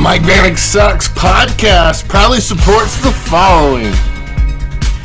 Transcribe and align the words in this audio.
Mike 0.00 0.22
Vanek 0.22 0.56
Sucks 0.56 1.10
podcast 1.10 2.08
proudly 2.08 2.40
supports 2.40 2.96
the 3.02 3.12
following. 3.28 3.92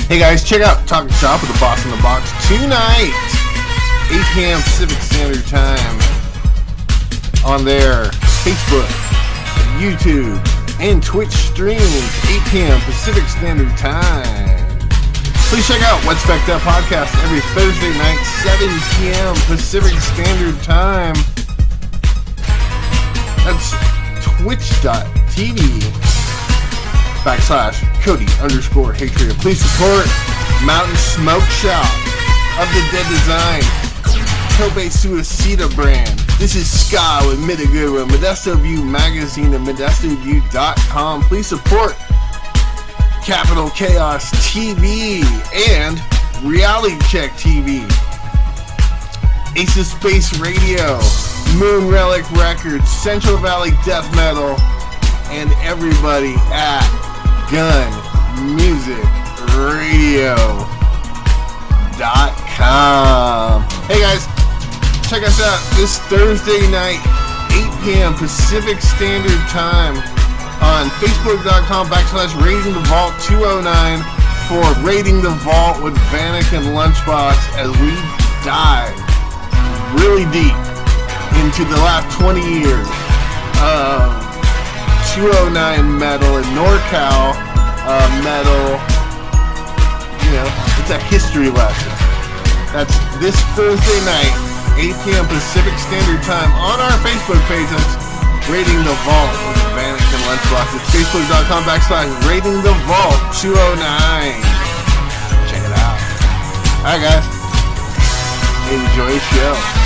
Hey 0.07 0.17
guys, 0.17 0.41
check 0.41 0.61
out 0.61 0.87
Talking 0.87 1.11
Shop 1.15 1.41
with 1.41 1.51
the 1.51 1.59
Boss 1.59 1.83
in 1.83 1.91
the 1.91 1.97
Box 1.97 2.31
tonight, 2.47 3.11
8 4.07 4.23
p.m. 4.33 4.61
Pacific 4.61 4.97
Standard 5.03 5.43
Time, 5.47 5.99
on 7.43 7.65
their 7.65 8.05
Facebook, 8.39 8.87
YouTube, 9.83 10.39
and 10.79 11.03
Twitch 11.03 11.31
streams, 11.31 11.83
8 12.31 12.41
p.m. 12.47 12.79
Pacific 12.87 13.27
Standard 13.27 13.75
Time. 13.75 14.79
Please 15.51 15.67
check 15.67 15.81
out 15.83 15.99
What's 16.05 16.23
Fecked 16.23 16.47
Up 16.47 16.61
podcast 16.61 17.11
every 17.25 17.41
Thursday 17.51 17.91
night, 17.97 18.23
7 18.47 18.69
p.m. 18.95 19.35
Pacific 19.45 19.99
Standard 19.99 20.55
Time. 20.63 21.15
That's 23.43 23.94
twitch.tv 24.37 25.59
backslash 27.23 27.81
Cody 28.03 28.27
underscore 28.41 28.93
Hatred. 28.93 29.35
Please 29.37 29.59
support 29.59 30.05
Mountain 30.63 30.95
Smoke 30.95 31.43
Shop 31.61 31.85
of 32.59 32.67
the 32.69 32.81
Dead 32.91 33.07
Design. 33.09 33.61
Tobe 34.55 34.87
Suicida 34.89 35.73
brand. 35.75 36.17
This 36.39 36.55
is 36.55 36.69
Sky 36.69 37.25
with 37.27 37.39
Mitagura, 37.39 38.07
Modesto 38.07 38.55
View 38.61 38.85
Magazine 38.85 39.53
and 39.53 39.67
ModestoView.com. 39.67 41.23
Please 41.23 41.47
support 41.47 41.95
Capital 43.25 43.69
Chaos 43.71 44.29
TV 44.53 45.23
and 45.69 45.99
Reality 46.45 46.97
Check 47.09 47.31
TV. 47.31 47.83
Ace 49.57 49.77
of 49.77 49.85
Space 49.85 50.37
Radio, 50.39 50.99
Moon 51.55 51.87
Relic 51.87 52.29
Records, 52.31 52.89
Central 52.89 53.37
Valley 53.37 53.71
Death 53.85 54.13
Metal, 54.15 54.59
and 55.31 55.51
everybody 55.63 56.35
at 56.51 56.83
Gun 57.47 57.87
Music 58.55 59.03
Radio.com. 59.55 60.43
Hey 63.87 64.01
guys, 64.03 64.27
check 65.07 65.23
us 65.23 65.39
out 65.39 65.59
this 65.77 65.97
Thursday 66.11 66.67
night, 66.71 66.99
8 67.51 67.83
p.m. 67.83 68.13
Pacific 68.15 68.81
Standard 68.81 69.39
Time 69.47 69.95
on 70.59 70.89
Facebook.com 70.99 71.87
backslash 71.87 72.35
Raiding 72.43 72.73
the 72.73 72.83
Vault 72.91 73.13
209 73.23 74.03
for 74.49 74.63
Raiding 74.85 75.21
the 75.21 75.31
Vault 75.39 75.81
with 75.81 75.95
Vanek 76.11 76.51
and 76.51 76.75
Lunchbox 76.75 77.37
as 77.55 77.71
we 77.79 77.95
dive 78.43 78.93
really 80.01 80.29
deep 80.31 80.74
into 81.45 81.61
the 81.69 81.77
last 81.85 82.09
20 82.17 82.41
years 82.41 82.89
of 83.61 84.01
209 85.13 85.53
metal 85.93 86.41
and 86.41 86.47
NorCal 86.57 87.37
uh, 87.85 88.09
metal. 88.25 88.81
You 90.25 90.41
know, 90.41 90.49
it's 90.81 90.89
a 90.89 90.97
history 91.05 91.53
lesson. 91.53 91.93
That's 92.73 92.97
this 93.21 93.37
Thursday 93.53 93.99
night, 94.09 94.33
8 94.73 94.97
p.m. 95.05 95.29
Pacific 95.29 95.77
Standard 95.77 96.25
Time 96.25 96.49
on 96.57 96.81
our 96.81 96.97
Facebook 97.05 97.37
page. 97.45 97.69
That's 97.69 97.93
Raiding 98.49 98.81
the 98.81 98.97
Vault 99.05 99.29
with 99.45 99.77
Vanek 99.77 100.01
and 100.01 100.23
Lunchbox. 100.25 100.73
It's 100.81 100.89
facebook.com 100.97 101.61
backslash 101.69 102.09
Raiding 102.25 102.57
the 102.65 102.73
Vault 102.89 103.21
209. 103.37 103.85
Check 105.45 105.61
it 105.61 105.77
out. 105.77 106.01
Alright, 106.81 107.05
guys. 107.05 107.25
Enjoy 108.73 109.13
show. 109.29 109.84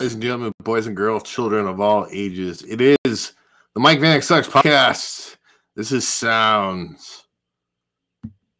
Ladies 0.00 0.14
and 0.14 0.22
gentlemen, 0.22 0.52
boys 0.62 0.86
and 0.86 0.96
girls, 0.96 1.24
children 1.24 1.66
of 1.66 1.78
all 1.78 2.06
ages, 2.10 2.62
it 2.62 2.80
is 2.80 3.34
the 3.74 3.80
Mike 3.80 3.98
Vanek 3.98 4.24
Sucks 4.24 4.48
podcast. 4.48 5.36
This 5.76 5.92
is 5.92 6.08
Sounds 6.08 7.24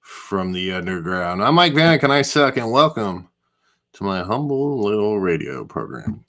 from 0.00 0.52
the 0.52 0.72
Underground. 0.72 1.42
I'm 1.42 1.54
Mike 1.54 1.72
Vanek 1.72 2.02
and 2.02 2.12
I 2.12 2.20
suck, 2.20 2.58
and 2.58 2.70
welcome 2.70 3.30
to 3.94 4.04
my 4.04 4.22
humble 4.22 4.82
little 4.82 5.18
radio 5.18 5.64
program. 5.64 6.26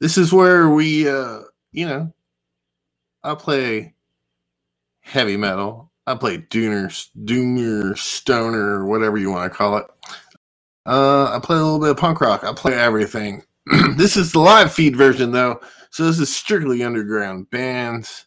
This 0.00 0.18
is 0.18 0.32
where 0.32 0.70
we, 0.70 1.08
uh, 1.08 1.42
you 1.70 1.86
know, 1.86 2.12
I 3.22 3.36
play 3.36 3.94
heavy 5.02 5.36
metal. 5.36 5.92
I 6.08 6.16
play 6.16 6.38
dooner, 6.38 6.88
doomer, 6.88 7.96
stoner, 7.96 8.84
whatever 8.86 9.18
you 9.18 9.30
want 9.30 9.52
to 9.52 9.56
call 9.56 9.76
it. 9.76 9.86
Uh, 10.84 11.30
I 11.32 11.38
play 11.40 11.58
a 11.58 11.62
little 11.62 11.78
bit 11.78 11.90
of 11.90 11.96
punk 11.96 12.20
rock. 12.20 12.42
I 12.42 12.52
play 12.52 12.74
everything. 12.74 13.44
this 13.96 14.16
is 14.16 14.32
the 14.32 14.38
live 14.38 14.72
feed 14.72 14.96
version 14.96 15.32
though, 15.32 15.60
so 15.90 16.04
this 16.04 16.18
is 16.18 16.34
strictly 16.34 16.82
underground 16.82 17.50
bands. 17.50 18.26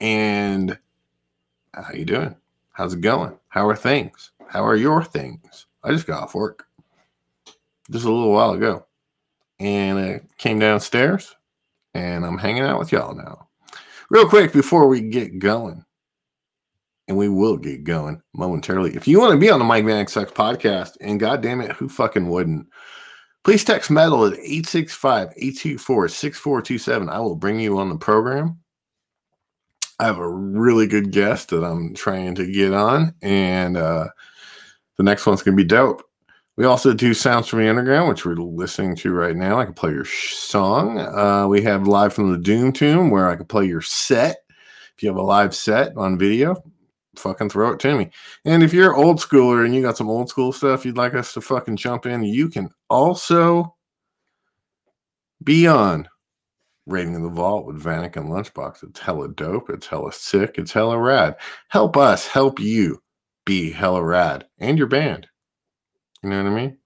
And 0.00 0.78
uh, 1.74 1.82
how 1.82 1.92
you 1.92 2.04
doing? 2.04 2.34
How's 2.72 2.94
it 2.94 3.00
going? 3.00 3.38
How 3.48 3.68
are 3.68 3.76
things? 3.76 4.32
How 4.48 4.64
are 4.64 4.76
your 4.76 5.02
things? 5.02 5.66
I 5.82 5.92
just 5.92 6.06
got 6.06 6.24
off 6.24 6.34
work 6.34 6.66
just 7.90 8.04
a 8.04 8.12
little 8.12 8.32
while 8.32 8.52
ago, 8.52 8.86
and 9.60 9.98
I 9.98 10.20
came 10.38 10.58
downstairs, 10.58 11.34
and 11.94 12.26
I'm 12.26 12.38
hanging 12.38 12.64
out 12.64 12.78
with 12.78 12.92
y'all 12.92 13.14
now. 13.14 13.48
Real 14.10 14.28
quick 14.28 14.52
before 14.52 14.88
we 14.88 15.00
get 15.00 15.38
going, 15.38 15.84
and 17.08 17.16
we 17.16 17.28
will 17.28 17.56
get 17.56 17.84
going 17.84 18.20
momentarily. 18.34 18.94
If 18.94 19.06
you 19.08 19.20
want 19.20 19.32
to 19.32 19.38
be 19.38 19.50
on 19.50 19.58
the 19.58 19.64
Mike 19.64 19.84
Vanek 19.84 20.10
Sucks 20.10 20.32
podcast, 20.32 20.96
and 21.00 21.20
goddamn 21.20 21.60
it, 21.60 21.72
who 21.72 21.88
fucking 21.88 22.28
wouldn't? 22.28 22.66
Please 23.46 23.62
text 23.62 23.92
metal 23.92 24.26
at 24.26 24.32
865 24.32 25.28
824 25.36 26.08
6427. 26.08 27.08
I 27.08 27.20
will 27.20 27.36
bring 27.36 27.60
you 27.60 27.78
on 27.78 27.88
the 27.88 27.96
program. 27.96 28.58
I 30.00 30.06
have 30.06 30.18
a 30.18 30.28
really 30.28 30.88
good 30.88 31.12
guest 31.12 31.50
that 31.50 31.62
I'm 31.62 31.94
trying 31.94 32.34
to 32.34 32.50
get 32.50 32.74
on, 32.74 33.14
and 33.22 33.76
uh, 33.76 34.08
the 34.96 35.04
next 35.04 35.26
one's 35.26 35.44
going 35.44 35.56
to 35.56 35.62
be 35.62 35.68
dope. 35.68 36.02
We 36.56 36.64
also 36.64 36.92
do 36.92 37.14
Sounds 37.14 37.46
from 37.46 37.60
the 37.60 37.68
Underground, 37.68 38.08
which 38.08 38.26
we're 38.26 38.34
listening 38.34 38.96
to 38.96 39.12
right 39.12 39.36
now. 39.36 39.60
I 39.60 39.64
can 39.64 39.74
play 39.74 39.92
your 39.92 40.06
song. 40.06 40.98
Uh, 40.98 41.46
we 41.46 41.62
have 41.62 41.86
Live 41.86 42.14
from 42.14 42.32
the 42.32 42.38
Doom 42.38 42.72
Tomb, 42.72 43.10
where 43.10 43.30
I 43.30 43.36
can 43.36 43.46
play 43.46 43.66
your 43.66 43.80
set. 43.80 44.38
If 44.96 45.04
you 45.04 45.08
have 45.08 45.18
a 45.18 45.22
live 45.22 45.54
set 45.54 45.96
on 45.96 46.18
video, 46.18 46.60
fucking 47.18 47.50
throw 47.50 47.70
it 47.70 47.80
to 47.80 47.96
me. 47.96 48.10
And 48.44 48.62
if 48.62 48.72
you're 48.72 48.94
old 48.94 49.18
schooler 49.18 49.64
and 49.64 49.74
you 49.74 49.82
got 49.82 49.96
some 49.96 50.08
old 50.08 50.28
school 50.28 50.52
stuff 50.52 50.84
you'd 50.84 50.96
like 50.96 51.14
us 51.14 51.32
to 51.34 51.40
fucking 51.40 51.76
jump 51.76 52.06
in, 52.06 52.22
you 52.22 52.48
can 52.48 52.70
also 52.88 53.74
be 55.42 55.66
on 55.66 56.08
Raiding 56.86 57.20
the 57.20 57.28
Vault 57.28 57.66
with 57.66 57.82
Vanek 57.82 58.16
and 58.16 58.28
Lunchbox. 58.28 58.84
It's 58.84 59.00
hella 59.00 59.28
dope. 59.28 59.70
It's 59.70 59.86
hella 59.86 60.12
sick. 60.12 60.54
It's 60.56 60.72
hella 60.72 60.98
rad. 60.98 61.36
Help 61.68 61.96
us 61.96 62.26
help 62.26 62.60
you 62.60 63.02
be 63.44 63.70
hella 63.70 64.02
rad 64.02 64.46
and 64.58 64.78
your 64.78 64.86
band. 64.86 65.26
You 66.22 66.30
know 66.30 66.42
what 66.42 66.50
I 66.50 66.54
mean? 66.54 66.78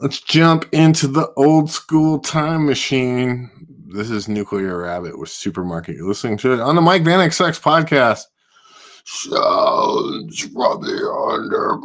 Let's 0.00 0.20
jump 0.20 0.66
into 0.72 1.06
the 1.06 1.32
old 1.36 1.70
school 1.70 2.18
time 2.18 2.66
machine. 2.66 3.50
This 3.86 4.10
is 4.10 4.28
Nuclear 4.28 4.78
Rabbit 4.78 5.18
with 5.18 5.28
Supermarket. 5.28 5.96
You're 5.96 6.08
listening 6.08 6.36
to 6.38 6.52
it 6.52 6.60
on 6.60 6.74
the 6.74 6.82
Mike 6.82 7.04
Vanek 7.04 7.32
Sucks 7.32 7.60
podcast. 7.60 8.24
Sounds 9.06 10.40
from 10.40 10.80
the 10.80 10.96
underground. 11.28 11.84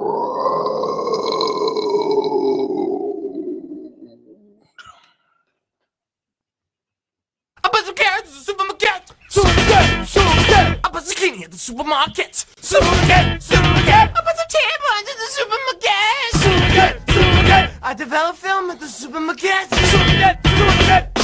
I 7.61 7.69
bought 7.69 7.85
some 7.85 7.95
carrots 7.95 8.29
at 8.29 8.35
the 8.35 8.39
supermarket. 8.39 9.11
Supermarket, 9.27 10.07
supermarket. 10.07 10.79
I 10.81 10.89
bought 10.89 11.03
zucchini 11.03 11.43
at 11.43 11.51
the 11.51 11.57
supermarket. 11.57 12.45
Supermarket, 12.61 13.43
supermarket. 13.43 13.89
I 13.89 14.21
bought 14.23 14.37
some 14.37 14.47
tampons 14.55 15.09
at 15.11 15.17
the 15.19 15.27
supermarket. 15.35 16.31
Supermarket, 16.31 16.93
supermarket. 17.09 17.69
I 17.83 17.93
developed 17.95 18.39
film 18.39 18.71
at 18.71 18.79
the 18.79 18.87
supermarket. 18.87 19.67
Supermarket, 19.73 20.47
supermarket. 20.47 21.19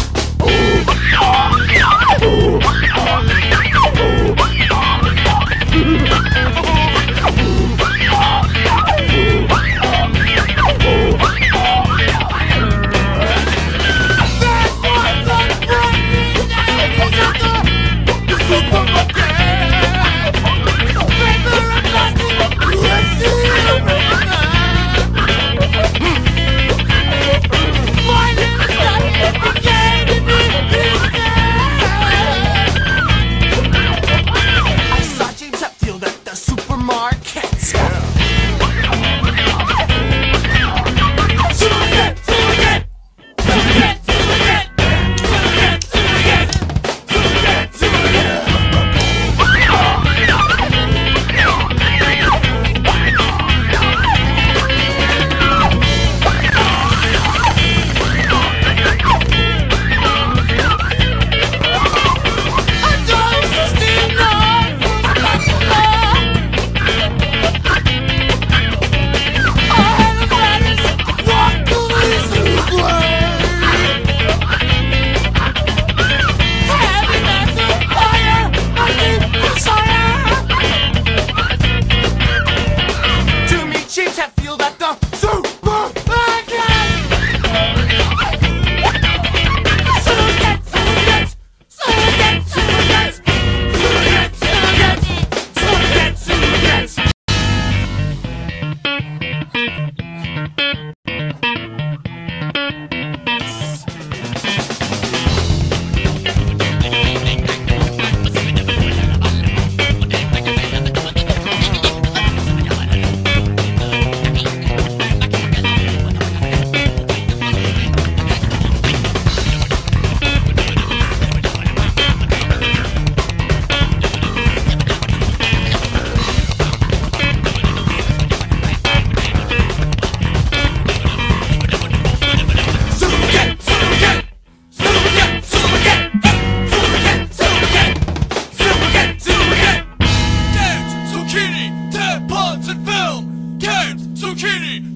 Oh, 6.17 6.21
oh, 6.23 6.61
oh. 6.65 6.74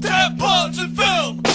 Tap 0.01 0.37
parts 0.37 0.79
film. 0.95 1.48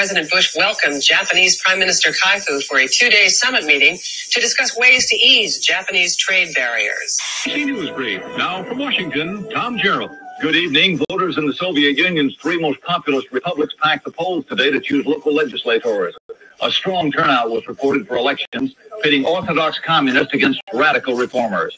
President 0.00 0.30
Bush 0.30 0.56
welcomed 0.56 1.02
Japanese 1.02 1.60
Prime 1.60 1.78
Minister 1.78 2.10
Kaifu 2.12 2.64
for 2.64 2.78
a 2.78 2.88
two 2.88 3.10
day 3.10 3.28
summit 3.28 3.66
meeting 3.66 3.98
to 4.30 4.40
discuss 4.40 4.74
ways 4.74 5.06
to 5.10 5.14
ease 5.14 5.58
Japanese 5.58 6.16
trade 6.16 6.54
barriers. 6.54 7.20
ABC 7.44 7.66
News 7.66 7.90
Brief. 7.90 8.22
Now 8.38 8.64
from 8.64 8.78
Washington, 8.78 9.46
Tom 9.50 9.76
Gerald. 9.76 10.10
Good 10.40 10.56
evening. 10.56 10.98
Voters 11.10 11.36
in 11.36 11.46
the 11.46 11.52
Soviet 11.52 11.98
Union's 11.98 12.34
three 12.36 12.58
most 12.58 12.80
populous 12.80 13.30
republics 13.30 13.74
packed 13.82 14.06
the 14.06 14.10
polls 14.10 14.46
today 14.46 14.70
to 14.70 14.80
choose 14.80 15.04
local 15.04 15.34
legislators. 15.34 16.16
A 16.62 16.70
strong 16.70 17.12
turnout 17.12 17.50
was 17.50 17.68
reported 17.68 18.08
for 18.08 18.16
elections, 18.16 18.74
pitting 19.02 19.26
orthodox 19.26 19.78
communists 19.80 20.32
against 20.32 20.62
radical 20.72 21.14
reformers. 21.14 21.76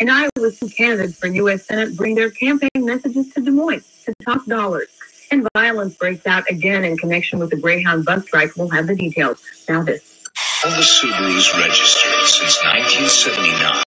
In 0.00 0.08
Iowa, 0.08 0.30
two 0.58 0.70
candidates 0.70 1.18
for 1.18 1.26
U.S. 1.26 1.66
Senate 1.66 1.94
bring 1.94 2.14
their 2.14 2.30
campaign 2.30 2.70
messages 2.76 3.34
to 3.34 3.42
Des 3.42 3.50
Moines 3.50 3.84
to 4.06 4.14
talk 4.24 4.46
dollars. 4.46 4.88
And 5.30 5.46
violence 5.54 5.94
breaks 5.96 6.26
out 6.26 6.44
again 6.48 6.84
in 6.84 6.96
connection 6.96 7.38
with 7.38 7.50
the 7.50 7.56
Greyhound 7.56 8.04
bus 8.04 8.24
strike. 8.24 8.56
We'll 8.56 8.70
have 8.70 8.86
the 8.86 8.96
details. 8.96 9.42
Now 9.68 9.82
this. 9.82 10.24
All 10.64 10.70
the 10.70 10.78
Subarus 10.78 11.52
registered 11.54 12.26
since 12.26 12.58
1979, 12.64 13.84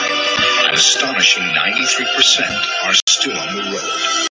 an 0.67 0.73
astonishing 0.75 1.43
93% 1.43 2.45
are 2.85 2.93
still 3.07 3.37
on 3.37 3.55
the 3.55 3.63
road. 3.71 4.27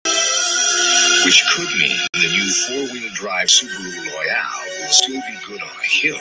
Which 1.24 1.44
could 1.54 1.68
mean 1.78 1.96
the 2.12 2.28
new 2.28 2.50
four-wheel 2.66 3.10
drive 3.14 3.48
Subaru 3.48 4.12
Royale 4.12 4.64
will 4.80 4.90
still 4.90 5.20
be 5.20 5.38
good 5.46 5.62
on 5.62 5.68
a 5.68 5.86
hill 5.86 6.18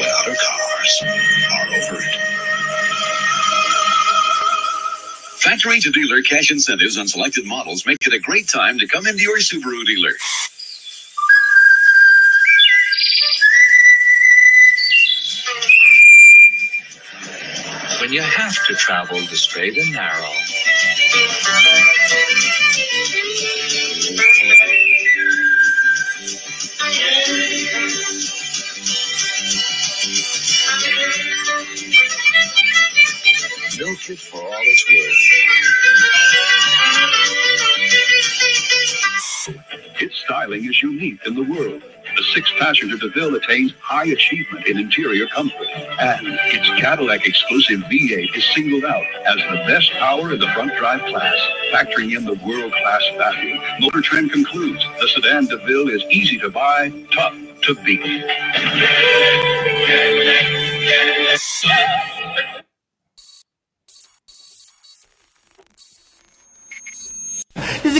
when 0.00 0.10
other 0.20 0.34
cars 0.34 1.02
are 1.52 1.66
over 1.68 2.02
it. 2.02 2.53
Factory 5.38 5.80
to 5.80 5.90
dealer 5.90 6.22
cash 6.22 6.50
incentives 6.50 6.98
on 6.98 7.08
selected 7.08 7.46
models 7.46 7.86
make 7.86 8.06
it 8.06 8.14
a 8.14 8.18
great 8.18 8.48
time 8.48 8.78
to 8.78 8.86
come 8.86 9.06
into 9.06 9.22
your 9.22 9.38
Subaru 9.38 9.84
dealer. 9.86 10.12
When 18.00 18.12
you 18.12 18.22
have 18.22 18.66
to 18.66 18.74
travel 18.74 19.18
the 19.18 19.36
straight 19.36 19.76
and 19.78 19.92
narrow. 19.92 20.32
Milk 33.78 34.08
it 34.08 34.18
for 34.20 34.40
all 34.40 34.52
it's 34.52 34.84
worth. 39.48 40.00
Its 40.00 40.16
styling 40.24 40.64
is 40.64 40.80
unique 40.80 41.18
in 41.26 41.34
the 41.34 41.42
world. 41.42 41.82
The 42.16 42.22
six-passenger 42.34 42.98
DeVille 42.98 43.34
attains 43.34 43.74
high 43.80 44.04
achievement 44.06 44.66
in 44.66 44.78
interior 44.78 45.26
comfort, 45.26 45.66
and 45.98 46.24
its 46.24 46.68
Cadillac 46.80 47.26
exclusive 47.26 47.80
V8 47.90 48.36
is 48.36 48.44
singled 48.54 48.84
out 48.84 49.04
as 49.26 49.36
the 49.36 49.64
best 49.66 49.90
power 49.94 50.32
in 50.32 50.38
the 50.38 50.48
front 50.48 50.76
drive 50.76 51.00
class, 51.06 51.36
factoring 51.72 52.16
in 52.16 52.24
the 52.24 52.34
world-class 52.46 53.02
value. 53.18 53.60
Motor 53.80 54.02
Trend 54.02 54.30
concludes 54.30 54.84
the 55.00 55.08
sedan 55.08 55.46
DeVille 55.46 55.88
is 55.88 56.04
easy 56.10 56.38
to 56.38 56.48
buy, 56.48 56.90
tough 57.10 57.34
to 57.62 57.74
beat. 57.84 58.24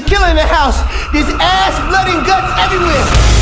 Killer 0.07 0.29
in 0.29 0.37
the 0.37 0.47
house. 0.47 0.79
There's 1.13 1.29
ass, 1.41 1.75
blood, 1.89 2.09
and 2.09 2.27
guts 2.27 2.53
everywhere. 2.61 3.34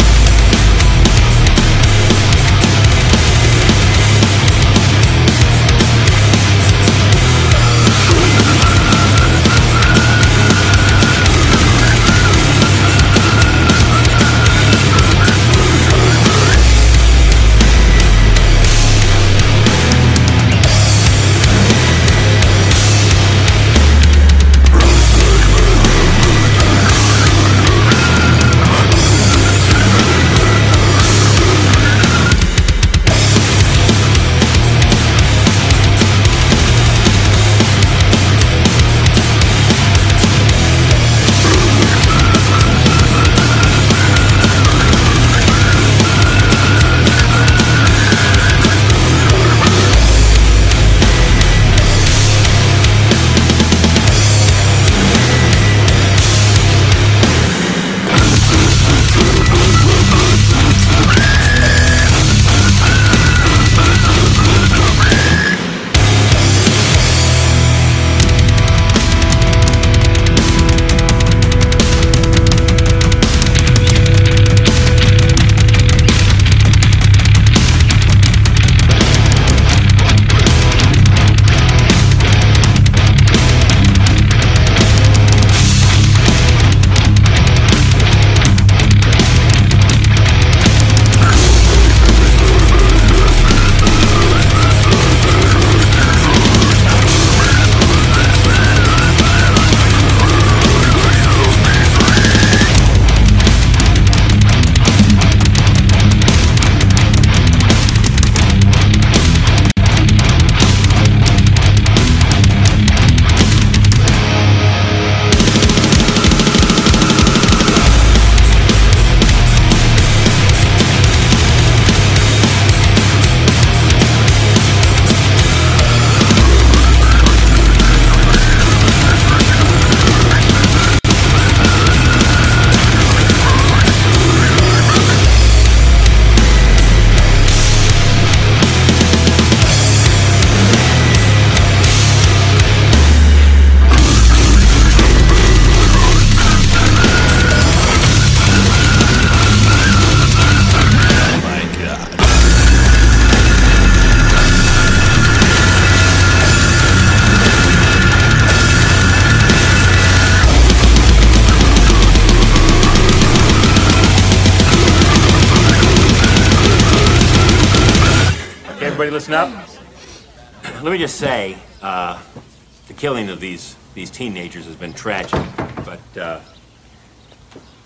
Killing 173.02 173.28
of 173.30 173.40
these 173.40 173.74
these 173.94 174.12
teenagers 174.12 174.64
has 174.64 174.76
been 174.76 174.92
tragic, 174.92 175.40
but 175.84 176.16
uh, 176.16 176.38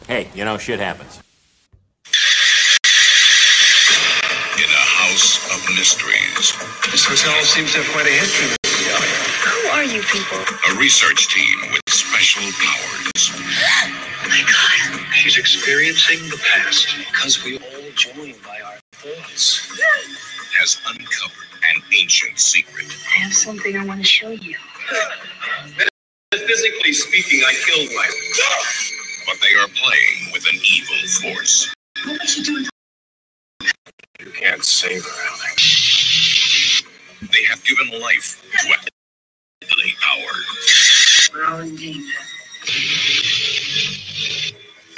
hey, 0.06 0.28
you 0.34 0.44
know, 0.44 0.58
shit 0.58 0.78
happens. 0.78 1.25
In 41.66 41.76
danger. 41.76 42.20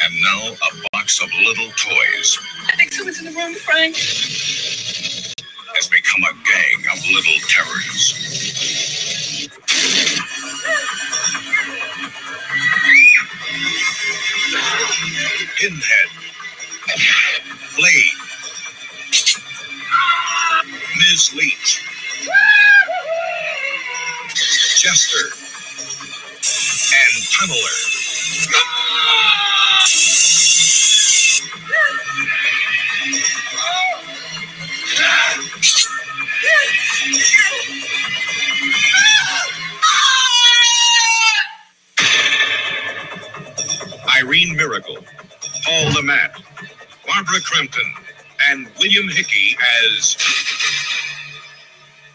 And 0.04 0.14
now 0.22 0.52
a 0.52 0.88
box 0.92 1.22
of 1.22 1.28
little 1.44 1.70
toys 1.72 2.38
I 2.66 2.76
think 2.76 2.92
someone's 2.92 3.18
in 3.18 3.24
the 3.26 3.32
room, 3.32 3.54
Frank. 3.54 3.96
has 3.96 5.88
become 5.88 6.22
a 6.24 6.34
gang 6.44 6.84
of 6.92 6.98
little 7.12 7.40
terrors. 7.48 8.14
Pinhead, 15.56 16.08
Blade, 17.76 18.18
Ms. 20.98 21.34
Leach, 21.34 21.84
and 24.86 25.37
Tunneler. 27.38 27.78
Irene 44.16 44.56
Miracle, 44.56 44.96
Paul 45.64 45.92
Le 45.92 46.02
Mat, 46.02 46.42
Barbara 47.06 47.40
Crampton, 47.40 47.94
and 48.50 48.68
William 48.80 49.08
Hickey 49.08 49.56
as 49.86 50.16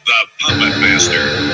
the 0.06 0.28
Puppet 0.42 0.82
Master. 0.82 1.53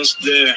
was 0.00 0.16
there. 0.16 0.54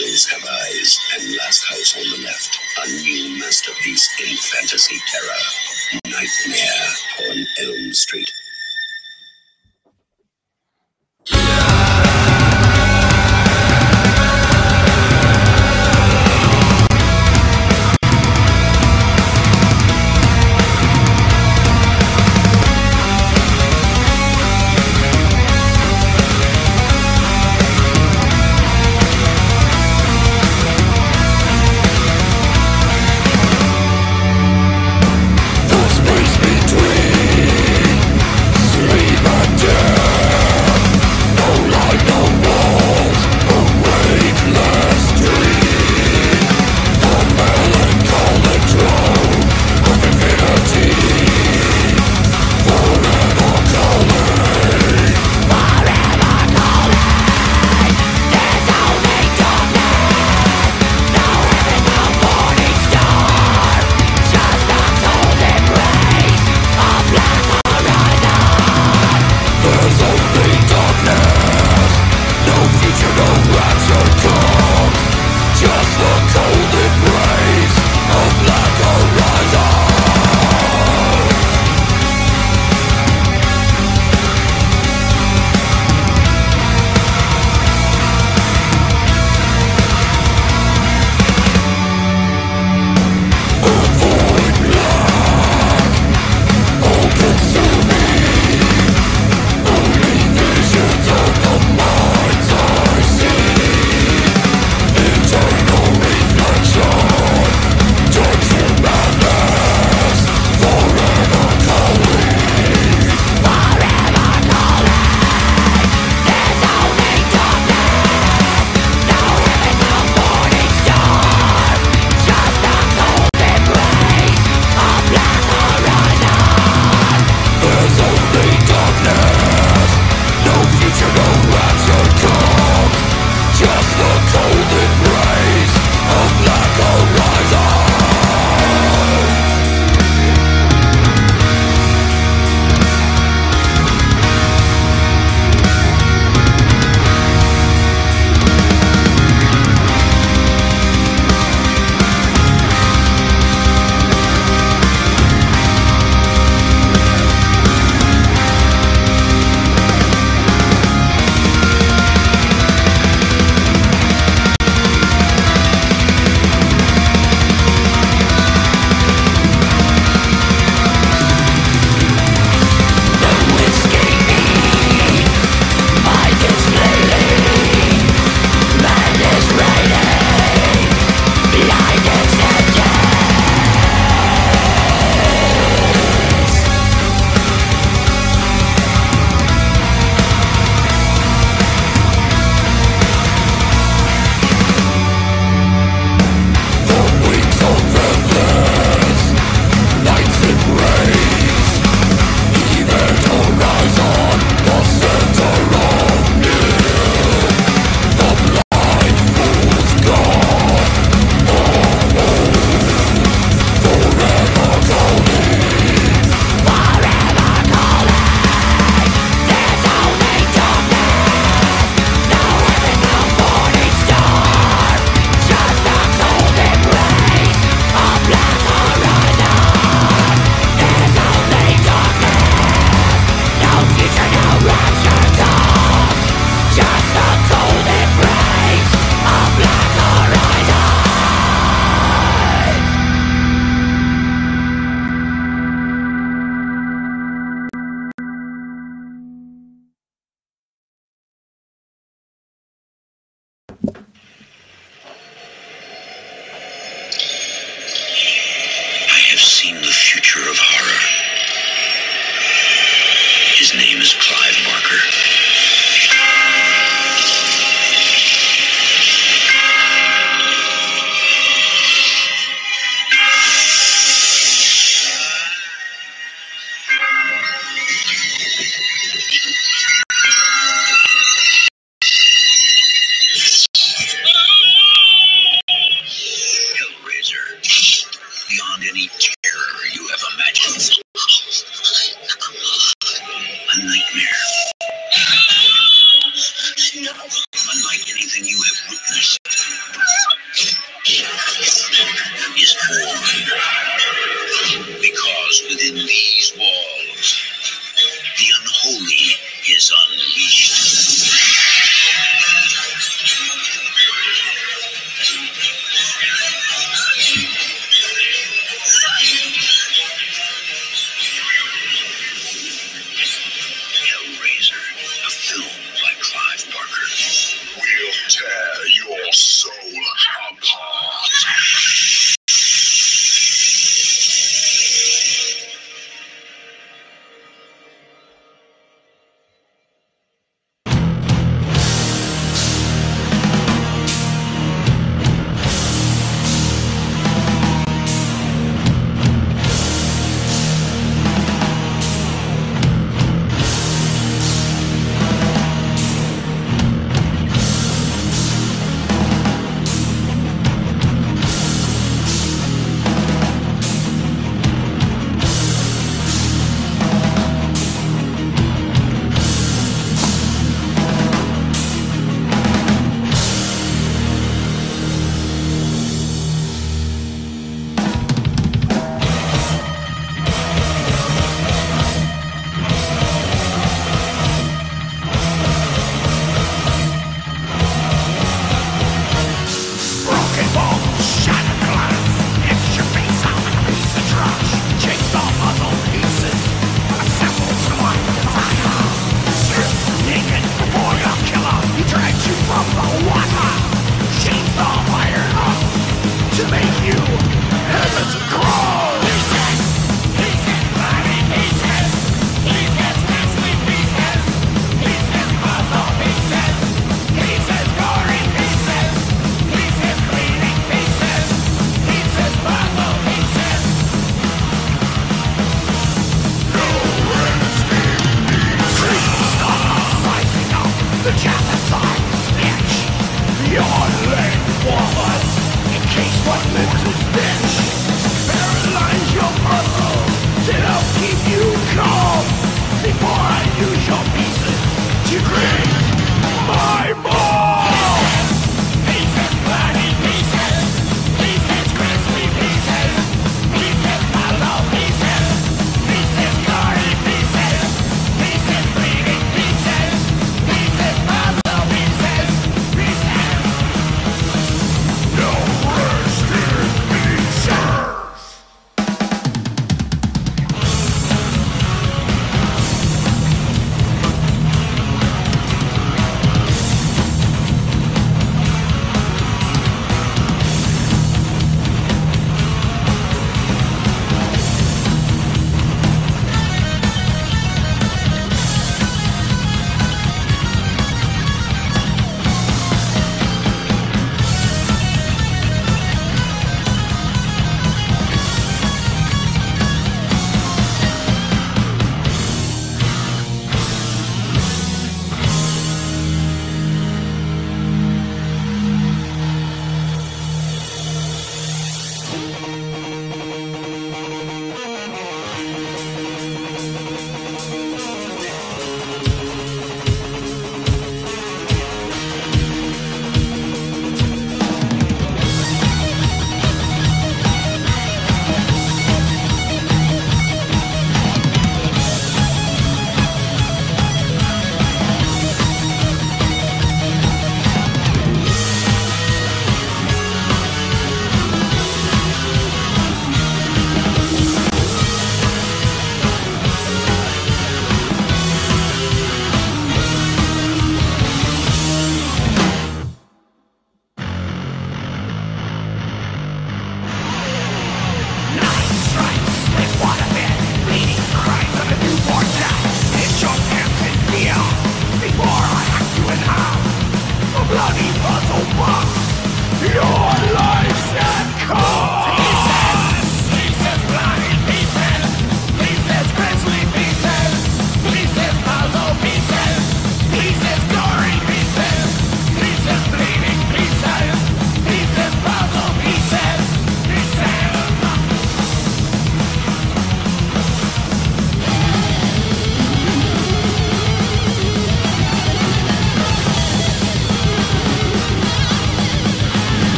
Wheels 0.00 0.26
Have 0.26 0.44
Eyes 0.44 0.98
and 1.14 1.36
Last 1.36 1.62
House 1.68 1.94
on 1.94 2.04
the 2.10 2.24
Left, 2.24 2.58
a 2.82 2.88
new 3.02 3.38
masterpiece 3.38 4.08
in 4.20 4.34
fantasy 4.36 4.96
terror, 5.12 6.00
Nightmare 6.06 7.30
on 7.30 7.46
Elm 7.60 7.92
Street. 7.92 8.32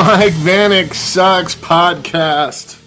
Mike 0.00 0.32
Vanek 0.32 0.94
Sucks 0.94 1.54
podcast. 1.54 2.80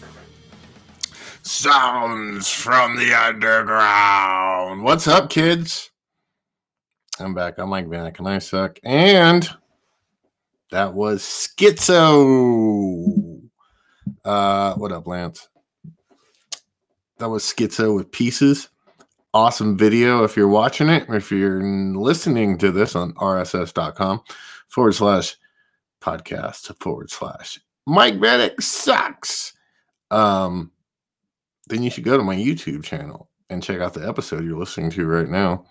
Sounds 1.44 2.52
from 2.52 2.98
the 2.98 3.14
underground. 3.14 4.82
What's 4.82 5.08
up, 5.08 5.30
kids? 5.30 5.92
I'm 7.20 7.36
back. 7.36 7.60
I'm 7.60 7.70
Mike 7.70 7.86
Vanek 7.86 8.18
and 8.18 8.28
I 8.28 8.40
suck. 8.40 8.80
And 8.84 9.48
that 10.72 10.96
was 10.96 11.22
Schizo. 11.22 12.24
Uh, 14.26 14.74
what 14.74 14.92
up, 14.92 15.06
Lance? 15.06 15.50
That 17.20 17.30
was 17.30 17.44
Schizo 17.44 17.96
with 17.96 18.12
pieces. 18.12 18.70
Awesome 19.36 19.78
video 19.78 20.24
if 20.24 20.36
you're 20.36 20.48
watching 20.48 20.90
it, 20.90 21.08
or 21.08 21.16
if 21.16 21.32
you're 21.32 21.62
listening 21.62 22.58
to 22.58 22.72
this 22.72 22.96
on 22.96 23.14
rss.com 23.14 24.24
forward 24.68 24.96
slash 24.96 25.38
podcast 26.04 26.76
forward 26.80 27.10
slash 27.10 27.60
Mike 27.86 28.16
Vanek 28.16 28.62
sucks. 28.62 29.54
Um, 30.12 30.72
then 31.68 31.82
you 31.82 31.90
should 31.90 32.04
go 32.04 32.18
to 32.18 32.24
my 32.24 32.36
YouTube 32.36 32.84
channel 32.84 33.30
and 33.50 33.64
check 33.64 33.80
out 33.80 33.94
the 33.94 34.08
episode 34.08 34.44
you're 34.44 34.60
listening 34.60 34.90
to 34.92 35.06
right 35.06 35.30
now 35.30 35.66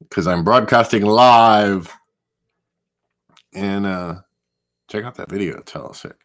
because 0.00 0.26
I'm 0.26 0.44
broadcasting 0.44 1.04
live. 1.04 1.92
And 3.52 3.86
uh, 3.86 4.16
check 4.88 5.04
out 5.04 5.14
that 5.16 5.30
video. 5.30 5.60
Tell 5.60 5.88
us 5.88 6.04
it. 6.04 6.16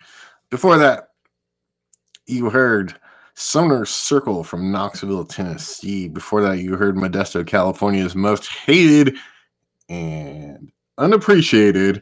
Before 0.49 0.77
that, 0.77 1.09
you 2.27 2.49
heard 2.49 2.95
Sumner 3.35 3.85
Circle 3.85 4.43
from 4.43 4.71
Knoxville, 4.71 5.25
Tennessee. 5.25 6.07
Before 6.07 6.41
that, 6.41 6.59
you 6.59 6.75
heard 6.75 6.95
Modesto, 6.95 7.45
California's 7.45 8.15
most 8.15 8.47
hated 8.47 9.17
and 9.89 10.71
unappreciated 10.97 12.01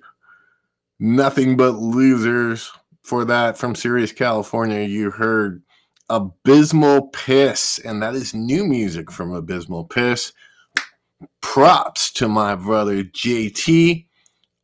nothing 1.03 1.57
but 1.57 1.75
losers 1.75 2.71
for 3.03 3.25
that 3.25 3.57
from 3.57 3.75
Ceres, 3.75 4.13
California. 4.13 4.87
You 4.87 5.11
heard 5.11 5.61
Abysmal 6.09 7.09
Piss, 7.09 7.77
and 7.83 8.01
that 8.01 8.15
is 8.15 8.33
new 8.33 8.63
music 8.63 9.11
from 9.11 9.33
Abysmal 9.33 9.83
Piss. 9.83 10.31
Props 11.41 12.09
to 12.13 12.29
my 12.29 12.55
brother 12.55 13.03
JT, 13.03 14.07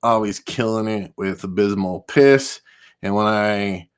always 0.02 0.40
killing 0.40 0.88
it 0.88 1.14
with 1.18 1.44
Abysmal 1.44 2.02
Piss. 2.02 2.62
And 3.02 3.14
when 3.16 3.28
I 3.28 3.90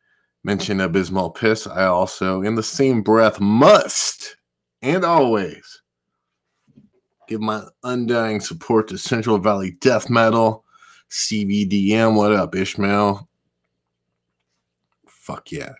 mention 0.43 0.81
Abysmal 0.81 1.29
Piss, 1.29 1.67
I 1.67 1.85
also, 1.85 2.41
in 2.41 2.55
the 2.55 2.63
same 2.63 3.03
breath, 3.03 3.39
must 3.39 4.35
and 4.81 5.05
always 5.05 5.83
give 7.27 7.39
my 7.39 7.63
undying 7.83 8.41
support 8.41 8.87
to 8.87 8.97
Central 8.97 9.37
Valley 9.37 9.77
Death 9.79 10.09
Metal 10.09 10.65
CVDM, 11.11 12.15
what 12.15 12.31
up, 12.31 12.55
Ishmael? 12.55 13.27
Fuck 15.05 15.51
yeah. 15.51 15.73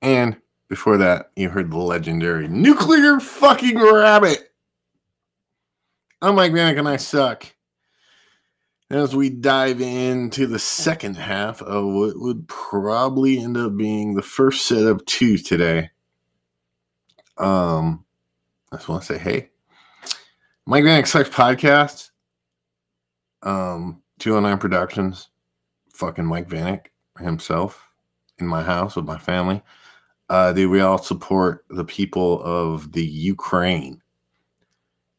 And 0.00 0.36
before 0.68 0.96
that, 0.98 1.32
you 1.34 1.48
heard 1.48 1.72
the 1.72 1.76
legendary 1.76 2.46
Nuclear 2.46 3.18
Fucking 3.18 3.80
Rabbit. 3.80 4.52
I'm 6.22 6.36
Mike 6.36 6.52
Vanek 6.52 6.78
and 6.78 6.88
I 6.88 6.96
suck. 6.96 7.54
As 8.88 9.16
we 9.16 9.30
dive 9.30 9.80
into 9.80 10.46
the 10.46 10.60
second 10.60 11.16
half 11.16 11.60
of 11.60 11.86
what 11.86 12.20
would 12.20 12.46
probably 12.46 13.40
end 13.40 13.56
up 13.56 13.76
being 13.76 14.14
the 14.14 14.22
first 14.22 14.66
set 14.66 14.84
of 14.84 15.04
two 15.06 15.38
today, 15.38 15.90
um, 17.36 18.04
I 18.70 18.76
just 18.76 18.88
want 18.88 19.02
to 19.02 19.14
say, 19.14 19.18
hey, 19.18 19.50
Mike 20.66 20.84
Vanek 20.84 21.08
Sucks 21.08 21.28
podcast 21.28 22.10
um, 23.46 24.02
209 24.18 24.58
Productions, 24.58 25.28
fucking 25.94 26.26
Mike 26.26 26.48
Vanek 26.48 26.86
himself 27.18 27.88
in 28.38 28.46
my 28.46 28.62
house 28.62 28.96
with 28.96 29.06
my 29.06 29.16
family. 29.16 29.62
Uh, 30.28 30.52
dude, 30.52 30.70
we 30.70 30.80
all 30.80 30.98
support 30.98 31.64
the 31.70 31.84
people 31.84 32.42
of 32.42 32.92
the 32.92 33.04
Ukraine. 33.04 34.02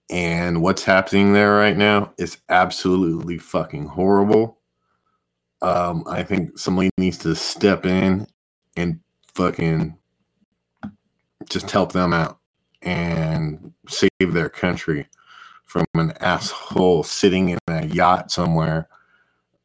And 0.10 0.62
what's 0.62 0.84
happening 0.84 1.34
there 1.34 1.56
right 1.56 1.76
now 1.76 2.14
is 2.18 2.38
absolutely 2.50 3.38
fucking 3.38 3.88
horrible. 3.88 4.60
Um, 5.62 6.04
I 6.08 6.24
think 6.24 6.58
somebody 6.58 6.90
needs 6.98 7.18
to 7.20 7.36
step 7.36 7.86
in 7.86 8.28
and 8.76 9.00
fucking 9.34 9.98
just 11.50 11.72
help 11.72 11.94
them 11.94 12.14
out 12.14 12.40
and 12.82 13.74
save 13.88 14.34
their 14.34 14.50
country 14.50 15.08
from 15.68 15.86
an 15.96 16.14
asshole 16.22 17.04
sitting 17.04 17.50
in 17.50 17.60
a 17.68 17.86
yacht 17.86 18.32
somewhere 18.32 18.88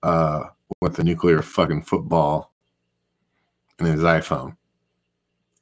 uh, 0.03 0.45
with 0.81 0.99
a 0.99 1.05
nuclear 1.05 1.41
fucking 1.41 1.83
football 1.83 2.53
in 3.79 3.87
his 3.87 4.03
iPhone. 4.03 4.57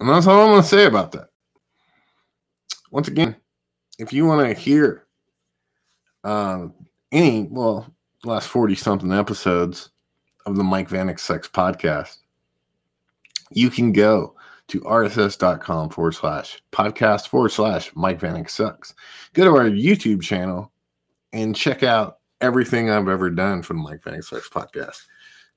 And 0.01 0.09
that's 0.09 0.27
all 0.27 0.41
I'm 0.41 0.49
going 0.49 0.63
to 0.63 0.69
say 0.69 0.87
about 0.87 1.13
that. 1.13 1.29
Once 2.91 3.07
again, 3.07 3.37
if 3.99 4.15
you 4.15 4.25
want 4.25 4.49
to 4.49 4.59
hear 4.59 5.07
uh, 6.25 6.69
any, 7.13 7.47
well, 7.51 7.87
last 8.25 8.49
40 8.49 8.75
something 8.75 9.13
episodes 9.13 9.91
of 10.47 10.57
the 10.57 10.65
Mike 10.65 10.89
Vanek 10.89 11.21
Sucks 11.21 11.49
podcast, 11.49 12.17
you 13.51 13.69
can 13.69 13.93
go 13.93 14.35
to 14.71 14.81
rss.com 14.81 15.91
forward 15.91 16.13
slash 16.13 16.63
podcast 16.73 17.29
forward 17.29 17.51
slash 17.51 17.91
Mike 17.95 18.21
Vanek 18.21 18.49
sucks. 18.49 18.95
Go 19.33 19.45
to 19.45 19.57
our 19.57 19.69
YouTube 19.69 20.23
channel 20.23 20.73
and 21.33 21.55
check 21.55 21.83
out 21.83 22.19
everything 22.41 22.91
I've 22.91 23.09
ever 23.09 23.31
done 23.31 23.63
from 23.63 23.79
Mike 23.79 24.03
Vanek 24.03 24.25
sucks 24.25 24.49
podcast. 24.49 25.03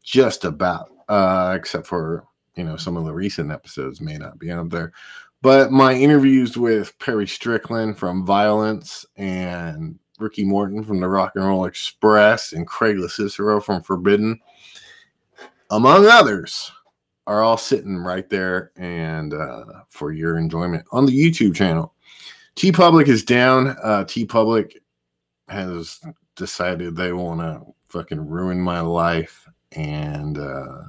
Just 0.04 0.46
about, 0.46 0.90
uh, 1.08 1.54
except 1.58 1.88
for, 1.88 2.26
you 2.56 2.64
know, 2.64 2.76
some 2.76 2.98
of 2.98 3.06
the 3.06 3.14
recent 3.14 3.52
episodes 3.52 4.02
may 4.02 4.18
not 4.18 4.38
be 4.40 4.52
up 4.52 4.70
there. 4.70 4.92
But 5.42 5.72
my 5.72 5.94
interviews 5.94 6.58
with 6.58 6.98
Perry 7.00 7.28
Strickland 7.28 7.98
from 7.98 8.26
Violence 8.26 9.06
and 9.18 10.00
Ricky 10.20 10.44
Morton 10.44 10.84
from 10.84 11.00
the 11.00 11.08
Rock 11.08 11.34
and 11.36 11.46
Roll 11.46 11.66
Express 11.66 12.54
and 12.54 12.66
Craig 12.68 12.98
Locicero 12.98 13.60
from 13.60 13.84
Forbidden, 13.84 14.40
among 15.70 16.06
others 16.06 16.72
are 17.28 17.42
all 17.42 17.58
sitting 17.58 17.98
right 17.98 18.30
there 18.30 18.72
and 18.76 19.34
uh, 19.34 19.66
for 19.90 20.12
your 20.12 20.38
enjoyment 20.38 20.86
on 20.92 21.06
the 21.06 21.18
YouTube 21.18 21.56
channel. 21.56 21.94
TeePublic 22.56 23.08
is 23.08 23.24
down. 23.24 23.70
Uh, 23.84 24.04
TeePublic 24.06 24.76
has 25.48 26.00
decided 26.36 26.96
they 26.96 27.14
want 27.14 27.40
to 27.40 27.62
fucking 27.88 28.28
ruin 28.28 28.60
my 28.60 28.80
life, 28.80 29.48
and 29.72 30.38
uh, 30.38 30.84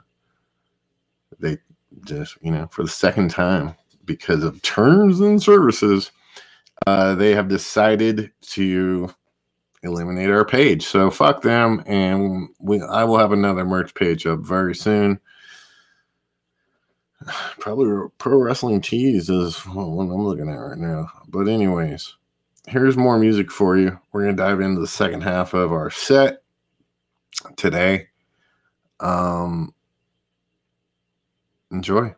they 1.38 1.58
just, 2.04 2.36
you 2.42 2.50
know, 2.50 2.66
for 2.70 2.82
the 2.82 2.88
second 2.88 3.30
time 3.30 3.74
because 4.04 4.44
of 4.44 4.60
terms 4.62 5.20
and 5.20 5.42
services, 5.42 6.10
uh, 6.86 7.14
they 7.14 7.34
have 7.34 7.48
decided 7.48 8.30
to 8.42 9.08
eliminate 9.82 10.30
our 10.30 10.44
page. 10.44 10.86
So 10.86 11.10
fuck 11.10 11.42
them, 11.42 11.82
and 11.86 12.48
we 12.58 12.82
I 12.82 13.04
will 13.04 13.18
have 13.18 13.32
another 13.32 13.64
merch 13.64 13.94
page 13.94 14.26
up 14.26 14.40
very 14.40 14.74
soon 14.74 15.20
probably 17.58 18.08
Pro 18.18 18.38
Wrestling 18.38 18.80
Tees 18.80 19.28
is 19.28 19.58
what 19.66 19.84
I'm 19.84 20.24
looking 20.24 20.48
at 20.48 20.54
right 20.54 20.78
now. 20.78 21.10
But 21.28 21.48
anyways, 21.48 22.14
here's 22.66 22.96
more 22.96 23.18
music 23.18 23.50
for 23.50 23.76
you. 23.76 23.98
We're 24.12 24.24
gonna 24.24 24.36
dive 24.36 24.60
into 24.60 24.80
the 24.80 24.86
second 24.86 25.22
half 25.22 25.54
of 25.54 25.72
our 25.72 25.90
set 25.90 26.42
today. 27.56 28.08
Um, 29.00 29.74
enjoy. 31.70 32.14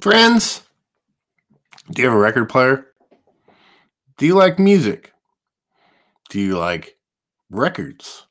Friends, 0.00 0.62
do 1.90 2.00
you 2.00 2.08
have 2.08 2.16
a 2.16 2.20
record 2.20 2.48
player? 2.48 2.86
Do 4.16 4.24
you 4.24 4.34
like 4.34 4.58
music? 4.58 5.12
Do 6.30 6.40
you 6.40 6.56
like 6.56 6.96
records 7.50 8.26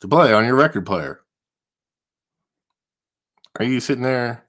to 0.00 0.08
play 0.08 0.32
on 0.32 0.46
your 0.46 0.54
record 0.54 0.86
player? 0.86 1.20
Are 3.58 3.64
you 3.66 3.78
sitting 3.80 4.04
there 4.04 4.46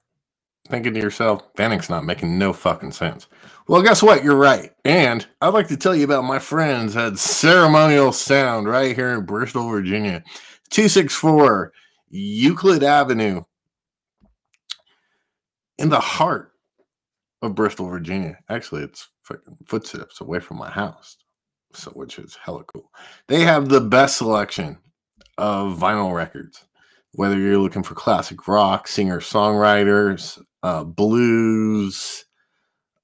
thinking 0.70 0.94
to 0.94 1.00
yourself, 1.00 1.42
Vanek's 1.54 1.90
not 1.90 2.06
making 2.06 2.38
no 2.38 2.54
fucking 2.54 2.92
sense? 2.92 3.26
Well, 3.66 3.82
guess 3.82 4.02
what? 4.02 4.24
You're 4.24 4.34
right. 4.34 4.72
And 4.86 5.26
I'd 5.42 5.48
like 5.52 5.68
to 5.68 5.76
tell 5.76 5.94
you 5.94 6.04
about 6.04 6.24
my 6.24 6.38
friends 6.38 6.96
at 6.96 7.18
Ceremonial 7.18 8.10
Sound 8.12 8.66
right 8.68 8.96
here 8.96 9.12
in 9.12 9.26
Bristol, 9.26 9.68
Virginia. 9.68 10.24
264 10.70 11.72
Euclid 12.08 12.82
Avenue, 12.82 13.42
in 15.78 15.88
the 15.88 16.00
heart 16.00 16.52
of 17.42 17.54
Bristol, 17.54 17.88
Virginia. 17.88 18.38
Actually, 18.48 18.82
it's 18.82 19.08
fucking 19.22 19.56
footsteps 19.66 20.20
away 20.20 20.40
from 20.40 20.58
my 20.58 20.70
house, 20.70 21.16
so 21.72 21.90
which 21.92 22.18
is 22.18 22.36
hella 22.42 22.64
cool. 22.64 22.90
They 23.28 23.42
have 23.42 23.68
the 23.68 23.80
best 23.80 24.18
selection 24.18 24.78
of 25.36 25.78
vinyl 25.78 26.14
records. 26.14 26.64
Whether 27.14 27.38
you're 27.38 27.58
looking 27.58 27.82
for 27.82 27.94
classic 27.94 28.46
rock, 28.48 28.86
singer 28.86 29.20
songwriters, 29.20 30.40
uh, 30.62 30.84
blues, 30.84 32.24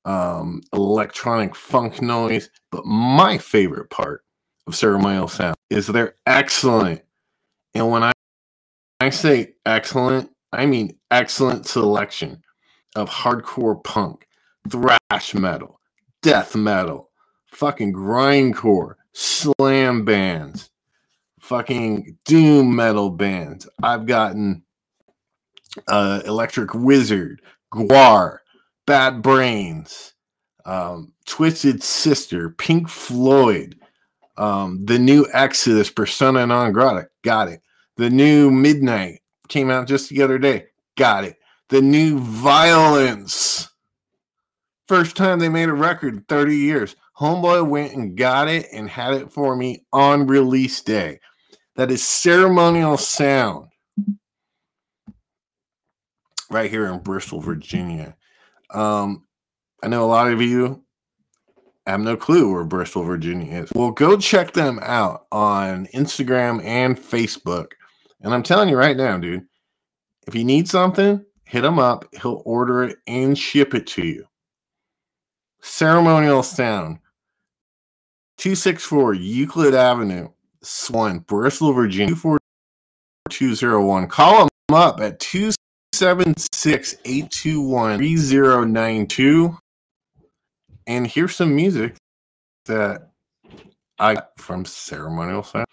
um, 0.05 0.61
electronic 0.73 1.55
funk 1.55 2.03
noise, 2.03 2.51
but 2.71 2.85
my 2.85 3.39
favorite 3.39 3.89
part 3.91 4.23
of 4.67 4.75
ceremonial 4.75 5.29
sound 5.29 5.57
is 5.71 5.87
they're 5.87 6.17
excellent. 6.27 7.03
And 7.75 7.91
when 7.91 8.03
I, 8.03 8.13
I 9.01 9.11
say 9.11 9.55
excellent, 9.65 10.31
I 10.53 10.67
mean 10.67 10.99
excellent 11.11 11.67
selection 11.67 12.43
of 12.95 13.11
hardcore 13.11 13.83
punk, 13.83 14.27
thrash 14.69 15.35
metal, 15.35 15.81
death 16.23 16.55
metal, 16.57 17.11
fucking 17.47 17.93
grindcore, 17.93 18.95
slam 19.13 20.05
bands, 20.05 20.71
fucking 21.41 22.17
doom 22.25 22.75
metal 22.75 23.11
bands. 23.11 23.69
I've 23.83 24.07
gotten 24.07 24.65
uh, 25.89 26.23
Electric 26.25 26.75
Wizard, 26.75 27.41
Gwar, 27.73 28.39
Bad 28.87 29.23
Brains, 29.23 30.15
um, 30.65 31.13
Twisted 31.27 31.83
Sister, 31.83 32.51
Pink 32.51 32.89
Floyd, 32.89 33.79
um, 34.37 34.85
the 34.85 34.99
new 34.99 35.27
Exodus, 35.33 35.91
Persona 35.91 36.47
non 36.47 36.73
grata, 36.73 37.09
got 37.23 37.49
it. 37.49 37.61
The 37.97 38.11
new 38.11 38.51
Midnight 38.51 39.21
came 39.49 39.71
out 39.71 39.87
just 39.87 40.09
the 40.09 40.23
other 40.23 40.39
day, 40.39 40.67
got 40.97 41.25
it. 41.25 41.37
The 41.71 41.81
new 41.81 42.19
Violence, 42.19 43.69
first 44.87 45.17
time 45.17 45.39
they 45.39 45.49
made 45.49 45.69
a 45.69 45.75
record 45.75 46.15
in 46.15 46.21
30 46.23 46.57
years. 46.57 46.97
Homeboy 47.19 47.69
went 47.69 47.95
and 47.95 48.17
got 48.17 48.49
it 48.49 48.67
and 48.73 48.89
had 48.89 49.15
it 49.15 49.31
for 49.31 49.57
me 49.57 49.85
on 49.93 50.27
release 50.27 50.81
day. 50.83 51.21
That 51.77 51.91
is 51.91 52.07
ceremonial 52.07 52.97
sound 52.97 53.69
right 56.51 56.71
here 56.71 56.87
in 56.87 57.01
Bristol, 57.01 57.41
Virginia. 57.41 58.17
Um, 58.71 59.27
I 59.83 59.89
know 59.89 60.05
a 60.05 60.07
lot 60.07 60.31
of 60.31 60.41
you 60.41 60.85
have 61.87 62.01
no 62.01 62.17
clue 62.17 62.53
where 62.53 62.65
Bristol, 62.65 63.03
Virginia 63.03 63.63
is. 63.63 63.73
Well, 63.75 63.91
go 63.91 64.17
check 64.17 64.53
them 64.53 64.79
out 64.83 65.27
on 65.31 65.87
Instagram 65.89 66.65
and 66.65 66.97
Facebook. 66.97 67.73
And 68.23 68.33
I'm 68.33 68.43
telling 68.43 68.69
you 68.69 68.77
right 68.77 68.97
now, 68.97 69.19
dude, 69.19 69.47
if 70.27 70.35
you 70.35 70.45
need 70.45 70.69
something, 70.69 71.25
hit 71.55 71.65
him 71.65 71.79
up. 71.79 72.05
He'll 72.21 72.43
order 72.45 72.83
it 72.83 72.99
and 73.07 73.39
ship 73.39 73.75
it 73.75 73.87
to 73.87 74.05
you. 74.05 74.27
Ceremonial 75.63 76.43
Sound, 76.43 76.99
264 78.39 79.15
Euclid 79.15 79.73
Avenue, 79.73 80.31
Swan, 80.63 81.21
Bristol, 81.21 81.73
Virginia, 81.73 82.17
24201. 82.17 84.09
Call 84.09 84.43
him 84.43 84.49
up 84.75 85.01
at 85.01 85.21
276 85.21 86.97
821 87.05 87.99
3092. 87.99 89.57
And 90.89 91.07
here's 91.07 91.37
some 91.37 91.55
music 91.55 91.95
that 92.67 93.13
I 94.01 94.15
got 94.15 94.31
from 94.39 94.65
Ceremonial 94.65 95.45
Sound. 95.45 95.67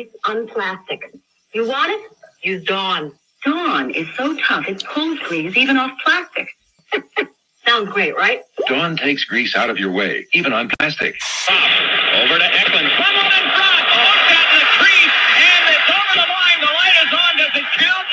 Of 0.00 0.06
no 0.06 0.10
grease 0.10 0.20
on 0.26 0.48
plastic. 0.48 1.14
You 1.52 1.66
want 1.68 1.90
it? 1.92 2.10
Use 2.42 2.64
Dawn. 2.64 3.12
Dawn 3.44 3.90
is 3.90 4.08
so 4.16 4.36
tough 4.36 4.68
it 4.68 4.84
pulls 4.84 5.18
grease 5.20 5.56
even 5.56 5.76
off 5.76 5.92
plastic. 6.04 6.48
Sounds 7.66 7.90
great, 7.90 8.16
right? 8.16 8.42
Dawn 8.66 8.96
takes 8.96 9.24
grease 9.24 9.54
out 9.54 9.70
of 9.70 9.78
your 9.78 9.92
way, 9.92 10.26
even 10.32 10.52
on 10.52 10.68
plastic. 10.78 11.16
Over 11.50 12.38
to 12.38 12.44
Eklund. 12.44 12.88
Someone 12.96 13.26
in 13.26 13.50
front. 13.50 13.86
Hooked 13.88 14.32
at 14.32 14.48
the 14.58 14.64
crease. 14.78 15.12
And 15.36 15.74
it's 15.74 15.90
over 15.90 16.14
the 16.14 16.26
line. 16.28 16.60
The 16.60 16.72
light 16.72 16.96
is 17.02 17.12
on. 17.12 17.36
Does 17.36 17.50
it 17.54 17.66
count? 17.78 18.06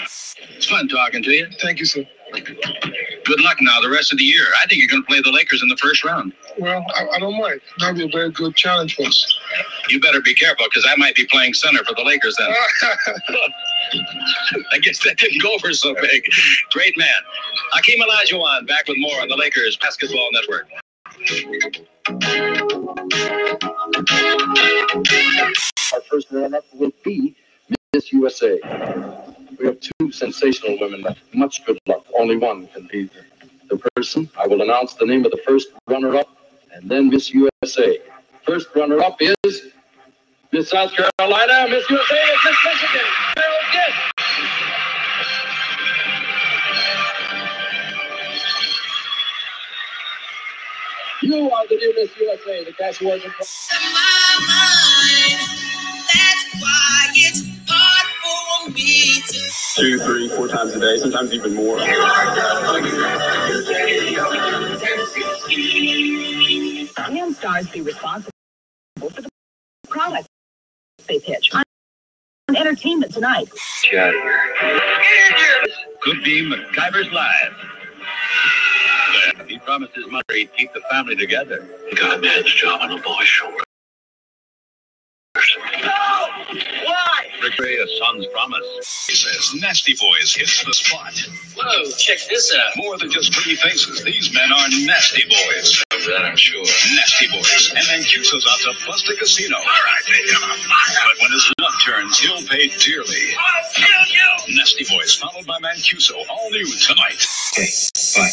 Yes. 0.00 0.34
It's 0.56 0.66
fun 0.66 0.88
talking 0.88 1.22
to 1.22 1.30
you. 1.30 1.48
Thank 1.60 1.78
you, 1.78 1.86
sir. 1.86 2.04
Good 3.24 3.40
luck 3.40 3.58
now 3.60 3.80
the 3.80 3.90
rest 3.90 4.12
of 4.12 4.18
the 4.18 4.24
year. 4.24 4.44
I 4.62 4.66
think 4.66 4.80
you're 4.80 4.88
going 4.88 5.02
to 5.02 5.06
play 5.06 5.20
the 5.20 5.30
Lakers 5.30 5.62
in 5.62 5.68
the 5.68 5.76
first 5.76 6.04
round. 6.04 6.32
Well, 6.58 6.84
I, 6.96 7.06
I 7.16 7.18
don't 7.18 7.38
mind. 7.40 7.60
That'll 7.78 7.94
be 7.94 8.04
a 8.04 8.08
very 8.08 8.30
good 8.30 8.56
challenge 8.56 8.96
for 8.96 9.06
us. 9.06 9.38
You 9.88 10.00
better 10.00 10.20
be 10.20 10.34
careful 10.34 10.66
because 10.66 10.86
I 10.88 10.96
might 10.96 11.14
be 11.14 11.26
playing 11.26 11.54
center 11.54 11.84
for 11.84 11.94
the 11.94 12.02
Lakers 12.02 12.36
then. 12.38 12.50
I 14.72 14.78
guess 14.78 15.02
that 15.04 15.18
didn't 15.18 15.42
go 15.42 15.54
over 15.54 15.72
so 15.72 15.94
big. 16.00 16.24
Great 16.72 16.96
man. 16.96 17.08
Hakeem 17.72 18.00
Olajuwon 18.00 18.66
back 18.66 18.86
with 18.88 18.96
more 18.98 19.20
on 19.20 19.28
the 19.28 19.36
Lakers 19.36 19.76
Basketball 19.76 20.28
Network. 20.32 20.68
Our 25.92 26.00
first 26.02 26.28
runner-up 26.30 26.64
will 26.74 26.92
be 27.04 27.36
Miss 27.92 28.12
USA. 28.12 28.60
We 29.58 29.66
have 29.66 29.78
two 29.80 30.12
sensational 30.12 30.78
women. 30.80 31.04
Much 31.34 31.64
good 31.66 31.78
luck. 31.86 31.99
Only 32.20 32.36
one 32.36 32.66
can 32.66 32.86
be 32.92 33.08
the, 33.70 33.78
person. 33.96 34.28
I 34.38 34.46
will 34.46 34.60
announce 34.60 34.92
the 34.92 35.06
name 35.06 35.24
of 35.24 35.30
the 35.30 35.38
first 35.38 35.68
runner-up 35.86 36.28
and 36.74 36.86
then 36.86 37.08
Miss 37.08 37.32
USA. 37.32 37.98
First 38.44 38.68
runner-up 38.76 39.16
is 39.22 39.68
Miss 40.52 40.68
South 40.68 40.92
Carolina. 40.92 41.66
Miss 41.70 41.88
USA 41.88 42.16
is 42.16 42.38
Miss 42.44 42.56
Michigan. 42.66 43.06
Carole 43.34 43.66
Gist. 43.72 43.96
You 51.22 51.50
are 51.50 51.66
the 51.68 51.76
new 51.76 51.94
Miss 51.96 52.10
USA. 52.18 52.64
The 52.64 52.72
cast 52.74 53.00
was 53.00 53.24
in 53.24 53.30
two, 59.76 59.98
three, 59.98 60.28
four 60.28 60.48
times 60.48 60.74
a 60.74 60.80
day, 60.80 60.98
sometimes 60.98 61.32
even 61.32 61.54
more. 61.54 61.78
Can 66.96 67.34
stars 67.34 67.68
be 67.70 67.80
responsible 67.80 68.30
for 68.98 69.22
the 69.22 69.28
product 69.88 70.26
they 71.06 71.18
pitch 71.18 71.54
on 71.54 71.62
entertainment 72.56 73.12
tonight? 73.12 73.48
Get 73.90 74.14
out. 74.14 74.14
Could 76.00 76.22
be 76.24 76.42
MacGyver's 76.48 77.12
Live. 77.12 77.54
He 79.48 79.58
promised 79.58 79.94
his 79.94 80.06
mother 80.06 80.24
he'd 80.32 80.52
keep 80.56 80.72
the 80.72 80.80
family 80.90 81.16
together. 81.16 81.68
Got 81.96 82.18
a 82.18 82.20
man's 82.20 82.52
job 82.54 82.80
on 82.82 82.92
a 82.92 83.02
boy's 83.02 83.26
shoulder. 83.26 83.58
Why? 86.84 87.26
Victory, 87.40 87.76
a 87.76 87.86
son's 87.98 88.26
promise. 88.32 89.06
He 89.08 89.14
says 89.14 89.54
Nasty 89.60 89.94
Boys 89.94 90.34
hits 90.34 90.64
the 90.64 90.72
spot. 90.74 91.14
Whoa, 91.56 91.90
check 91.96 92.18
this 92.28 92.54
out. 92.54 92.72
More 92.76 92.98
than 92.98 93.10
just 93.10 93.32
pretty 93.32 93.56
faces, 93.56 94.02
these 94.04 94.32
men 94.34 94.52
are 94.52 94.68
nasty 94.84 95.22
boys. 95.28 95.82
Of 95.92 96.04
that 96.06 96.24
I'm 96.24 96.36
sure. 96.36 96.64
Nasty 96.94 97.28
boys. 97.28 97.72
And 97.74 97.86
then 97.86 98.00
Mancuso's 98.00 98.46
out 98.50 98.72
to 98.72 98.86
bust 98.86 99.08
a 99.08 99.16
casino. 99.16 99.56
All 99.56 99.62
right, 99.64 100.02
they 100.08 100.22
come 100.32 100.50
on. 100.50 100.58
But 100.58 101.22
when 101.22 101.30
his 101.32 101.52
luck 101.60 101.74
turns, 101.84 102.18
he'll 102.18 102.46
pay 102.46 102.68
dearly. 102.68 103.34
I'll 103.38 103.70
kill 103.74 104.06
you. 104.08 104.56
Nasty 104.56 104.84
Boys, 104.88 105.14
followed 105.14 105.46
by 105.46 105.58
Mancuso, 105.58 106.14
all 106.28 106.50
new 106.50 106.66
tonight. 106.66 107.26
Okay, 107.52 107.68
bye. 108.16 108.30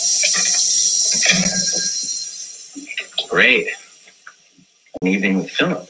Great. 3.30 3.68
An 5.01 5.08
evening 5.08 5.38
with 5.39 5.51
Philip. 5.51 5.89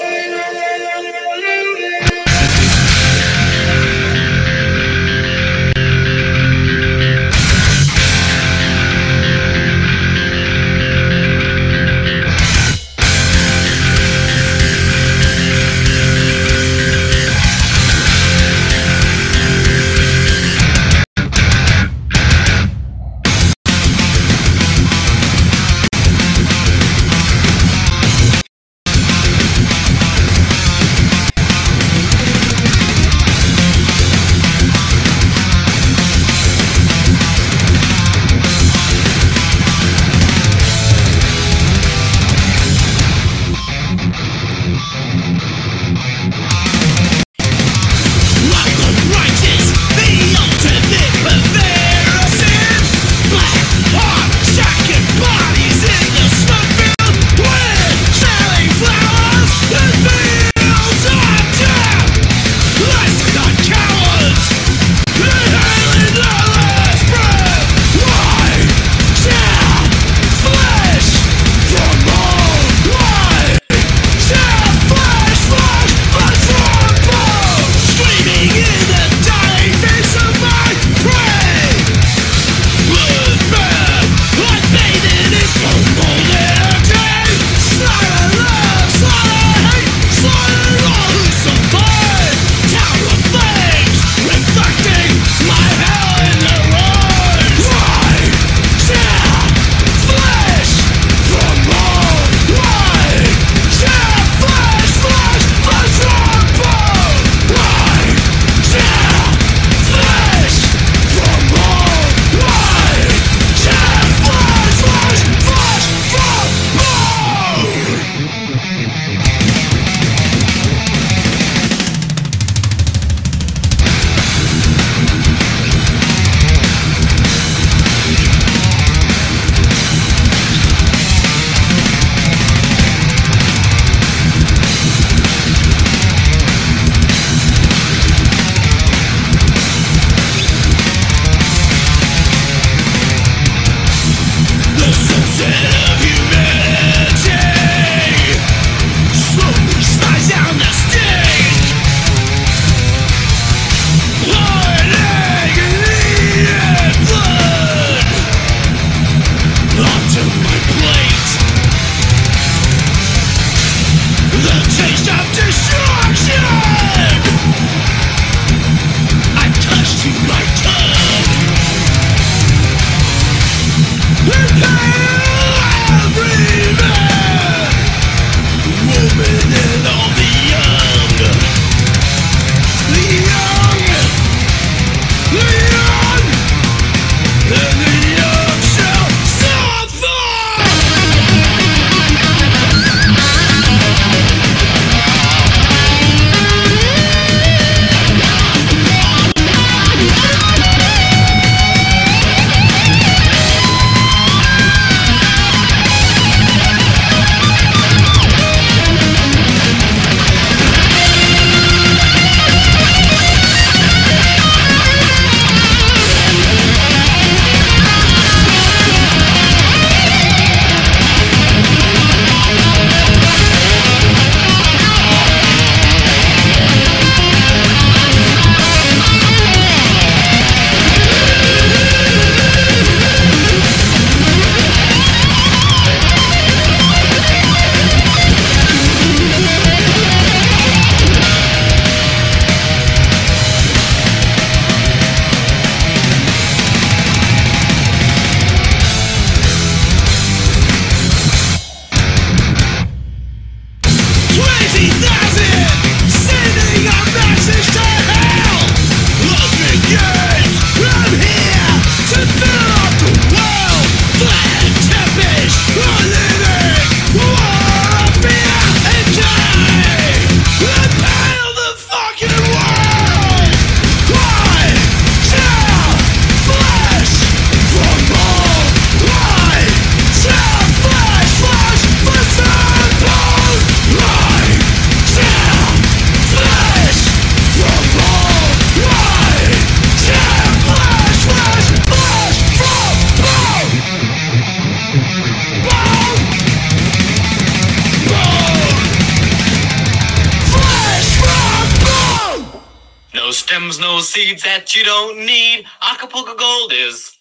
seeds 304.31 304.43
that 304.43 304.75
you 304.75 304.83
don't 304.83 305.25
need. 305.25 305.65
Acapulco 305.81 306.35
Gold 306.35 306.71
is. 306.73 307.17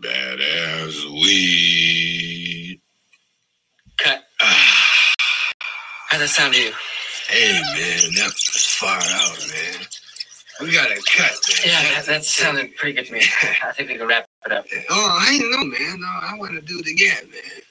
Badass 0.00 1.04
weed. 1.12 2.80
Cut. 3.98 4.22
Ah. 4.40 5.12
How'd 6.08 6.20
that 6.20 6.28
sound 6.28 6.54
to 6.54 6.60
you? 6.60 6.72
Hey 7.28 7.52
man, 7.52 8.14
that 8.14 8.26
was 8.26 8.76
far 8.78 8.96
out, 8.96 9.38
man. 9.48 9.86
We 10.60 10.72
gotta 10.72 11.00
cut, 11.16 11.30
man. 11.30 11.60
Yeah, 11.64 11.82
that, 11.94 12.06
that 12.06 12.24
sounded 12.24 12.74
pretty 12.76 12.94
good 12.94 13.06
to 13.06 13.12
me. 13.12 13.20
I 13.64 13.72
think 13.72 13.90
we 13.90 13.96
can 13.96 14.08
wrap 14.08 14.26
it 14.46 14.52
up. 14.52 14.64
Oh, 14.90 15.18
I 15.20 15.38
know, 15.38 15.64
man. 15.64 16.00
No, 16.00 16.06
I 16.06 16.34
want 16.36 16.54
to 16.54 16.60
do 16.60 16.80
it 16.80 16.86
again, 16.88 17.30
man. 17.30 17.62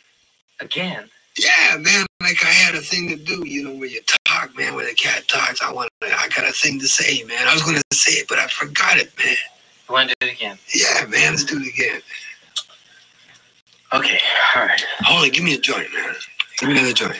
Again? 0.61 1.09
Yeah, 1.37 1.77
man. 1.77 2.05
Like 2.21 2.43
I 2.43 2.49
had 2.49 2.75
a 2.75 2.81
thing 2.81 3.07
to 3.09 3.15
do, 3.15 3.47
you 3.47 3.63
know, 3.63 3.71
when 3.73 3.89
you 3.89 4.01
talk, 4.25 4.55
man. 4.57 4.75
when 4.75 4.85
the 4.85 4.93
cat 4.93 5.27
talks, 5.27 5.61
I 5.61 5.71
want. 5.71 5.89
I 6.01 6.27
got 6.29 6.47
a 6.47 6.51
thing 6.51 6.79
to 6.79 6.87
say, 6.87 7.23
man. 7.23 7.47
I 7.47 7.53
was 7.53 7.63
gonna 7.63 7.81
say 7.93 8.13
it, 8.13 8.27
but 8.27 8.39
I 8.39 8.47
forgot 8.47 8.97
it, 8.97 9.11
man. 9.17 9.35
You 9.87 9.93
want 9.93 10.09
to 10.09 10.15
do 10.19 10.27
it 10.27 10.33
again? 10.33 10.57
Yeah, 10.73 11.05
man. 11.07 11.31
Let's 11.31 11.45
do 11.45 11.59
it 11.59 11.67
again. 11.67 12.01
Okay, 13.91 14.19
all 14.55 14.65
right. 14.65 14.85
Hold 15.01 15.25
it. 15.25 15.33
Give 15.33 15.43
me 15.43 15.55
a 15.55 15.59
joint, 15.59 15.87
man. 15.93 16.13
Give 16.59 16.69
me 16.69 16.77
another 16.77 16.93
joint. 16.93 17.15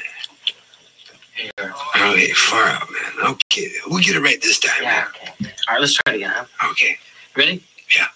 Here. 1.36 1.74
Okay, 1.96 2.32
far 2.34 2.66
out, 2.66 2.88
man. 2.92 3.32
Okay, 3.32 3.72
we'll 3.88 4.04
get 4.04 4.16
it 4.16 4.22
right 4.22 4.42
this 4.42 4.60
time. 4.60 4.84
Yeah, 4.84 5.06
okay. 5.10 5.52
All 5.68 5.76
right, 5.76 5.82
let's 5.82 5.94
try 5.94 6.14
it 6.14 6.16
again, 6.18 6.32
huh? 6.34 6.72
Okay. 6.72 6.98
Ready? 7.36 7.64
Yeah. 7.98 8.08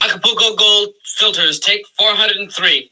Acapulco 0.00 0.54
Gold 0.56 0.94
filters, 1.04 1.58
take 1.58 1.86
403. 1.98 2.90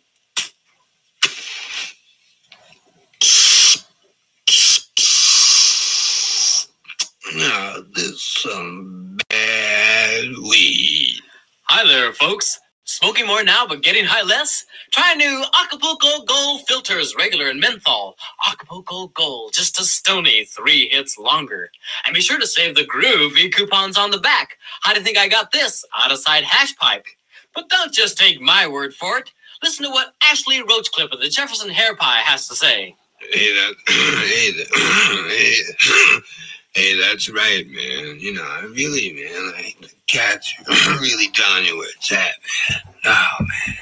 Now, 7.39 7.77
this 7.95 8.21
some 8.43 9.17
bad 9.31 10.25
weed. 10.51 11.21
Hi 11.67 11.87
there, 11.87 12.13
folks. 12.13 12.59
Smoking 12.85 13.29
more 13.29 13.45
now, 13.45 13.65
but 13.65 13.83
getting 13.85 14.05
high 14.07 14.25
less? 14.25 14.67
Try 14.93 15.15
new 15.15 15.45
Acapulco 15.63 16.25
Gold 16.25 16.63
filters, 16.69 17.15
regular 17.17 17.49
and 17.49 17.61
menthol. 17.61 18.17
Acapulco 18.49 19.09
Gold, 19.15 19.53
just 19.55 19.81
a 19.81 19.85
stony 19.85 20.47
three 20.47 20.89
hits 20.89 21.17
longer. 21.17 21.71
And 22.07 22.15
be 22.15 22.21
sure 22.21 22.41
to 22.41 22.47
save 22.47 22.75
the 22.75 22.83
groovy 22.83 23.53
coupons 23.55 23.97
on 23.97 24.11
the 24.11 24.19
back. 24.19 24.59
How 24.83 24.93
do 24.93 24.99
you 24.99 25.05
think 25.07 25.19
I 25.19 25.29
got 25.29 25.53
this? 25.53 25.85
Out 25.97 26.13
of 26.13 26.19
sight 26.19 26.45
hash 26.45 26.77
pipe. 26.77 27.07
But 27.55 27.71
don't 27.71 27.95
just 27.95 28.19
take 28.19 28.41
my 28.41 28.67
word 28.69 28.95
for 28.95 29.19
it. 29.19 29.31
Listen 29.63 29.85
to 29.87 29.93
what 29.93 30.15
Ashley 30.25 30.59
Roachclip 30.59 31.13
of 31.13 31.21
the 31.21 31.29
Jefferson 31.31 31.71
Hair 31.71 31.97
Pie 31.97 32.21
has 32.21 32.49
to 32.49 32.57
say. 32.57 32.97
Hey, 33.33 33.55
that, 33.55 33.75
hey, 33.89 34.53
that, 34.53 34.69
hey, 35.31 36.19
hey, 36.79 36.95
that's 37.01 37.29
right, 37.29 37.67
man. 37.69 38.21
You 38.21 38.35
know, 38.35 38.45
I 38.45 38.63
really, 38.67 39.13
man, 39.13 39.53
like 39.53 39.77
the 39.81 39.91
cats 40.07 40.55
really 41.01 41.29
telling 41.33 41.65
you 41.65 41.77
where 41.77 41.89
it's 41.89 42.13
at, 42.13 42.35
man. 42.71 42.81
Oh, 43.07 43.37
man. 43.41 43.77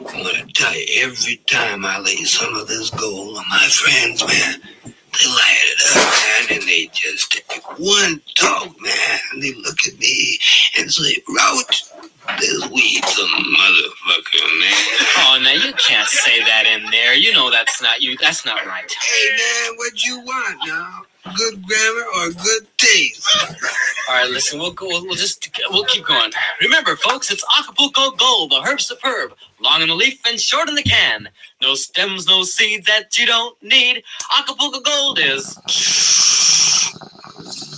I'm 0.00 0.22
gonna 0.22 0.46
tell 0.54 0.74
you, 0.74 0.86
every 1.02 1.36
time 1.46 1.84
I 1.84 1.98
lay 1.98 2.22
some 2.22 2.54
of 2.54 2.68
this 2.68 2.90
gold 2.90 3.36
on 3.36 3.44
my 3.48 3.66
friends, 3.66 4.24
man, 4.24 4.60
they 4.84 5.26
light 5.26 5.64
it 5.64 5.96
up, 5.96 6.48
man, 6.48 6.60
and 6.60 6.68
they 6.68 6.88
just 6.92 7.32
take 7.32 7.78
one 7.80 8.20
talk, 8.36 8.80
man. 8.80 9.18
And 9.32 9.42
they 9.42 9.54
look 9.54 9.78
at 9.88 9.98
me 9.98 10.38
and 10.78 10.88
say, 10.92 11.20
Roach, 11.28 11.90
this 12.38 12.68
weed's 12.68 13.18
a 13.18 13.26
motherfucker, 13.26 14.60
man. 14.60 14.84
Oh, 15.18 15.40
now 15.42 15.52
you 15.54 15.72
can't 15.72 16.06
say 16.06 16.38
that 16.44 16.64
in 16.66 16.88
there. 16.92 17.14
You 17.14 17.32
know 17.32 17.50
that's 17.50 17.82
not 17.82 18.00
you. 18.00 18.16
That's 18.20 18.44
not 18.44 18.64
right. 18.66 18.88
Hey, 18.88 19.30
man, 19.30 19.76
what 19.78 20.04
you 20.04 20.20
want 20.20 20.58
now? 20.64 21.02
Good 21.36 21.62
grammar 21.66 22.04
or 22.16 22.30
good 22.32 22.66
taste? 22.78 23.28
All 24.08 24.14
right, 24.16 24.30
listen, 24.30 24.58
we'll 24.58 24.72
go. 24.72 24.86
We'll, 24.86 25.04
we'll 25.06 25.16
just 25.16 25.48
we'll 25.70 25.84
keep 25.84 26.06
going. 26.06 26.30
Remember, 26.62 26.96
folks, 26.96 27.30
it's 27.30 27.44
Acapulco 27.58 28.12
Gold, 28.12 28.50
the 28.52 28.62
herb 28.62 28.80
superb, 28.80 29.34
long 29.60 29.82
in 29.82 29.88
the 29.88 29.94
leaf 29.94 30.20
and 30.26 30.40
short 30.40 30.68
in 30.68 30.74
the 30.74 30.82
can. 30.82 31.28
No 31.62 31.74
stems, 31.74 32.26
no 32.26 32.42
seeds 32.44 32.86
that 32.86 33.18
you 33.18 33.26
don't 33.26 33.60
need. 33.62 34.02
Acapulco 34.38 34.80
Gold 34.80 35.18
is. 35.20 35.56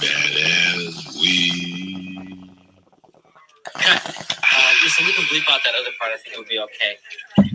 Badass 0.00 1.20
weed. 1.20 2.50
Uh, 4.52 4.72
listen, 4.82 5.06
we 5.06 5.12
can 5.12 5.24
bleep 5.24 5.48
out 5.52 5.60
that 5.64 5.74
other 5.74 5.90
part. 5.98 6.12
I 6.12 6.16
think 6.18 6.34
it 6.34 6.38
would 6.38 6.48
be 6.48 6.58
okay. 6.58 6.96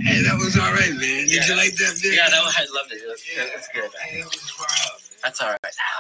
Hey, 0.02 0.22
that 0.24 0.38
was 0.38 0.58
all 0.58 0.72
right, 0.74 0.91
man. 0.91 1.28
Did 1.28 1.48
you 1.48 1.56
like 1.56 1.76
that 1.76 2.00
Video? 2.02 2.24
Yeah, 2.24 2.30
that 2.30 2.43
was, 2.43 2.56
I 2.58 2.62
loved 2.74 2.91
it. 2.93 3.04
It 3.04 3.08
was. 3.08 3.22
It 3.28 3.54
was 3.54 3.68
good. 3.74 3.91
Hey, 4.02 4.20
it 4.20 4.26
was 4.26 4.54
out. 4.88 4.95
That's 5.26 5.41
all 5.41 5.49
right. 5.49 5.59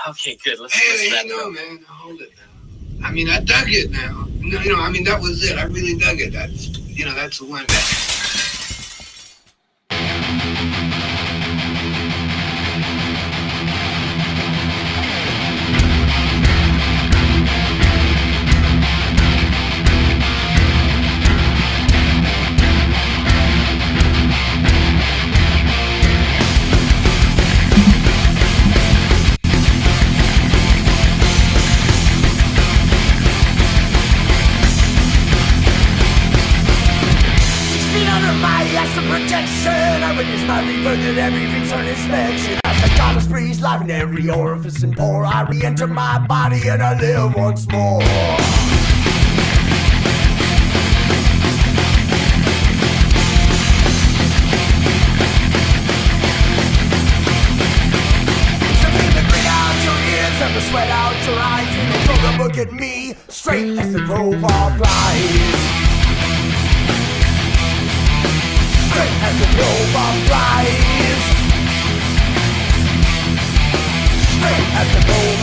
Okay, 0.09 0.37
good. 0.43 0.59
Let's, 0.59 0.75
Hey, 0.75 0.85
let's 0.91 1.11
wrap 1.11 1.21
hang 1.23 1.29
it 1.31 1.33
on, 1.33 1.47
up. 1.47 1.53
man. 1.53 1.85
Hold 1.89 2.21
it 2.21 2.29
now. 2.37 3.07
I 3.07 3.11
mean, 3.11 3.27
I 3.27 3.39
dug 3.39 3.65
it 3.67 3.89
now. 3.89 4.27
No, 4.39 4.61
you 4.61 4.69
know, 4.71 4.79
I 4.79 4.91
mean, 4.91 5.03
that 5.05 5.19
was 5.19 5.43
it. 5.43 5.57
I 5.57 5.63
really 5.63 5.97
dug 5.97 6.19
it. 6.21 6.31
That's, 6.31 6.67
you 6.77 7.05
know, 7.05 7.13
that's 7.15 7.39
the 7.39 7.45
one 7.45 7.65
that. 7.67 8.14
Return 41.75 41.87
inspection. 41.87 42.59
As 42.63 42.81
the 42.81 42.97
goddess 42.97 43.27
breathes 43.27 43.61
life 43.61 43.81
in 43.81 43.91
every 43.91 44.29
orifice 44.29 44.83
and 44.83 44.95
pore, 44.95 45.25
I 45.25 45.43
re-enter 45.43 45.87
my 45.87 46.25
body 46.27 46.67
and 46.67 46.81
I 46.81 46.99
live 46.99 47.35
once 47.35 47.69
more. 47.71 48.01
And 60.37 60.63
sweat 60.63 60.89
out 60.89 61.25
your 61.25 61.37
eyes 61.37 61.67
when 61.75 61.87
you 61.91 61.99
throw 62.05 62.31
the 62.31 62.37
book 62.37 62.57
at 62.57 62.71
me, 62.71 63.15
straight 63.27 63.77
as 63.77 63.91
the 63.91 63.99
crowbar 63.99 64.77
flies. 64.77 65.85
straight 68.95 69.17
as 69.27 69.39
the 69.39 69.47
crowbar 69.57 70.13
flies. 70.27 70.54
As 74.77 74.87
the 74.93 74.99
crowbar 75.05 75.34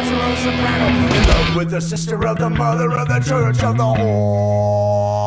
natural 0.00 0.36
soprano. 0.36 0.86
In 1.16 1.22
love 1.28 1.56
with 1.56 1.70
the 1.70 1.80
sister 1.80 2.26
of 2.26 2.38
the 2.38 2.50
mother 2.50 2.90
of 2.92 3.08
the 3.08 3.18
church 3.18 3.62
of 3.62 3.76
the 3.76 3.82
whore 3.82 5.18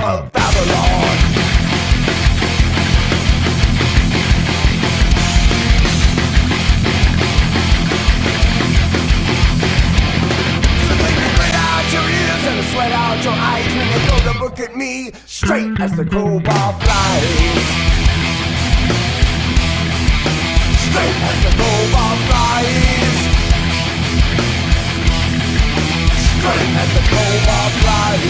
of 0.00 0.32
Babylon. 0.32 1.30
And 12.46 12.62
sweat 12.66 12.92
out 12.92 13.24
your 13.24 13.32
eyes 13.32 13.74
When 13.74 13.86
you 13.88 13.98
throw 14.06 14.32
the 14.32 14.38
book 14.38 14.60
at 14.60 14.76
me 14.76 15.12
Straight 15.24 15.80
as 15.80 15.96
the 15.96 16.04
crowbar 16.04 16.72
flies. 16.74 17.24
Straight 20.84 21.16
as 21.30 21.42
the 21.42 21.50
crowbar 21.56 22.16
flies. 22.28 22.93
Straight 26.44 26.76
as 26.76 26.90
the 26.92 27.00
crowbar 27.08 27.68
flies. 27.80 28.20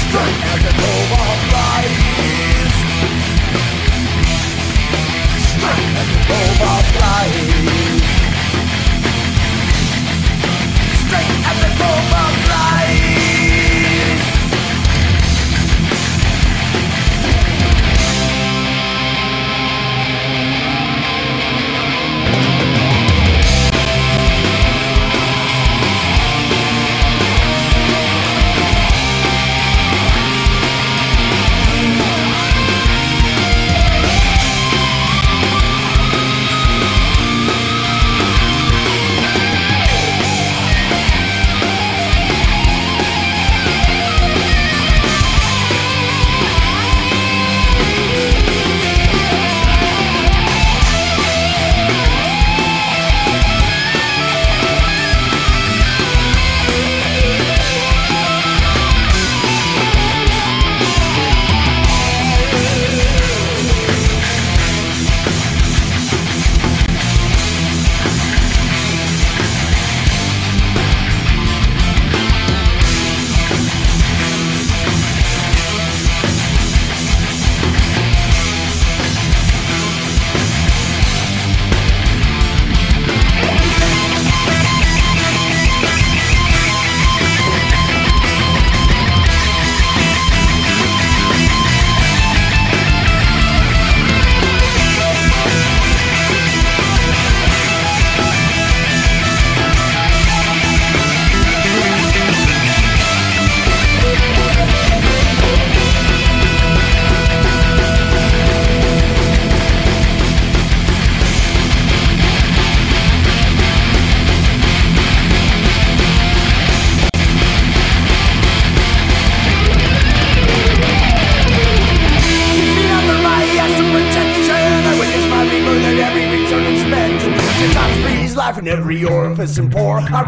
Straight 0.00 0.40
as 0.52 0.60
the 0.64 0.72
crowbar 0.80 1.34
flies. 1.50 1.92
Straight 5.52 5.92
the 6.00 6.18
flies. 6.96 7.44
Straight 7.44 7.93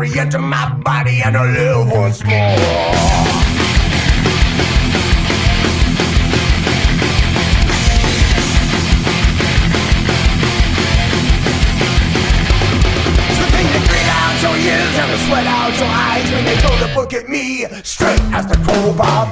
pore. 0.06 0.14
I 0.14 0.14
re-enter 0.14 0.38
my 0.38 0.74
body 0.82 1.22
and 1.24 1.36
I 1.36 1.44
live 1.50 1.90
once 1.90 2.24
more. 2.24 2.56
Sweat 15.26 15.46
out 15.46 15.76
your 15.76 15.88
eyes 15.88 16.30
when 16.30 16.44
they 16.44 16.56
throw 16.58 16.76
the 16.76 16.94
book 16.94 17.12
at 17.12 17.28
me, 17.28 17.64
straight 17.82 18.20
as 18.32 18.46
the 18.46 18.56
crowbar 18.58 19.26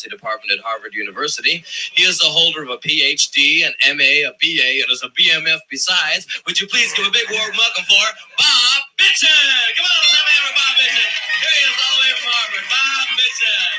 head 0.00 0.12
of 0.12 0.18
the 0.18 0.18
philosophy 0.18 0.48
department 0.48 0.52
at 0.52 0.60
Harvard 0.64 0.94
University. 0.94 1.64
He 1.94 2.04
is 2.04 2.18
the 2.18 2.30
holder 2.30 2.62
of 2.62 2.70
a 2.70 2.78
PhD, 2.78 3.66
an 3.66 3.74
MA, 3.96 4.28
a 4.28 4.32
BA, 4.40 4.82
and 4.82 4.88
is 4.90 5.02
a 5.04 5.10
BMF 5.12 5.60
besides. 5.70 6.26
Would 6.46 6.60
you 6.60 6.66
please 6.68 6.92
give 6.94 7.06
a 7.06 7.10
big 7.12 7.28
warm 7.30 7.52
welcome 7.56 7.84
for 7.84 8.06
Bob 8.38 8.80
Bitchin? 8.98 9.58
Come 9.76 9.86
on, 9.86 9.98
let's 10.00 10.14
have 10.16 10.28
a 10.28 10.34
for 10.48 10.54
Bob 10.56 10.74
Bitchin. 10.80 11.10
Here 11.42 11.52
he 11.52 11.62
is 11.68 11.76
all 11.76 11.94
the 11.96 12.02
way 12.02 12.12
from 12.20 12.30
Harvard, 12.32 12.66
Bob 12.72 13.06
Bitchin. 13.18 13.70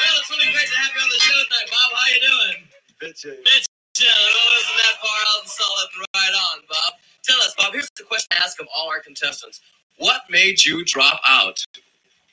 Well, 0.00 0.14
it's 0.20 0.30
really 0.32 0.50
great 0.54 0.68
to 0.70 0.78
have 0.80 0.92
you 0.94 1.02
on 1.04 1.10
the 1.10 1.20
show 1.20 1.38
tonight, 1.44 1.68
Bob. 1.70 1.88
How 1.92 2.00
are 2.00 2.12
you 2.14 2.22
doing? 2.22 2.58
Bitchin. 3.02 3.36
Bitchin. 3.44 4.08
Oh, 4.08 4.60
isn't 4.64 4.78
that 4.80 4.96
far 5.04 5.20
out 5.34 5.40
and 5.44 5.50
solid 5.52 5.88
and 5.96 6.06
right 6.16 6.36
on, 6.54 6.56
Bob? 6.70 6.92
Tell 7.24 7.38
us, 7.44 7.54
Bob, 7.58 7.72
here's 7.74 7.90
the 7.96 8.04
question 8.04 8.28
I 8.32 8.44
ask 8.44 8.60
of 8.60 8.68
all 8.74 8.88
our 8.88 9.00
contestants. 9.00 9.60
What 9.98 10.22
made 10.30 10.64
you 10.64 10.84
drop 10.84 11.20
out? 11.28 11.60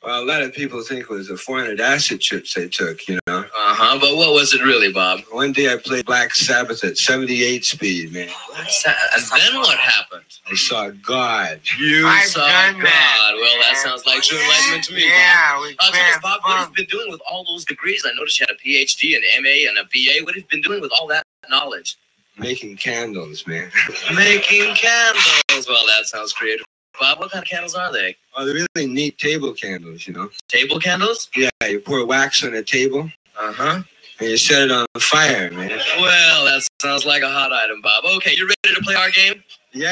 Well, 0.04 0.24
a 0.24 0.26
lot 0.26 0.44
of 0.44 0.54
people 0.54 0.84
think 0.84 1.02
it 1.02 1.10
was 1.10 1.30
the 1.30 1.38
400 1.38 1.82
acid 1.82 2.22
trips 2.22 2.54
they 2.54 2.68
took, 2.68 3.08
you 3.08 3.18
know. 3.26 3.40
Uh-huh, 3.40 3.98
but 4.00 4.16
what 4.16 4.34
was 4.34 4.54
it 4.54 4.62
really, 4.62 4.94
Bob? 4.94 5.22
One 5.32 5.52
day 5.52 5.74
I 5.74 5.78
played 5.78 6.06
Black 6.06 6.36
Sabbath 6.36 6.84
at 6.84 6.98
78 7.00 7.66
speed, 7.66 8.14
man. 8.14 8.30
And 8.56 9.24
then 9.42 9.56
what 9.56 9.76
happened? 9.80 10.26
I 10.52 10.54
saw 10.56 10.90
God. 10.92 11.60
You 11.80 12.06
I've 12.06 12.26
saw 12.28 12.42
God. 12.48 12.76
that. 12.86 13.32
Well, 13.34 13.64
that 13.64 13.78
sounds 13.78 14.06
like 14.06 14.22
true 14.22 14.38
enlightenment 14.40 14.84
to 14.86 14.94
me, 14.94 15.08
Yeah, 15.08 15.54
Bob. 15.56 15.64
we've 15.64 15.76
Uh, 15.80 15.92
tell 15.92 16.02
us, 16.02 16.14
been 16.14 16.22
Bob, 16.22 16.40
what 16.46 16.58
have 16.60 16.70
you 16.70 16.76
been 16.76 16.86
doing 17.00 17.12
with 17.12 17.22
all 17.28 17.44
those 17.44 17.66
degrees? 17.66 18.06
I 18.06 18.14
noticed 18.16 18.40
you 18.40 18.46
had 18.48 18.56
a 18.56 18.60
PhD, 18.60 19.16
an 19.16 19.24
MA, 19.42 19.68
and 19.70 19.78
a 19.80 19.86
BA. 19.86 20.24
What 20.24 20.36
have 20.36 20.44
you 20.44 20.48
been 20.52 20.62
doing 20.62 20.82
with 20.82 20.92
all 20.92 21.08
that 21.08 21.24
knowledge? 21.50 21.98
Making 22.38 22.78
candles, 22.78 23.48
man. 23.48 23.72
Making 24.16 24.76
candles. 24.76 25.68
Well, 25.68 25.84
that 25.88 26.06
sounds 26.06 26.32
creative. 26.34 26.65
Bob, 27.00 27.20
what 27.20 27.32
kind 27.32 27.44
of 27.44 27.50
candles 27.50 27.76
are 27.76 27.92
they? 27.92 28.16
Oh, 28.36 28.46
they're 28.46 28.66
really 28.76 28.92
neat 28.92 29.18
table 29.18 29.54
candles, 29.54 30.08
you 30.08 30.14
know. 30.14 30.30
Table 30.48 30.80
candles? 30.80 31.30
Yeah, 31.36 31.50
you 31.68 31.80
pour 31.80 32.06
wax 32.06 32.44
on 32.44 32.54
a 32.56 32.64
table. 32.64 33.10
Uh-huh. 33.38 33.82
And 34.20 34.30
you 34.30 34.38
set 34.38 34.64
it 34.64 34.72
on 34.72 34.86
the 34.94 35.00
fire, 35.00 35.52
man. 35.52 35.70
Well, 36.00 36.46
that 36.46 36.66
sounds 36.82 37.06
like 37.06 37.22
a 37.22 37.30
hot 37.30 37.52
item, 37.52 37.82
Bob. 37.82 38.06
Okay, 38.18 38.34
you 38.36 38.46
ready 38.46 38.76
to 38.76 38.82
play 38.82 38.96
our 38.96 39.12
game? 39.12 39.44
Yeah. 39.74 39.92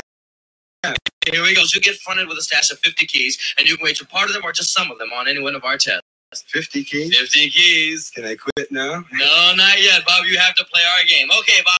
Here 1.30 1.42
we 1.42 1.56
go. 1.56 1.64
So 1.64 1.76
you 1.76 1.82
get 1.82 1.98
fronted 1.98 2.28
with 2.28 2.38
a 2.38 2.42
stash 2.42 2.72
of 2.72 2.80
50 2.80 3.06
keys, 3.06 3.38
and 3.58 3.68
you 3.68 3.76
can 3.76 3.84
wager 3.84 4.06
part 4.06 4.30
of 4.30 4.34
them 4.34 4.44
or 4.46 4.54
just 4.54 4.74
some 4.74 4.92
of 4.92 4.98
them 4.98 5.12
on 5.14 5.28
any 5.28 5.42
one 5.42 5.56
of 5.56 5.64
our 5.66 5.78
tests. 5.78 6.02
50 6.48 6.84
keys? 6.84 7.18
50 7.18 7.50
keys. 7.50 8.12
Can 8.14 8.26
I 8.26 8.36
quit 8.36 8.72
now? 8.72 9.04
No, 9.12 9.54
not 9.56 9.82
yet, 9.82 10.06
Bob. 10.06 10.26
You 10.26 10.38
have 10.38 10.56
to 10.56 10.66
play 10.66 10.82
our 10.82 11.06
game. 11.06 11.30
Okay, 11.40 11.62
Bob. 11.66 11.78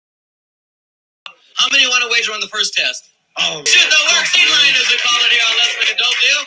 How 1.56 1.68
many 1.72 1.88
want 1.88 2.04
to 2.04 2.10
wager 2.12 2.34
on 2.34 2.40
the 2.40 2.48
first 2.48 2.74
test? 2.74 3.10
Oh, 3.38 3.64
Shit, 3.66 3.90
the 3.90 4.02
work 4.14 4.28
team 4.30 4.50
line 4.50 4.76
is 4.78 4.90
a 4.94 4.98
call 5.02 5.20
it 5.26 5.32
here 5.34 5.42
on 5.50 5.56
Let's 5.58 5.78
Make 5.80 5.96
a 5.96 5.98
Dope 5.98 6.20
Deal. 6.22 6.42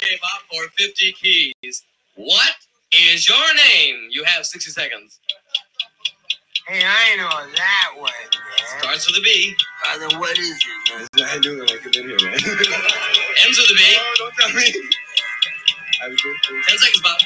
Okay, 0.00 0.18
Bob, 0.20 0.40
for 0.50 0.68
50 0.76 1.12
keys. 1.12 1.84
What 2.16 2.52
is 2.92 3.28
your 3.28 3.54
name? 3.54 4.08
You 4.10 4.24
have 4.24 4.44
60 4.44 4.70
seconds. 4.70 5.20
Hey, 6.66 6.84
I 6.84 7.16
know 7.16 7.30
that 7.30 7.88
one, 7.96 8.12
man. 8.12 8.80
Starts 8.80 9.06
with 9.06 9.16
a 9.16 9.22
B. 9.22 9.54
Then 9.98 10.18
what 10.20 10.38
is 10.38 10.50
it, 10.50 10.92
man? 11.16 11.28
I 11.30 11.38
knew 11.38 11.58
when 11.58 11.70
I 11.70 11.76
come 11.78 11.92
in 11.96 12.08
here, 12.08 12.18
man. 12.22 12.34
Ends 13.44 13.58
with 13.58 13.70
a 13.70 13.74
B. 13.74 13.96
Oh, 13.96 14.14
don't 14.18 14.34
tell 14.34 14.52
me. 14.52 14.90
I 16.04 16.08
was 16.08 16.20
doing 16.20 16.36
10 16.44 16.78
seconds, 16.78 17.02
Bob. 17.02 17.20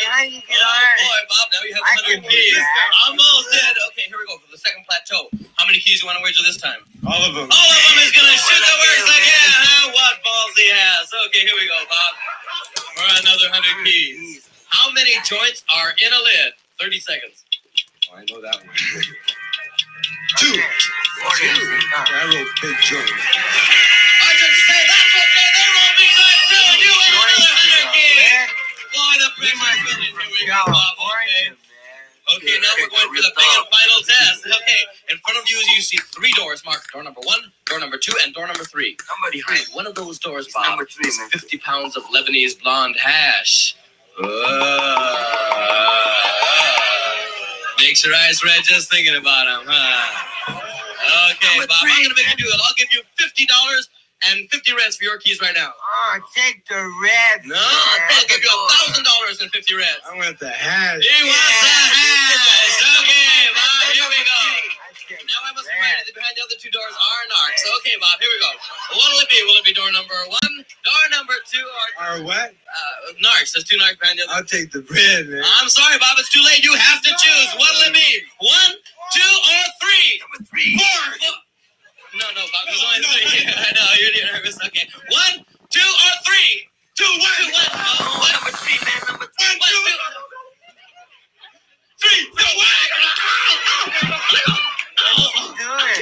Wow. 0.00 0.26
Oh 0.26 0.98
boy, 0.98 1.20
Bob, 1.30 1.46
now 1.54 1.62
you 1.62 1.74
have 1.74 1.86
100 2.18 2.26
keys. 2.26 2.58
Almost 3.06 3.46
dead. 3.54 3.74
Okay, 3.90 4.04
here 4.10 4.18
we 4.18 4.26
go 4.26 4.38
for 4.42 4.50
the 4.50 4.58
second 4.58 4.82
plateau. 4.88 5.30
How 5.54 5.66
many 5.66 5.78
keys 5.78 6.00
do 6.00 6.06
you 6.06 6.10
want 6.10 6.18
to 6.18 6.24
wager 6.26 6.42
this 6.42 6.58
time? 6.58 6.82
All 7.06 7.22
of 7.22 7.32
them. 7.34 7.46
All 7.46 7.68
of 7.70 7.80
them 7.86 7.98
is 8.02 8.10
gonna 8.10 8.34
shoot 8.34 8.62
the 8.66 8.76
worst 8.82 9.08
again. 9.14 9.50
Huh? 9.62 9.94
What 9.94 10.14
balls 10.26 10.54
he 10.58 10.68
has. 10.74 11.06
Okay, 11.30 11.46
here 11.46 11.54
we 11.54 11.66
go, 11.70 11.78
Bob. 11.86 12.12
For 12.98 13.06
another 13.22 13.48
100 13.54 13.86
keys. 13.86 14.48
How 14.68 14.90
many 14.92 15.14
joints 15.26 15.62
are 15.70 15.94
in 15.98 16.10
a 16.12 16.20
lid? 16.20 16.54
30 16.80 17.00
seconds. 17.00 17.44
Oh, 18.10 18.16
I 18.18 18.24
know 18.26 18.40
that 18.42 18.56
one. 18.58 18.74
Two. 20.38 20.54
Two. 20.54 20.60
I 21.94 22.26
wrote 22.34 22.50
big 22.62 22.76
joint. 22.82 23.10
Keys. 28.90 29.00
Boy, 29.00 29.14
the 29.22 29.30
pressure's 29.38 29.84
building. 29.86 30.14
Here 30.14 30.30
we 30.42 30.46
go, 30.48 30.60
Bob. 30.66 30.94
Okay. 30.98 31.54
Okay, 32.36 32.56
now 32.62 32.68
we're 32.80 32.88
going 32.90 33.08
for 33.08 33.22
the 33.22 33.32
big 33.36 33.46
and 33.58 33.66
final 33.68 34.00
test. 34.06 34.46
Okay, 34.46 34.82
in 35.10 35.18
front 35.18 35.38
of 35.42 35.50
you, 35.50 35.58
you 35.74 35.82
see 35.82 35.98
three 36.14 36.32
doors 36.36 36.64
marked 36.64 36.92
door 36.92 37.02
number 37.02 37.20
one, 37.24 37.40
door 37.66 37.80
number 37.80 37.98
two, 37.98 38.14
and 38.24 38.34
door 38.34 38.46
number 38.46 38.64
three. 38.64 38.96
Somebody 39.04 39.38
Behind 39.42 39.66
one 39.74 39.86
of 39.86 39.94
those 39.96 40.18
doors, 40.20 40.48
Bob, 40.54 40.66
number 40.70 40.86
three, 40.86 41.08
is 41.08 41.18
50 41.32 41.58
pounds 41.58 41.96
of 41.96 42.04
Lebanese 42.04 42.60
blonde 42.62 42.96
hash. 42.98 43.76
Uh, 44.22 44.26
makes 47.78 48.04
your 48.04 48.14
eyes 48.14 48.44
red 48.44 48.62
just 48.64 48.90
thinking 48.90 49.16
about 49.16 49.46
them, 49.46 49.64
huh? 49.68 50.24
Okay, 51.32 51.60
Bob, 51.66 51.68
I'm 51.82 52.02
gonna 52.04 52.14
make 52.16 52.30
you 52.38 52.44
do 52.44 52.50
it. 52.50 52.60
I'll 52.64 52.74
give 52.78 52.88
you 52.92 53.02
fifty 53.18 53.46
dollars 53.46 53.88
and 54.28 54.48
fifty 54.50 54.72
reds 54.74 54.96
for 54.96 55.04
your 55.04 55.18
keys 55.18 55.40
right 55.40 55.54
now. 55.56 55.72
Oh, 55.72 56.18
take 56.36 56.66
the 56.68 56.76
red. 56.76 57.46
No, 57.46 57.56
I'll 57.56 58.26
give 58.28 58.42
you 58.42 58.50
a 58.52 58.60
thousand 58.74 59.04
dollars 59.04 59.40
and 59.40 59.50
fifty 59.50 59.74
reds. 59.74 60.00
I 60.04 60.16
want 60.16 60.38
the 60.38 60.50
hash. 60.50 61.00
He 61.04 61.24
wants 61.24 61.60
the 61.64 61.72
hash. 61.72 62.76
Okay, 63.00 63.48
Bob, 63.54 63.92
here 63.94 64.08
we 64.08 64.20
go. 64.24 64.40
Now 65.10 65.42
I 65.42 65.50
must 65.58 65.66
remind 65.66 65.98
you 65.98 66.06
that 66.06 66.14
behind 66.14 66.34
the 66.38 66.42
other 66.46 66.54
two 66.60 66.70
doors 66.70 66.94
are 66.94 67.22
narcs. 67.34 67.62
Okay, 67.82 67.98
Bob, 67.98 68.14
here 68.22 68.30
we 68.30 68.38
go. 68.38 68.50
What 68.94 69.10
will 69.10 69.22
it 69.26 69.30
be? 69.30 69.38
Will 69.42 69.58
it 69.58 69.66
be 69.66 69.74
door 69.74 69.90
number 69.90 70.14
one, 70.30 70.54
door 70.86 71.04
number 71.10 71.34
two, 71.50 71.66
or 71.66 71.86
Or 71.98 72.14
what? 72.22 72.54
uh, 72.54 73.18
narcs? 73.18 73.50
There's 73.58 73.66
two 73.66 73.74
narcs 73.82 73.98
behind 73.98 74.22
the 74.22 74.30
other. 74.30 74.38
I'll 74.38 74.46
take 74.46 74.70
the 74.70 74.86
bread, 74.86 75.26
man. 75.26 75.42
I'm 75.58 75.66
sorry, 75.68 75.98
Bob. 75.98 76.14
It's 76.22 76.30
too 76.30 76.42
late. 76.46 76.62
You 76.62 76.74
have 76.78 77.02
to 77.02 77.10
choose. 77.10 77.48
What 77.58 77.70
will 77.74 77.90
it 77.90 77.94
be? 77.98 78.10
One, 78.38 78.72
two, 79.10 79.32
or 79.50 79.62
three? 79.82 80.06
Number 80.22 80.40
three. 80.46 80.78
Four. 80.78 81.02
Four. 81.26 81.36
No, 82.14 82.26
no, 82.34 82.42
Bob. 82.50 82.66
There's 82.66 82.82
only 82.82 83.06
three. 83.06 83.46
I 83.46 83.70
know 83.70 83.86
you're 84.02 84.26
nervous. 84.34 84.58
Okay. 84.66 84.82
One, 85.14 85.46
two, 85.70 85.78
or 85.78 86.12
three? 86.26 86.66
Two, 86.98 87.06
one. 87.06 87.38
Two, 87.38 87.54
one. 87.54 87.70
Oh, 87.70 88.18
one. 88.18 88.32
Number 88.34 88.50
three, 88.58 88.78
man. 88.82 88.98
Number 89.06 89.26
three. 89.30 89.54
One, 89.62 89.70
two. 89.70 89.94
Three, 92.02 92.20
two, 92.34 92.50
one. 92.58 92.90
Good. 94.34 94.50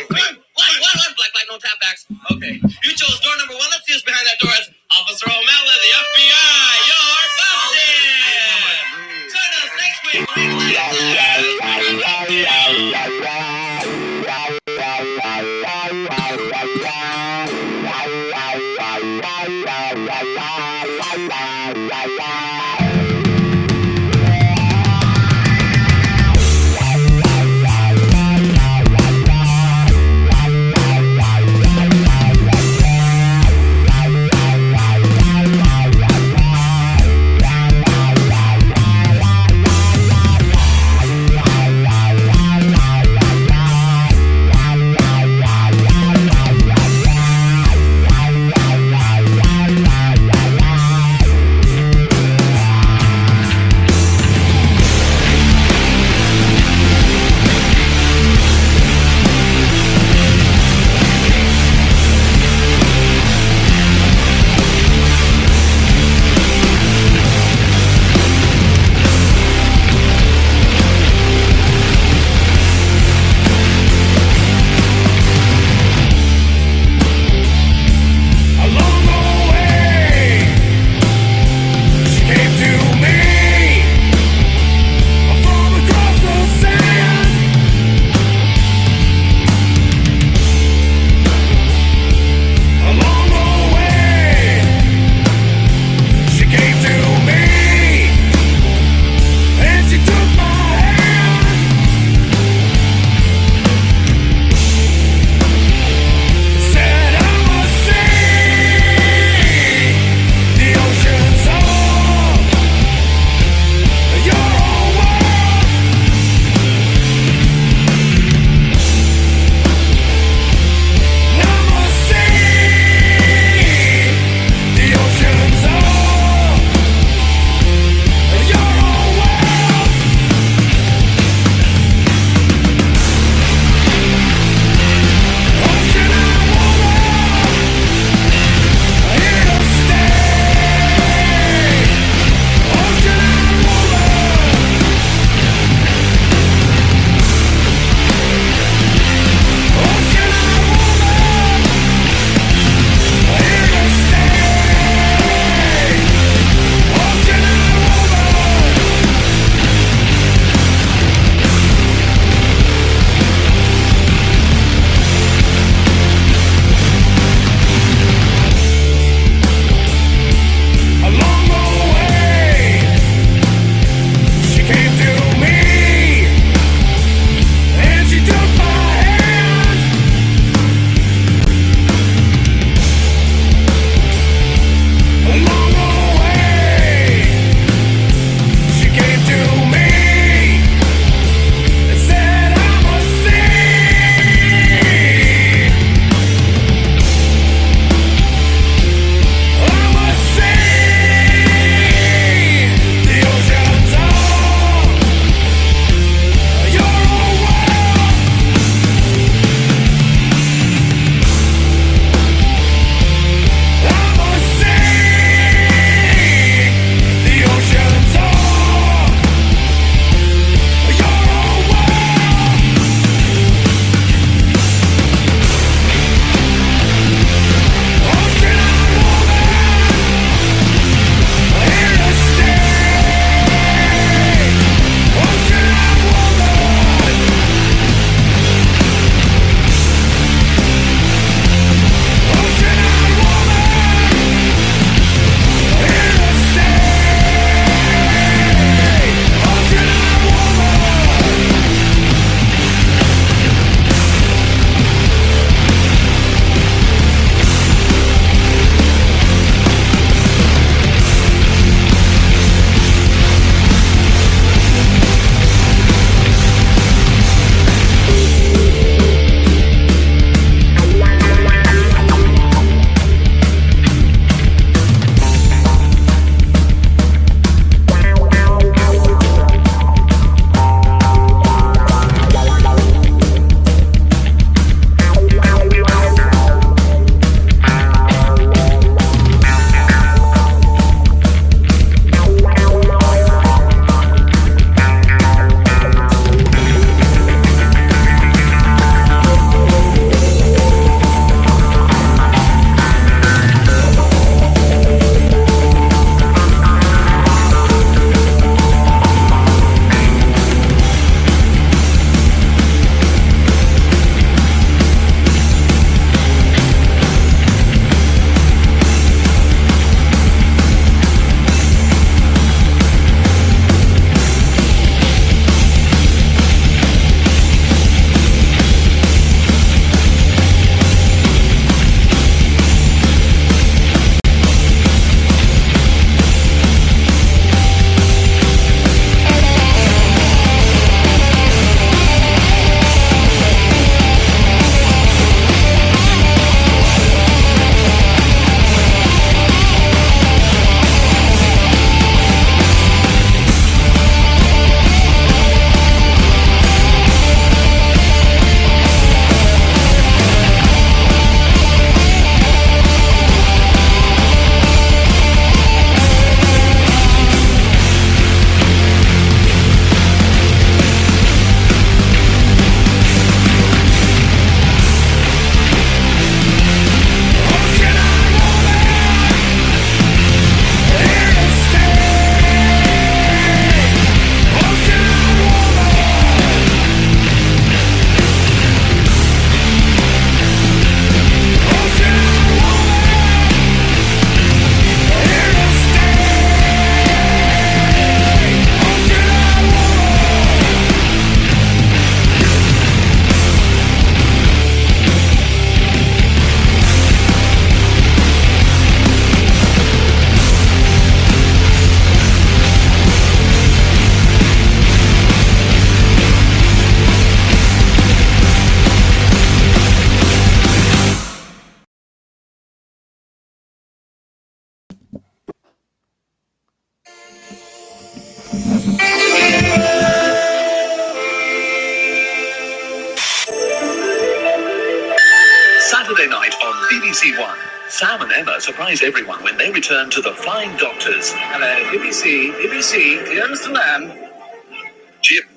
One, 0.09 0.33
one, 0.57 0.81
one. 0.81 1.13
Black 1.19 1.33
light, 1.37 1.49
no 1.51 1.59
tap 1.61 1.77
backs. 1.85 2.07
Okay. 2.33 2.57
You 2.57 2.91
chose 2.97 3.21
door 3.21 3.37
number 3.37 3.55
one. 3.55 3.69
Let's 3.69 3.85
see 3.85 3.93
who's 3.93 4.03
behind 4.03 4.25
that 4.25 4.39
door. 4.41 4.53
It's 4.57 4.71
Officer 4.97 5.29
O'Malley, 5.29 5.77
the 5.85 5.93
FBI. 5.93 6.73
You're 6.89 7.29
busted. 7.37 9.29
Join 9.29 9.53
us 9.61 9.73
next 9.77 10.01
week. 10.09 10.25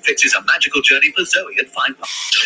Jim 0.02 0.14
fixes 0.14 0.34
a 0.34 0.42
magical 0.44 0.80
journey 0.82 1.12
for 1.12 1.24
Zoe 1.24 1.54
and 1.58 1.68
find 1.68 1.94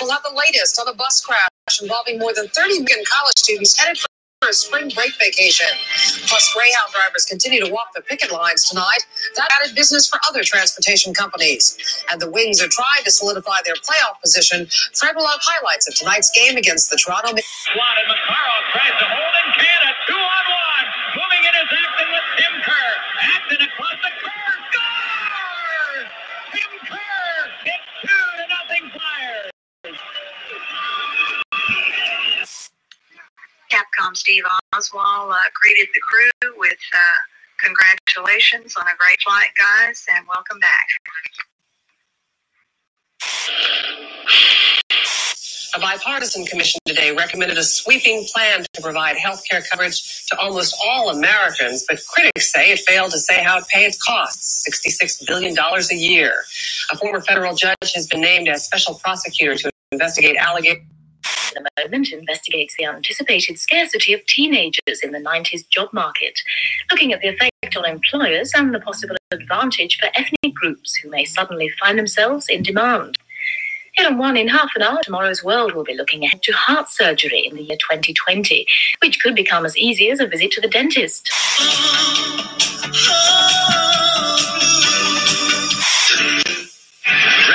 We'll 0.01 0.11
have 0.11 0.23
the 0.23 0.35
latest 0.37 0.81
on 0.81 0.89
a 0.89 0.95
bus 0.95 1.21
crash 1.25 1.49
involving 1.83 2.19
more 2.19 2.33
than 2.35 2.49
30 2.49 2.81
million 2.81 3.05
college 3.09 3.37
students 3.37 3.79
headed 3.79 3.99
for 3.99 4.49
a 4.51 4.53
spring 4.53 4.91
break 4.95 5.13
vacation. 5.19 5.67
Plus, 6.29 6.53
Greyhound 6.55 6.93
drivers 6.93 7.25
continue 7.25 7.65
to 7.65 7.73
walk 7.73 7.89
the 7.95 8.03
picket 8.03 8.31
lines 8.31 8.69
tonight. 8.69 9.01
That 9.37 9.49
added 9.61 9.75
business 9.75 10.09
for 10.09 10.19
other 10.29 10.43
transportation 10.45 11.15
companies. 11.15 11.77
And 12.11 12.21
the 12.21 12.31
Wings 12.31 12.61
are 12.63 12.69
trying 12.69 13.05
to 13.05 13.11
solidify 13.11 13.59
their 13.65 13.75
playoff 13.77 14.21
position. 14.23 14.67
Fred 14.95 15.17
will 15.17 15.27
have 15.27 15.41
highlights 15.43 15.89
of 15.89 15.95
tonight's 15.97 16.31
game 16.37 16.57
against 16.57 16.91
the 16.91 16.97
Toronto. 16.99 17.33
Ma- 17.33 17.41
Swatted 17.73 18.07
McCarroll 18.07 18.63
tries 18.73 18.97
to 19.01 19.07
hold 19.09 19.35
in 19.47 19.49
Canada. 19.57 19.93
Two 20.07 20.15
on 20.21 20.45
one. 20.53 20.87
Moving 21.17 21.43
in 21.49 21.55
is 21.57 21.69
Acton 21.73 22.09
with 22.13 22.27
Tim 22.37 22.55
Kerr. 22.63 22.93
Acton 23.25 23.61
across 23.65 23.97
the 24.05 24.11
Kerr. 24.21 24.46
Capcom 33.71 34.17
Steve 34.17 34.45
Oswald 34.75 35.33
uh, 35.33 35.37
greeted 35.55 35.89
the 35.95 36.01
crew 36.01 36.55
with 36.59 36.79
uh, 36.95 36.99
congratulations 37.65 38.75
on 38.79 38.87
a 38.87 38.97
great 38.99 39.21
flight, 39.23 39.51
guys, 39.59 40.05
and 40.15 40.27
welcome 40.35 40.59
back. 40.61 40.87
A 45.75 45.81
bipartisan 45.81 46.47
commission 46.47 46.81
today 46.87 47.15
recommended 47.15 47.59
a 47.59 47.65
sweeping 47.65 48.27
plan 48.35 48.65
to 48.75 48.83
provide 48.83 49.17
health 49.17 49.43
care 49.51 49.63
coverage 49.71 50.27
to 50.27 50.39
almost 50.39 50.75
all 50.85 51.11
Americans, 51.11 51.85
but 51.89 52.01
critics 52.09 52.53
say 52.53 52.73
it 52.73 52.81
failed 52.81 53.13
to 53.13 53.19
say 53.21 53.43
how 53.43 53.59
it 53.59 53.65
pays 53.69 53.99
costs 53.99 54.67
$66 54.69 55.27
billion 55.27 55.57
a 55.59 55.95
year. 55.95 56.45
A 56.93 56.99
former 56.99 57.21
federal 57.21 57.55
judge 57.55 57.77
has 57.95 58.07
been 58.09 58.23
named 58.23 58.49
as 58.49 58.65
special 58.67 58.95
prosecutor 58.97 59.55
to 59.57 59.71
investigate 59.93 60.37
allegations. 60.39 60.87
The 61.53 61.67
moment 61.79 62.13
investigates 62.13 62.75
the 62.77 62.85
anticipated 62.85 63.59
scarcity 63.59 64.13
of 64.13 64.25
teenagers 64.27 65.01
in 65.03 65.13
the 65.13 65.19
90s 65.19 65.69
job 65.69 65.89
market, 65.93 66.39
looking 66.91 67.13
at 67.13 67.21
the 67.21 67.29
effect 67.29 67.77
on 67.77 67.85
employers 67.85 68.53
and 68.55 68.75
the 68.75 68.81
possible 68.81 69.17
advantage 69.31 69.99
for 69.99 70.09
ethnic 70.15 70.55
groups 70.55 70.95
who 70.97 71.11
may 71.11 71.25
suddenly 71.25 71.69
find 71.81 71.99
themselves 71.99 72.49
in 72.49 72.63
demand. 72.63 73.17
Here 73.95 74.07
on 74.07 74.19
One 74.19 74.37
in 74.37 74.49
Half 74.49 74.71
an 74.77 74.83
Hour, 74.83 74.99
Tomorrow's 75.03 75.43
World 75.43 75.73
will 75.73 75.85
be 75.85 75.95
looking 75.95 76.25
ahead 76.25 76.43
to 76.43 76.53
heart 76.53 76.91
surgery 76.91 77.47
in 77.47 77.57
the 77.57 77.63
year 77.63 77.79
2020, 77.79 78.67
which 79.03 79.21
could 79.21 79.35
become 79.35 79.65
as 79.65 79.77
easy 79.79 80.11
as 80.11 80.21
a 80.21 80.27
visit 80.27 80.51
to 80.53 80.61
the 80.61 80.69
dentist. 80.69 81.31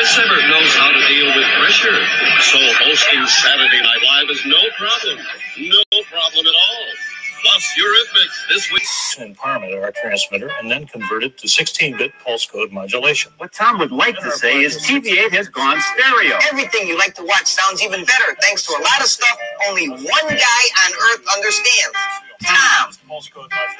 Chris 0.02 0.18
Evert 0.18 0.50
knows 0.50 0.74
how 0.74 0.90
to 0.90 1.08
deal 1.14 1.28
with 1.28 1.46
pressure. 1.62 1.94
So 2.42 2.58
hosting 2.82 3.24
Saturday 3.28 3.82
Night 3.84 4.02
Live 4.02 4.32
is 4.32 4.44
no 4.48 4.58
problem. 4.76 5.20
No 5.60 6.02
problem 6.10 6.44
at 6.48 6.56
all. 6.56 6.86
Plus 7.44 7.74
Eurythmics 7.78 8.48
this 8.50 8.72
week. 8.72 8.82
and 9.20 9.38
parameter 9.38 9.84
our 9.84 9.92
transmitter 9.92 10.50
and 10.60 10.72
then 10.72 10.88
convert 10.88 11.24
it 11.24 11.38
to 11.38 11.48
16-bit 11.48 12.14
pulse 12.26 12.48
code 12.48 12.72
modulation. 12.72 13.32
What 13.38 13.54
Tom 13.54 13.78
would 13.78 13.92
like 13.92 14.18
to 14.22 14.32
say 14.32 14.64
is 14.64 14.78
TV8 14.78 15.34
has 15.34 15.50
gone 15.50 15.80
stereo. 15.80 16.40
Everything 16.52 16.88
you 16.88 16.98
like 16.98 17.14
to 17.14 17.24
watch 17.24 17.46
sounds 17.46 17.84
even 17.84 18.04
better 18.04 18.36
thanks 18.42 18.66
to 18.66 18.74
a 18.74 18.82
lot 18.82 19.02
of 19.02 19.08
stuff 19.08 19.38
only 19.70 19.88
one 19.88 20.28
guy 20.30 20.64
on 20.86 20.92
Earth 21.14 21.26
understands. 21.36 22.31
Tom. 22.46 22.92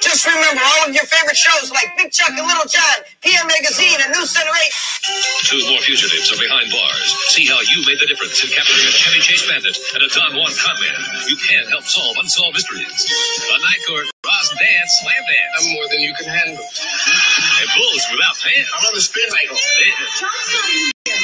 Just 0.00 0.26
remember 0.26 0.60
all 0.60 0.88
of 0.88 0.94
your 0.94 1.04
favorite 1.08 1.36
shows 1.36 1.70
like 1.72 1.88
Big 1.96 2.12
Chuck 2.12 2.30
and 2.30 2.46
Little 2.46 2.68
John, 2.68 3.02
PM 3.22 3.46
Magazine, 3.48 3.98
and 4.02 4.12
News 4.12 4.30
Center 4.30 4.52
8. 4.52 5.48
Two 5.48 5.62
more 5.70 5.80
fugitives 5.82 6.30
are 6.30 6.38
behind 6.38 6.70
bars. 6.70 7.08
See 7.32 7.46
how 7.46 7.58
you 7.64 7.82
made 7.86 7.98
the 7.98 8.06
difference 8.06 8.38
in 8.44 8.50
capturing 8.50 8.86
a 8.86 8.92
Chevy 8.92 9.20
Chase 9.20 9.44
Bandit 9.48 9.76
and 9.94 10.02
a 10.04 10.08
Don 10.12 10.36
Juan 10.36 10.52
conman. 10.54 10.94
You 11.26 11.36
can 11.36 11.66
help 11.72 11.84
solve 11.84 12.16
unsolved 12.20 12.54
mysteries. 12.54 12.86
A 12.86 13.58
night 13.58 13.82
court, 13.88 14.06
Ross 14.24 14.48
Dance, 14.54 14.92
Slam 15.02 15.22
Dance. 15.26 15.52
I'm 15.58 15.66
more 15.74 15.86
than 15.90 16.00
you 16.00 16.14
can 16.14 16.28
handle. 16.28 16.62
And 16.62 17.68
Bulls 17.74 18.04
without 18.12 18.36
pants. 18.38 18.70
I'm 18.78 18.86
on 18.86 18.94
the 18.94 19.00
spin 19.00 19.28
cycle. 19.32 19.58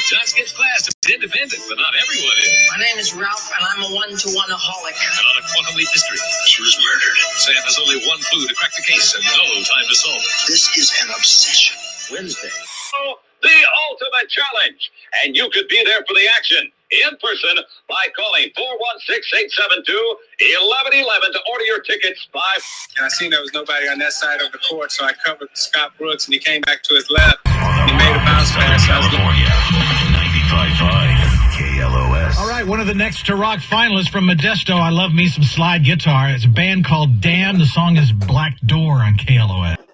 Josh 0.07 0.31
gets 0.33 0.51
class. 0.55 0.87
It's 0.87 0.95
independent, 1.11 1.61
but 1.67 1.75
not 1.77 1.91
everyone 1.97 2.37
is. 2.39 2.53
My 2.71 2.77
name 2.79 2.97
is 2.97 3.13
Ralph, 3.13 3.51
and 3.51 3.59
I'm 3.67 3.83
a 3.91 3.95
one-to-one-aholic. 3.95 4.95
And 4.95 5.25
on 5.27 5.35
a 5.37 5.41
quantum 5.51 5.75
leap 5.75 5.89
mystery, 5.91 6.17
she 6.47 6.61
was 6.63 6.77
murdered. 6.79 7.17
Sam 7.43 7.59
has 7.67 7.77
only 7.81 7.99
one 8.07 8.19
clue 8.31 8.47
to 8.47 8.53
crack 8.55 8.71
the 8.77 8.83
case 8.87 9.13
and 9.15 9.23
no 9.25 9.43
time 9.67 9.83
to 9.89 9.95
solve 9.95 10.15
it. 10.21 10.29
This 10.47 10.69
is 10.77 10.93
an 11.03 11.09
obsession. 11.11 11.75
Wednesday. 12.11 12.49
Oh, 12.95 13.19
the 13.43 13.51
ultimate 13.91 14.29
challenge. 14.29 14.91
And 15.23 15.35
you 15.35 15.49
could 15.51 15.67
be 15.67 15.83
there 15.83 16.03
for 16.07 16.13
the 16.13 16.27
action 16.37 16.71
in 16.89 17.09
person 17.21 17.55
by 17.87 18.07
calling 18.17 18.49
416-872-1111 18.57 21.33
to 21.33 21.39
order 21.51 21.65
your 21.65 21.81
tickets 21.81 22.27
by... 22.33 22.57
And 22.97 23.05
I 23.05 23.09
seen 23.09 23.29
there 23.29 23.41
was 23.41 23.53
nobody 23.53 23.87
on 23.87 23.99
that 23.99 24.13
side 24.13 24.41
of 24.41 24.51
the 24.51 24.57
court, 24.57 24.91
so 24.91 25.05
I 25.05 25.13
covered 25.25 25.49
Scott 25.53 25.91
Brooks, 25.97 26.25
and 26.25 26.33
he 26.33 26.39
came 26.39 26.61
back 26.61 26.81
to 26.83 26.95
his 26.95 27.09
left. 27.11 27.37
He 27.45 27.51
made 27.93 28.15
a 28.15 28.19
bounce 28.25 28.51
pass. 28.51 28.89
I 28.89 28.97
was 28.97 29.05
looking- 29.11 29.21
All 29.21 29.31
right, 32.59 32.67
one 32.67 32.79
of 32.79 32.87
the 32.87 32.93
next 32.93 33.25
to 33.27 33.35
rock 33.35 33.59
finalists 33.59 34.09
from 34.09 34.27
Modesto. 34.27 34.75
I 34.75 34.89
love 34.89 35.13
me 35.13 35.27
some 35.27 35.43
slide 35.43 35.85
guitar. 35.85 36.29
It's 36.29 36.45
a 36.45 36.49
band 36.49 36.83
called 36.83 37.21
Damn. 37.21 37.57
The 37.57 37.65
song 37.65 37.95
is 37.95 38.11
Black 38.11 38.59
Door 38.65 38.95
on 38.95 39.17
KLOS. 39.17 39.88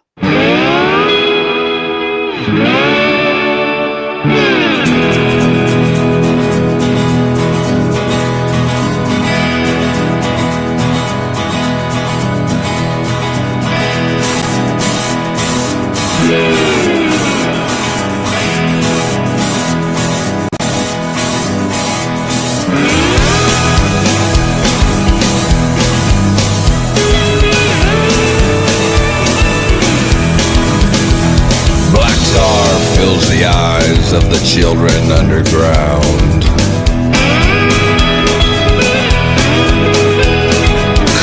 Underground. 35.35 36.43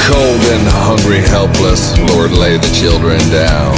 Cold 0.04 0.42
and 0.52 0.68
hungry, 0.68 1.20
helpless, 1.20 1.96
Lord, 2.10 2.32
lay 2.32 2.56
the 2.58 2.72
children 2.74 3.18
down. 3.30 3.74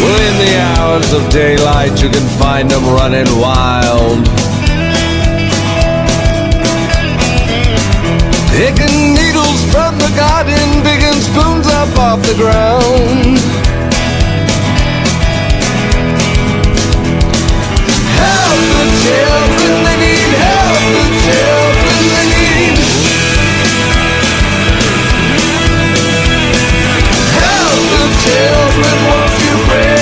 Well, 0.00 0.18
in 0.28 0.36
the 0.44 0.54
hours 0.74 1.12
of 1.12 1.30
daylight, 1.30 2.02
you 2.02 2.10
can 2.10 2.26
find 2.38 2.68
them 2.68 2.84
running 2.86 3.30
wild. 3.38 4.26
Picking 8.58 9.14
needles 9.14 9.62
from 9.70 9.96
the 9.98 10.12
garden, 10.16 10.82
picking 10.82 11.18
spoons 11.22 11.66
up 11.68 11.96
off 11.96 12.20
the 12.22 12.34
ground. 12.34 13.71
Children, 28.22 28.96
won't 29.08 29.34
you 29.42 29.54
break 29.66 30.01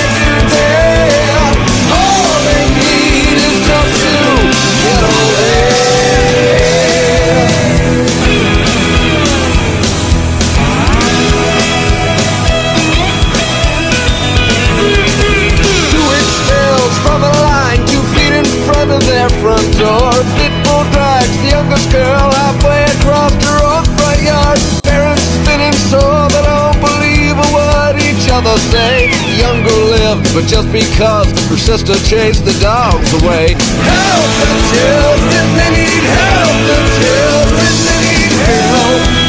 but 30.33 30.45
just 30.47 30.71
because 30.71 31.29
her 31.49 31.57
sister 31.57 31.93
chased 32.09 32.43
the 32.43 32.57
dogs 32.59 33.13
away. 33.21 33.53
Help 33.53 34.29
the 34.41 34.49
children, 34.73 35.45
they 35.57 35.69
need 35.77 36.03
help. 36.17 36.55
The 36.65 36.79
children, 36.97 37.71
they 37.85 37.99
need. 38.09 38.31
Help 38.41 39.20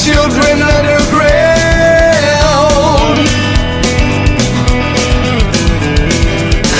children 0.00 0.62
underground. 0.62 1.52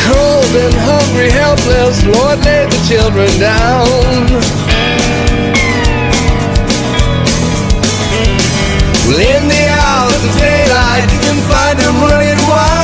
Cold 0.09 0.52
and 0.56 0.76
hungry, 0.89 1.30
helpless, 1.30 2.05
Lord, 2.06 2.39
lay 2.44 2.64
the 2.66 2.80
children 2.89 3.28
down. 3.39 4.32
Well, 9.06 9.20
in 9.20 9.48
the 9.48 9.64
hours 9.68 10.22
of 10.24 10.32
daylight, 10.40 11.05
you 11.12 11.20
can 11.20 11.39
find 11.52 11.76
them 11.78 11.97
running 12.09 12.40
wild. 12.48 12.82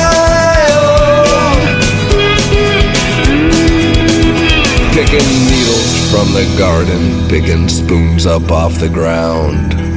Picking 4.93 5.29
needles 5.49 5.91
from 6.11 6.27
the 6.33 6.45
garden, 6.57 7.27
picking 7.29 7.67
spoons 7.67 8.25
up 8.27 8.51
off 8.51 8.79
the 8.79 8.89
ground. 8.89 9.88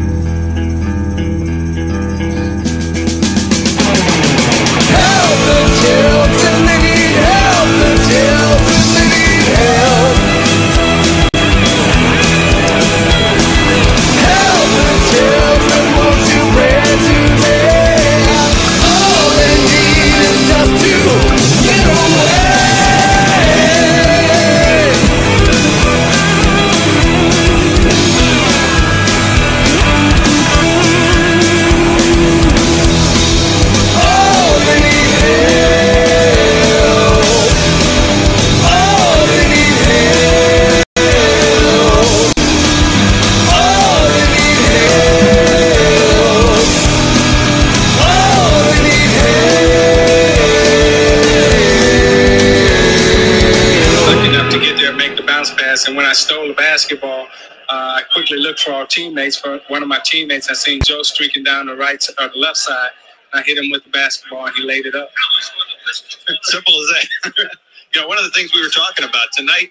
For 58.62 58.72
our 58.72 58.86
teammates. 58.86 59.36
For 59.36 59.60
one 59.68 59.82
of 59.82 59.88
my 59.88 60.00
teammates, 60.04 60.48
I 60.50 60.54
seen 60.54 60.80
Joe 60.82 61.02
streaking 61.02 61.44
down 61.44 61.66
the 61.66 61.76
right 61.76 62.02
or 62.20 62.28
the 62.28 62.38
left 62.38 62.58
side. 62.58 62.90
I 63.34 63.42
hit 63.42 63.58
him 63.58 63.70
with 63.70 63.84
the 63.84 63.90
basketball 63.90 64.46
and 64.46 64.54
he 64.54 64.62
laid 64.62 64.86
it 64.86 64.94
up. 64.94 65.10
Simple 66.42 66.74
as 66.74 66.88
that. 66.88 67.48
you 67.94 68.00
know, 68.00 68.08
one 68.08 68.18
of 68.18 68.24
the 68.24 68.30
things 68.30 68.54
we 68.54 68.62
were 68.62 68.70
talking 68.70 69.04
about 69.04 69.26
tonight 69.32 69.70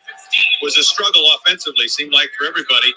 was 0.62 0.78
a 0.78 0.84
struggle 0.84 1.24
offensively, 1.38 1.88
seemed 1.88 2.14
like 2.14 2.30
for 2.38 2.46
everybody. 2.46 2.94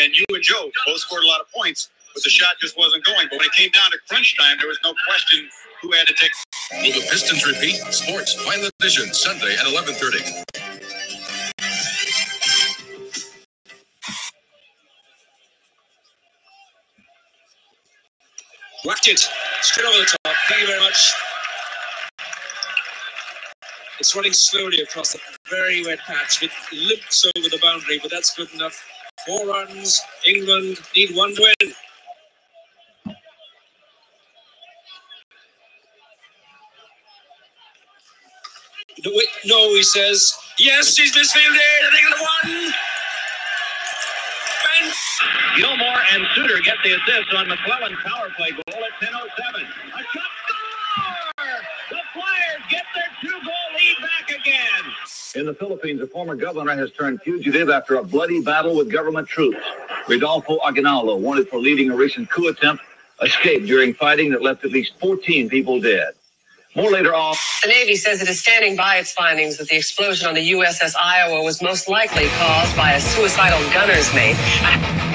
And 0.00 0.16
you 0.16 0.24
and 0.30 0.42
Joe 0.42 0.70
both 0.86 0.98
scored 0.98 1.24
a 1.24 1.26
lot 1.26 1.40
of 1.40 1.46
points, 1.52 1.90
but 2.14 2.22
the 2.22 2.30
shot 2.30 2.56
just 2.60 2.76
wasn't 2.76 3.04
going. 3.04 3.28
But 3.30 3.38
when 3.38 3.46
it 3.46 3.52
came 3.52 3.70
down 3.70 3.90
to 3.90 3.98
crunch 4.08 4.36
time, 4.38 4.56
there 4.58 4.68
was 4.68 4.78
no 4.82 4.94
question 5.06 5.48
who 5.82 5.92
had 5.92 6.06
to 6.06 6.14
take. 6.14 6.30
Will 6.82 7.00
the 7.00 7.06
Pistons 7.10 7.46
repeat? 7.46 7.76
Sports 7.92 8.34
Final 8.34 8.68
Edition, 8.80 9.12
Sunday 9.14 9.54
at 9.54 9.66
11.30. 9.66 10.77
Whacked 18.88 19.06
it 19.06 19.18
straight 19.60 19.86
over 19.86 19.98
the 19.98 20.06
top. 20.24 20.34
Thank 20.48 20.62
you 20.62 20.66
very 20.66 20.80
much. 20.80 21.12
It's 24.00 24.16
running 24.16 24.32
slowly 24.32 24.80
across 24.80 25.14
a 25.14 25.18
very 25.50 25.84
wet 25.84 25.98
patch. 25.98 26.42
It 26.42 26.50
limps 26.72 27.26
over 27.36 27.50
the 27.50 27.58
boundary, 27.62 27.98
but 28.00 28.10
that's 28.10 28.34
good 28.34 28.50
enough. 28.54 28.82
Four 29.26 29.46
runs. 29.46 30.00
England 30.26 30.78
need 30.96 31.14
one 31.14 31.34
win. 31.38 31.74
No, 39.04 39.10
wait, 39.12 39.28
no, 39.44 39.68
he 39.74 39.82
says. 39.82 40.32
Yes, 40.58 40.96
he's 40.96 41.14
misfielded. 41.14 41.60
I 41.60 41.90
think 41.92 42.08
the 42.16 42.72
Gilmour 45.56 45.98
and 46.12 46.26
Suter 46.34 46.60
get 46.60 46.76
the 46.84 46.92
assist 46.92 47.34
on 47.34 47.48
MacLellan's 47.48 47.98
power 48.04 48.28
play 48.36 48.50
goal 48.50 48.84
at 48.84 49.08
10.07. 49.08 49.12
A 49.12 49.98
shot 49.98 50.30
score! 50.46 51.60
The 51.90 51.98
Flyers 52.12 52.62
get 52.70 52.84
their 52.94 53.08
two-goal 53.20 53.54
lead 53.76 53.96
back 54.00 54.30
again. 54.30 54.94
In 55.34 55.46
the 55.46 55.54
Philippines, 55.54 56.00
a 56.00 56.06
former 56.06 56.36
governor 56.36 56.76
has 56.76 56.92
turned 56.92 57.20
fugitive 57.22 57.70
after 57.70 57.96
a 57.96 58.04
bloody 58.04 58.40
battle 58.40 58.76
with 58.76 58.90
government 58.90 59.28
troops. 59.28 59.58
Rodolfo 60.08 60.58
Aguinaldo, 60.64 61.16
wanted 61.16 61.48
for 61.48 61.58
leading 61.58 61.90
a 61.90 61.96
recent 61.96 62.30
coup 62.30 62.48
attempt, 62.48 62.82
escaped 63.22 63.66
during 63.66 63.94
fighting 63.94 64.30
that 64.30 64.42
left 64.42 64.64
at 64.64 64.70
least 64.70 64.92
14 65.00 65.48
people 65.48 65.80
dead. 65.80 66.14
More 66.78 66.92
later 66.92 67.12
on. 67.12 67.34
The 67.62 67.70
Navy 67.70 67.96
says 67.96 68.22
it 68.22 68.28
is 68.28 68.38
standing 68.40 68.76
by 68.76 68.98
its 68.98 69.12
findings 69.12 69.56
that 69.56 69.66
the 69.66 69.76
explosion 69.76 70.28
on 70.28 70.34
the 70.34 70.52
USS 70.52 70.94
Iowa 70.96 71.42
was 71.42 71.60
most 71.60 71.88
likely 71.88 72.28
caused 72.38 72.76
by 72.76 72.92
a 72.92 73.00
suicidal 73.00 73.58
gunner's 73.72 74.14
mate. 74.14 74.36
House 74.36 75.07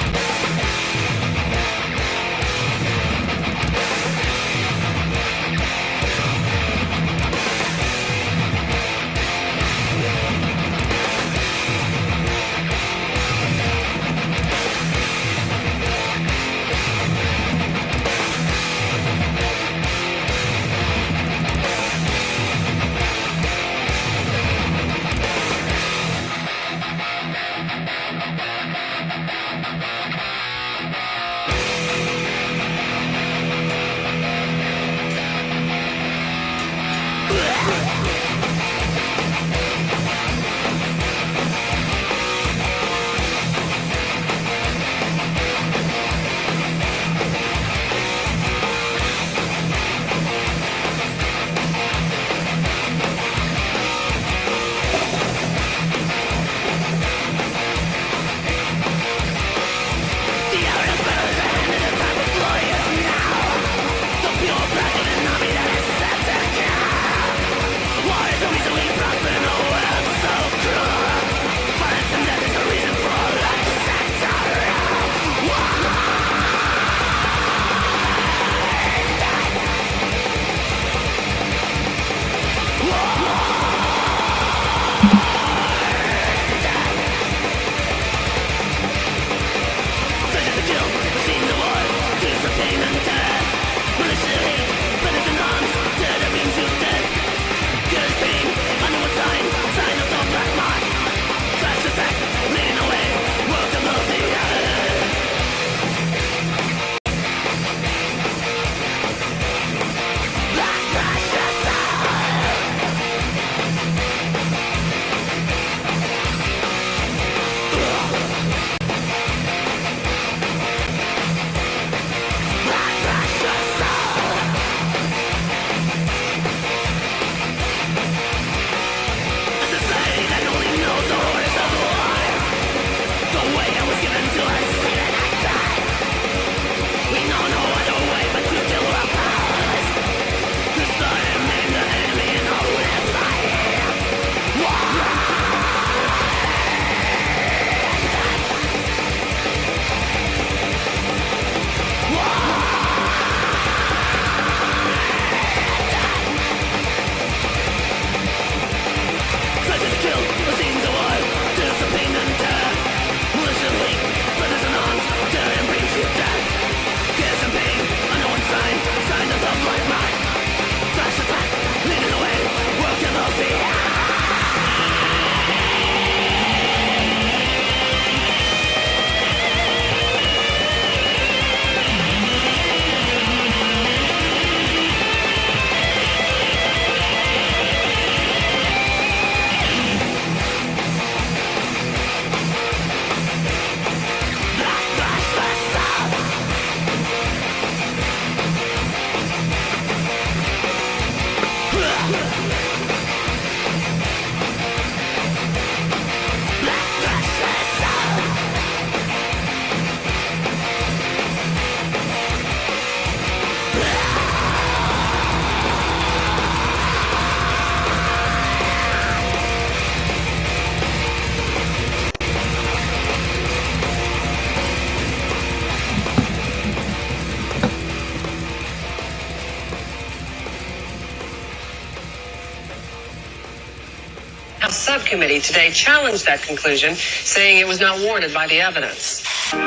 subcommittee 235.14 235.40
today 235.40 235.70
challenged 235.70 236.26
that 236.26 236.42
conclusion, 236.42 236.96
saying 236.96 237.58
it 237.58 237.68
was 237.68 237.78
not 237.78 238.00
warranted 238.00 238.34
by 238.34 238.48
the 238.48 238.60
evidence. 238.60 239.22
The 239.52 239.58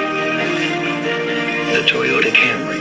Toyota 1.87 2.31
Camry. 2.33 2.75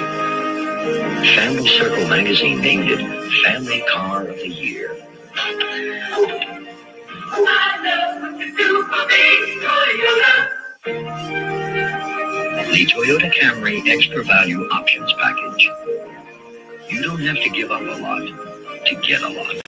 Family 1.36 1.68
Circle 1.68 2.08
magazine 2.08 2.60
named 2.60 2.90
it 2.90 2.98
Family 3.44 3.84
Car 3.88 4.26
of 4.26 4.34
the 4.34 4.48
Year. 4.48 4.96
The 12.72 12.86
Toyota 12.86 13.32
Camry 13.32 13.86
Extra 13.86 14.24
Value 14.24 14.62
Options 14.72 15.12
Package. 15.20 15.70
You 16.88 17.02
don't 17.04 17.20
have 17.20 17.36
to 17.36 17.48
give 17.50 17.70
up 17.70 17.82
a 17.82 18.02
lot 18.02 18.26
to 18.86 18.94
get 19.02 19.22
a 19.22 19.28
lot. 19.28 19.65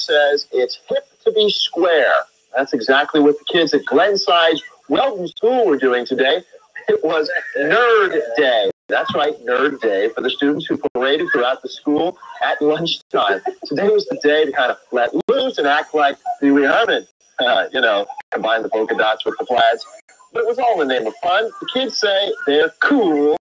Says 0.00 0.46
it's 0.52 0.78
hip 0.88 1.06
to 1.24 1.32
be 1.32 1.50
square. 1.50 2.12
That's 2.56 2.72
exactly 2.72 3.20
what 3.20 3.38
the 3.38 3.44
kids 3.44 3.72
at 3.74 3.84
Glenside's 3.86 4.62
Weldon 4.88 5.28
School 5.28 5.66
were 5.66 5.78
doing 5.78 6.04
today. 6.04 6.42
It 6.88 7.04
was 7.04 7.30
Nerd 7.56 8.20
Day. 8.36 8.70
That's 8.88 9.14
right, 9.14 9.34
Nerd 9.46 9.80
Day 9.80 10.08
for 10.08 10.20
the 10.20 10.30
students 10.30 10.66
who 10.66 10.80
paraded 10.94 11.28
throughout 11.32 11.62
the 11.62 11.68
school 11.68 12.18
at 12.42 12.60
lunchtime. 12.60 13.40
Today 13.64 13.88
was 13.88 14.04
the 14.06 14.18
day 14.22 14.44
to 14.44 14.52
kind 14.52 14.72
of 14.72 14.78
let 14.90 15.10
loose 15.28 15.58
and 15.58 15.66
act 15.66 15.94
like 15.94 16.16
Wee 16.42 16.62
Herman. 16.62 17.06
Uh, 17.38 17.66
you 17.72 17.80
know, 17.80 18.06
combine 18.32 18.62
the 18.62 18.68
polka 18.68 18.94
dots 18.96 19.24
with 19.24 19.34
the 19.38 19.44
plaids. 19.44 19.86
But 20.32 20.40
it 20.40 20.46
was 20.46 20.58
all 20.58 20.80
in 20.82 20.88
the 20.88 20.94
name 20.94 21.06
of 21.06 21.14
fun. 21.22 21.50
The 21.60 21.68
kids 21.72 21.98
say 21.98 22.32
they're 22.46 22.70
cool 22.80 23.36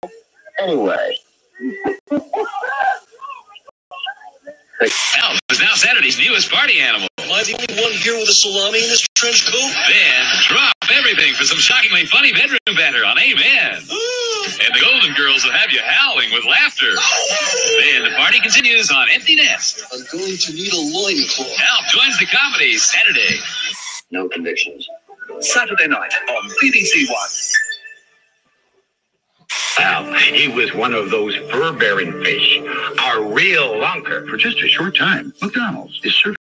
anyway. 0.61 1.17
ALF 4.81 5.39
is 5.51 5.59
now 5.59 5.75
Saturday's 5.75 6.19
newest 6.19 6.51
party 6.53 6.79
animal. 6.79 7.09
Am 7.19 7.33
I 7.33 7.43
the 7.43 7.59
only 7.59 7.83
one 7.83 7.93
here 7.99 8.15
with 8.15 8.29
a 8.29 8.33
salami 8.33 8.79
in 8.79 8.89
this 8.89 9.05
trench 9.17 9.45
coat? 9.45 9.75
Then 9.91 10.23
drop 10.47 10.73
everything 10.95 11.35
for 11.35 11.45
some 11.45 11.59
shockingly 11.59 12.07
funny 12.07 12.33
bedroom 12.33 12.61
banter 12.77 13.05
on 13.05 13.19
Amen. 13.19 13.83
Ah! 13.83 14.63
and 14.63 14.71
the 14.75 14.81
Golden 14.81 15.15
Girls 15.15 15.45
will 15.45 15.53
have 15.53 15.71
you 15.73 15.81
howling 15.83 16.31
with 16.33 16.45
laughter. 16.45 16.95
then 16.95 18.05
the 18.07 18.15
party 18.17 18.39
continues 18.39 18.91
on 18.91 19.09
Empty 19.11 19.37
Nest. 19.37 19.83
I'm 19.93 20.07
going 20.13 20.37
to 20.39 20.53
need 20.55 20.73
a 20.73 20.79
loincloth. 20.95 21.59
ALF 21.59 21.85
joins 21.91 22.19
the 22.19 22.27
comedy 22.27 22.77
Saturday. 22.79 23.41
No 24.13 24.29
convictions. 24.29 24.89
Saturday 25.41 25.89
night 25.89 26.13
on 26.31 26.51
BBC 26.63 27.11
One. 27.11 27.31
Well, 29.79 30.13
he 30.15 30.49
was 30.49 30.75
one 30.75 30.93
of 30.93 31.11
those 31.11 31.37
fur-bearing 31.51 32.13
fish, 32.25 32.59
a 32.59 33.23
real 33.23 33.75
lunker. 33.75 34.29
For 34.29 34.37
just 34.37 34.61
a 34.61 34.69
short 34.69 34.97
time, 34.97 35.33
McDonald's 35.41 36.01
is 36.03 36.15
serving 36.17 36.37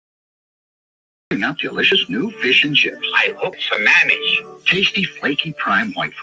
out 1.44 1.58
delicious 1.60 2.08
new 2.10 2.32
fish 2.32 2.64
and 2.64 2.76
chips. 2.76 3.06
I 3.14 3.34
hope 3.38 3.56
some 3.70 3.84
manage. 3.84 4.44
Tasty, 4.66 5.04
flaky 5.04 5.52
prime 5.54 5.92
white 5.94 6.14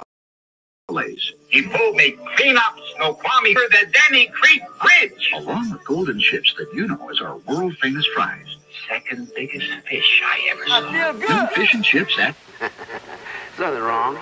fillets, 0.89 1.33
He 1.51 1.63
pulled 1.63 1.97
me 1.97 2.13
clean 2.37 2.57
up 2.57 2.77
Snoqualmie 2.97 3.55
for 3.55 3.69
the 3.71 3.87
Denny 3.93 4.29
Creek 4.29 4.63
Bridge. 4.81 5.31
along 5.35 5.71
with 5.71 5.85
golden 5.85 6.19
chips 6.19 6.55
that 6.59 6.73
you 6.75 6.89
know 6.89 7.09
as 7.11 7.21
our 7.21 7.37
world-famous 7.39 8.07
fries. 8.15 8.57
Second 8.89 9.31
biggest 9.37 9.71
fish 9.87 10.23
I 10.25 10.49
ever 10.51 10.67
saw. 10.67 11.13
New 11.13 11.47
fish 11.49 11.75
and 11.75 11.85
chips 11.85 12.19
at 12.19 12.35
Nothing 13.59 13.83
wrong. 13.83 14.19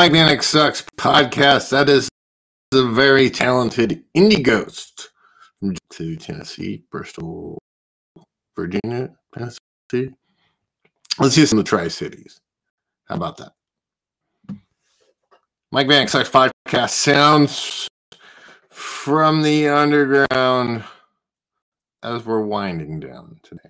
Mike 0.00 0.12
Vanek 0.12 0.42
Sucks 0.42 0.82
podcast. 0.96 1.68
That 1.68 1.90
is 1.90 2.08
a 2.72 2.84
very 2.84 3.28
talented 3.28 4.02
indie 4.16 4.42
ghost 4.42 5.10
from 5.58 5.76
to 5.90 6.16
Tennessee, 6.16 6.84
Bristol, 6.90 7.58
Virginia, 8.56 9.10
Tennessee. 9.34 10.14
Let's 11.18 11.36
use 11.36 11.50
some 11.50 11.58
of 11.58 11.66
the 11.66 11.68
Tri 11.68 11.88
Cities. 11.88 12.40
How 13.08 13.16
about 13.16 13.36
that? 13.36 13.52
Mike 15.70 15.86
Vanek 15.86 16.08
Sucks 16.08 16.30
podcast 16.30 16.92
sounds 16.92 17.86
from 18.70 19.42
the 19.42 19.68
underground 19.68 20.82
as 22.02 22.24
we're 22.24 22.40
winding 22.40 23.00
down 23.00 23.38
today. 23.42 23.68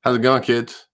How's 0.00 0.16
it 0.16 0.22
going, 0.22 0.42
kids? 0.42 0.88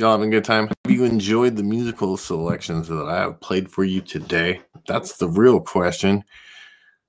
Y'all 0.00 0.12
having 0.12 0.28
a 0.28 0.30
good 0.30 0.46
time? 0.46 0.66
Have 0.66 0.90
you 0.90 1.04
enjoyed 1.04 1.56
the 1.56 1.62
musical 1.62 2.16
selections 2.16 2.88
that 2.88 3.06
I 3.06 3.18
have 3.18 3.38
played 3.42 3.70
for 3.70 3.84
you 3.84 4.00
today? 4.00 4.62
That's 4.88 5.18
the 5.18 5.28
real 5.28 5.60
question. 5.60 6.24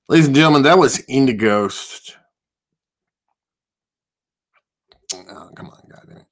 Ladies 0.10 0.28
and 0.28 0.36
gentlemen, 0.36 0.64
that 0.64 0.78
was 0.78 1.02
Indighost. 1.08 2.18
Oh, 5.16 5.50
come 5.56 5.70
on, 5.70 5.82
goddamn. 5.90 6.26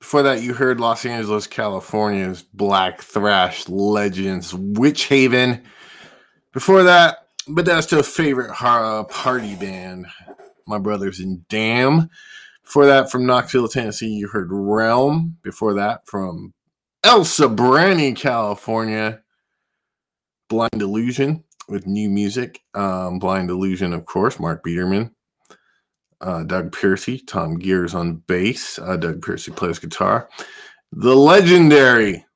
Before 0.00 0.24
that, 0.24 0.42
you 0.42 0.54
heard 0.54 0.80
Los 0.80 1.06
Angeles, 1.06 1.46
California's 1.46 2.42
Black 2.42 3.00
Thrash 3.00 3.68
Legends, 3.68 4.52
Witchaven. 4.52 5.62
Before 6.52 6.82
that, 6.82 7.28
Modesto 7.48 8.04
favorite 8.04 8.52
party 8.54 9.54
band, 9.54 10.06
my 10.66 10.78
brothers 10.78 11.20
in 11.20 11.44
Damn. 11.48 12.10
Before 12.68 12.84
that, 12.84 13.10
from 13.10 13.24
Knoxville, 13.24 13.68
Tennessee, 13.68 14.08
you 14.10 14.28
heard 14.28 14.48
Realm. 14.50 15.38
Before 15.40 15.72
that, 15.72 16.06
from 16.06 16.52
El 17.02 17.24
Sobrante, 17.24 18.14
California, 18.14 19.22
Blind 20.50 20.82
Illusion 20.82 21.44
with 21.70 21.86
new 21.86 22.10
music. 22.10 22.60
Um, 22.74 23.20
Blind 23.20 23.48
Illusion, 23.48 23.94
of 23.94 24.04
course, 24.04 24.38
Marc 24.38 24.62
Biedermann. 24.62 25.12
Uh, 26.20 26.42
Doug 26.42 26.70
Piercy, 26.76 27.20
Tom 27.20 27.58
Gears 27.58 27.94
on 27.94 28.16
bass. 28.26 28.78
Uh, 28.78 28.98
Doug 28.98 29.22
Piercy 29.22 29.50
plays 29.50 29.78
guitar. 29.78 30.28
The 30.92 31.16
legendary 31.16 32.26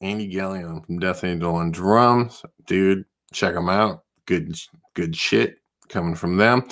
Andy 0.00 0.32
Galeon 0.32 0.86
from 0.86 1.00
Death 1.00 1.24
Angel 1.24 1.56
on 1.56 1.72
drums. 1.72 2.44
Dude, 2.68 3.04
check 3.32 3.54
them 3.54 3.68
out. 3.68 4.04
Good, 4.26 4.54
good 4.94 5.16
shit 5.16 5.56
coming 5.88 6.14
from 6.14 6.36
them. 6.36 6.68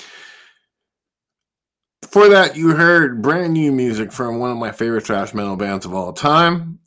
Before 2.08 2.30
that, 2.30 2.56
you 2.56 2.74
heard 2.74 3.20
brand 3.20 3.52
new 3.52 3.70
music 3.70 4.12
from 4.12 4.38
one 4.38 4.50
of 4.50 4.56
my 4.56 4.72
favorite 4.72 5.04
thrash 5.04 5.34
metal 5.34 5.56
bands 5.56 5.84
of 5.84 5.92
all 5.92 6.14
time, 6.14 6.78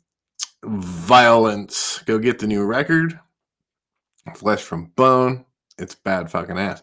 Violence. 0.64 2.02
Go 2.06 2.18
get 2.18 2.40
the 2.40 2.48
new 2.48 2.64
record, 2.64 3.20
Flesh 4.34 4.62
from 4.62 4.86
Bone. 4.96 5.44
It's 5.78 5.94
bad 5.94 6.28
fucking 6.28 6.58
ass. 6.58 6.82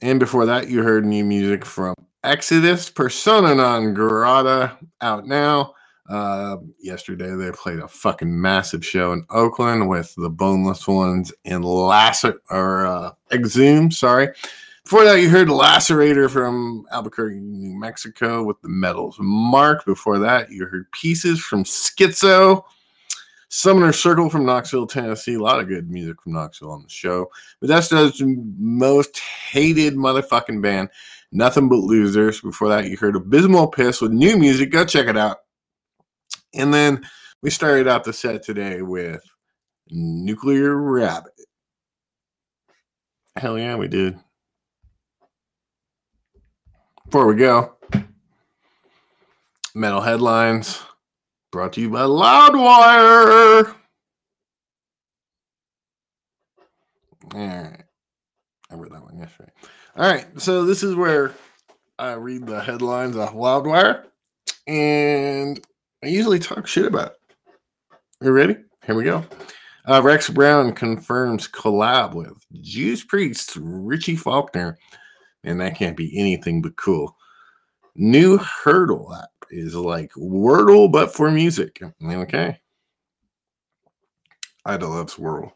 And 0.00 0.20
before 0.20 0.46
that, 0.46 0.68
you 0.68 0.84
heard 0.84 1.04
new 1.04 1.24
music 1.24 1.64
from 1.64 1.96
Exodus, 2.22 2.90
Persona 2.90 3.56
non 3.56 3.92
grata, 3.92 4.78
out 5.00 5.26
now. 5.26 5.74
Uh, 6.08 6.58
yesterday, 6.80 7.34
they 7.34 7.50
played 7.50 7.80
a 7.80 7.88
fucking 7.88 8.40
massive 8.40 8.86
show 8.86 9.12
in 9.12 9.26
Oakland 9.30 9.88
with 9.88 10.14
the 10.16 10.30
Boneless 10.30 10.86
Ones 10.86 11.32
and 11.44 11.64
Lacer 11.64 12.38
or 12.50 12.86
uh, 12.86 13.10
Exhume. 13.32 13.90
Sorry. 13.90 14.28
Before 14.88 15.04
that, 15.04 15.20
you 15.20 15.28
heard 15.28 15.48
Lacerator 15.48 16.30
from 16.30 16.86
Albuquerque, 16.90 17.40
New 17.40 17.78
Mexico 17.78 18.42
with 18.42 18.58
the 18.62 18.70
medals 18.70 19.18
mark. 19.20 19.84
Before 19.84 20.18
that, 20.18 20.50
you 20.50 20.64
heard 20.64 20.90
Pieces 20.92 21.40
from 21.40 21.64
Schizo. 21.64 22.64
Summoner 23.50 23.92
Circle 23.92 24.30
from 24.30 24.46
Knoxville, 24.46 24.86
Tennessee. 24.86 25.34
A 25.34 25.42
lot 25.42 25.60
of 25.60 25.68
good 25.68 25.90
music 25.90 26.22
from 26.22 26.32
Knoxville 26.32 26.70
on 26.70 26.84
the 26.84 26.88
show. 26.88 27.30
But 27.60 27.68
that's 27.68 27.88
the 27.88 28.42
most 28.58 29.18
hated 29.18 29.94
motherfucking 29.94 30.62
band. 30.62 30.88
Nothing 31.32 31.68
but 31.68 31.80
losers. 31.80 32.40
Before 32.40 32.70
that, 32.70 32.86
you 32.86 32.96
heard 32.96 33.14
Abysmal 33.14 33.66
Piss 33.66 34.00
with 34.00 34.12
new 34.12 34.38
music. 34.38 34.70
Go 34.70 34.86
check 34.86 35.06
it 35.06 35.18
out. 35.18 35.40
And 36.54 36.72
then 36.72 37.06
we 37.42 37.50
started 37.50 37.88
out 37.88 38.04
the 38.04 38.14
set 38.14 38.42
today 38.42 38.80
with 38.80 39.22
Nuclear 39.90 40.74
Rabbit. 40.74 41.34
Hell 43.36 43.58
yeah, 43.58 43.76
we 43.76 43.88
did. 43.88 44.18
Before 47.08 47.26
we 47.26 47.36
go, 47.36 47.72
metal 49.74 50.02
headlines 50.02 50.78
brought 51.50 51.72
to 51.72 51.80
you 51.80 51.88
by 51.88 52.02
Loudwire. 52.02 53.74
All 57.32 57.40
right. 57.40 57.82
I 58.70 58.74
read 58.74 58.92
that 58.92 59.02
one 59.02 59.16
yesterday. 59.18 59.50
All 59.96 60.04
right. 60.04 60.26
So 60.38 60.66
this 60.66 60.82
is 60.82 60.94
where 60.94 61.32
I 61.98 62.12
read 62.12 62.46
the 62.46 62.60
headlines 62.60 63.16
off 63.16 63.32
Loudwire. 63.32 64.04
And 64.66 65.58
I 66.04 66.08
usually 66.08 66.38
talk 66.38 66.66
shit 66.66 66.84
about 66.84 67.12
it. 67.12 67.96
You 68.20 68.32
ready? 68.32 68.56
Here 68.84 68.94
we 68.94 69.04
go. 69.04 69.24
Uh, 69.86 70.02
Rex 70.02 70.28
Brown 70.28 70.74
confirms 70.74 71.48
collab 71.48 72.12
with 72.12 72.34
Judas 72.60 73.02
Priest 73.02 73.56
Richie 73.58 74.14
Faulkner. 74.14 74.76
And 75.44 75.60
that 75.60 75.76
can't 75.76 75.96
be 75.96 76.18
anything 76.18 76.62
but 76.62 76.76
cool. 76.76 77.16
New 77.94 78.38
Heardle 78.38 79.16
app 79.16 79.30
is 79.50 79.74
like 79.74 80.12
Wordle, 80.12 80.90
but 80.90 81.14
for 81.14 81.30
music. 81.30 81.80
Okay. 82.02 82.58
Ida 84.64 84.86
loves 84.86 85.16
Wordle. 85.16 85.52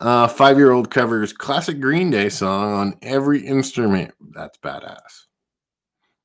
Uh, 0.00 0.26
Five 0.28 0.58
year 0.58 0.72
old 0.72 0.90
covers 0.90 1.32
classic 1.32 1.80
Green 1.80 2.10
Day 2.10 2.28
song 2.28 2.72
on 2.72 2.98
every 3.02 3.44
instrument. 3.44 4.12
That's 4.32 4.58
badass. 4.58 5.24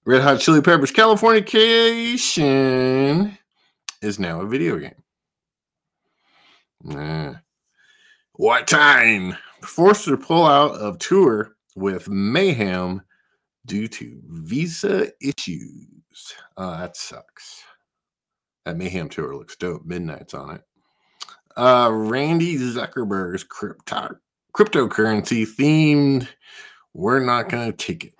Red 0.05 0.21
Hot 0.21 0.39
Chili 0.39 0.61
Peppers 0.61 0.91
Californication 0.91 3.35
is 4.01 4.19
now 4.19 4.41
a 4.41 4.45
video 4.45 4.77
game. 4.77 5.01
Nah. 6.83 7.35
Watain? 8.39 9.35
Forced 9.61 10.05
to 10.05 10.17
pull 10.17 10.45
out 10.45 10.75
of 10.75 10.99
tour 10.99 11.55
with 11.75 12.07
Mayhem 12.09 13.01
due 13.65 13.87
to 13.87 14.21
visa 14.27 15.11
issues. 15.21 16.33
Uh, 16.57 16.79
that 16.79 16.97
sucks. 16.97 17.63
That 18.65 18.77
Mayhem 18.77 19.09
tour 19.09 19.35
looks 19.35 19.55
dope. 19.55 19.85
Midnight's 19.85 20.33
on 20.33 20.55
it. 20.55 20.61
Uh, 21.55 21.89
Randi 21.91 22.57
Zuckerberg's 22.57 23.43
crypto 23.43 24.15
cryptocurrency 24.55 25.45
themed. 25.45 26.27
We're 26.93 27.19
not 27.19 27.49
gonna 27.49 27.71
take 27.71 28.05
it. 28.05 28.13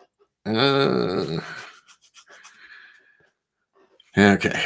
Uh, 0.46 1.40
okay. 4.18 4.62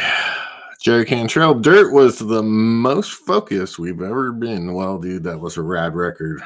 Jerry 0.82 1.06
Cantrell, 1.06 1.56
Dirt 1.56 1.92
was 1.92 2.20
the 2.20 2.44
most 2.44 3.12
focused 3.12 3.78
we've 3.78 4.02
ever 4.02 4.32
been. 4.32 4.74
Well, 4.74 5.00
dude, 5.00 5.24
that 5.24 5.40
was 5.40 5.58
a 5.58 5.62
rad 5.62 5.96
record. 5.96 6.42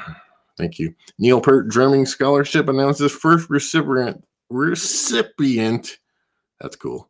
Thank 0.61 0.77
you. 0.77 0.93
Neil 1.17 1.41
Peart 1.41 1.69
Drumming 1.69 2.05
Scholarship 2.05 2.69
announces 2.69 3.11
first 3.11 3.49
recipient. 3.49 4.23
Recipient. 4.51 5.97
That's 6.59 6.75
cool. 6.75 7.09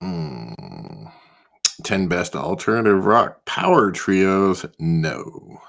Hmm. 0.00 1.08
10 1.84 2.08
best 2.08 2.34
alternative 2.34 3.04
rock 3.04 3.44
power 3.44 3.90
trios. 3.92 4.64
No. 4.78 5.60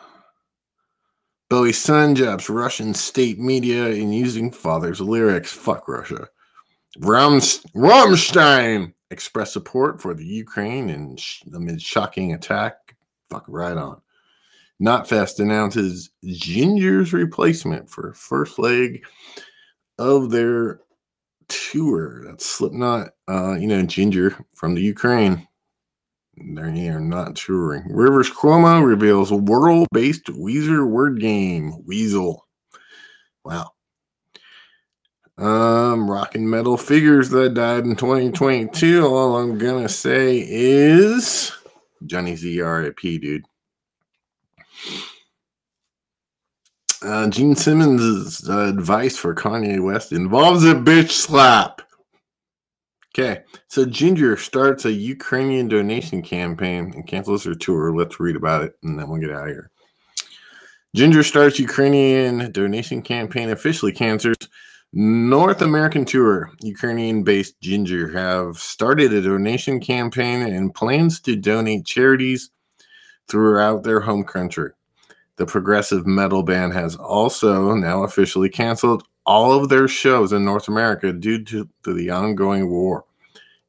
Bowie's 1.49 1.77
son 1.77 2.15
jabs 2.15 2.49
Russian 2.49 2.93
state 2.93 3.39
media 3.39 3.89
in 3.89 4.13
using 4.13 4.53
father's 4.53 5.01
lyrics. 5.01 5.51
Fuck 5.51 5.89
Russia. 5.89 6.29
Rams- 6.99 7.59
Rammstein 7.75 8.93
express 9.11 9.51
support 9.51 10.01
for 10.01 10.13
the 10.13 10.25
Ukraine 10.25 10.89
and 10.91 11.19
sh- 11.19 11.43
amid 11.53 11.81
shocking 11.81 12.33
attack. 12.33 12.95
Fuck 13.29 13.43
right 13.49 13.75
on. 13.75 14.01
Knotfest 14.81 15.39
announces 15.39 16.09
Jinjer's 16.25 17.13
replacement 17.13 17.89
for 17.89 18.13
first 18.13 18.59
leg 18.59 19.03
of 19.97 20.29
their 20.29 20.81
tour. 21.47 22.23
That's 22.25 22.45
Slipknot. 22.45 23.09
Uh, 23.27 23.55
you 23.55 23.67
know, 23.67 23.83
Jinjer 23.83 24.43
from 24.53 24.75
the 24.75 24.81
Ukraine. 24.81 25.47
They're 26.37 26.99
not 26.99 27.35
touring. 27.35 27.85
Rivers 27.89 28.29
Cuomo 28.29 28.85
reveals 28.85 29.31
world-based 29.31 30.25
Weezer 30.25 30.87
word 30.87 31.19
game. 31.19 31.83
Weasel. 31.85 32.45
Wow. 33.43 33.71
Um, 35.39 36.09
rock 36.09 36.35
and 36.35 36.49
metal 36.49 36.77
figures 36.77 37.29
that 37.29 37.53
died 37.53 37.85
in 37.85 37.95
2022. 37.95 39.05
All 39.05 39.37
I'm 39.37 39.57
gonna 39.57 39.89
say 39.89 40.43
is 40.47 41.51
Johnny 42.05 42.35
Z 42.35 42.59
RIP, 42.61 42.99
dude. 42.99 43.45
Uh, 47.03 47.29
Gene 47.29 47.55
Simmons' 47.55 48.49
uh, 48.49 48.67
advice 48.67 49.15
for 49.17 49.35
Kanye 49.35 49.83
West 49.83 50.11
involves 50.11 50.63
a 50.65 50.73
bitch 50.73 51.11
slap. 51.11 51.81
Okay, 53.17 53.41
so 53.67 53.85
Jinjer 53.85 54.37
starts 54.37 54.85
a 54.85 54.91
Ukrainian 54.91 55.67
donation 55.67 56.21
campaign 56.21 56.91
and 56.95 57.07
cancels 57.07 57.43
her 57.45 57.55
tour. 57.55 57.95
Let's 57.95 58.19
read 58.19 58.35
about 58.35 58.63
it 58.63 58.73
and 58.83 58.99
then 58.99 59.09
we'll 59.09 59.19
get 59.19 59.31
out 59.31 59.47
of 59.47 59.49
here. 59.49 59.71
Jinjer 60.95 61.23
starts 61.23 61.59
Ukrainian 61.59 62.51
donation 62.51 63.01
campaign 63.01 63.49
officially 63.49 63.91
cancels 63.91 64.37
North 64.93 65.61
American 65.61 66.05
tour. 66.05 66.51
Ukrainian 66.61 67.23
based 67.23 67.59
Jinjer 67.61 68.13
have 68.13 68.57
started 68.57 69.13
a 69.13 69.21
donation 69.21 69.79
campaign 69.79 70.41
and 70.41 70.73
plans 70.73 71.19
to 71.21 71.35
donate 71.35 71.85
charities 71.85 72.51
throughout 73.27 73.83
their 73.83 73.99
home 73.99 74.23
country. 74.23 74.71
The 75.37 75.45
progressive 75.45 76.07
metal 76.07 76.43
band 76.43 76.73
has 76.73 76.95
also 76.95 77.73
now 77.75 78.03
officially 78.03 78.49
canceled 78.49 79.03
all 79.25 79.53
of 79.53 79.69
their 79.69 79.87
shows 79.87 80.33
in 80.33 80.43
North 80.45 80.67
America 80.67 81.13
due 81.13 81.43
to, 81.43 81.69
to 81.83 81.93
the 81.93 82.09
ongoing 82.09 82.69
war, 82.69 83.05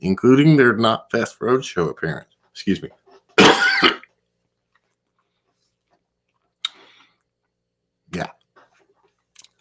including 0.01 0.56
their 0.56 0.74
Knotfest 0.74 1.39
Roadshow 1.39 1.90
appearance. 1.90 2.28
Excuse 2.52 2.80
me. 2.80 2.89
yeah. 8.14 8.30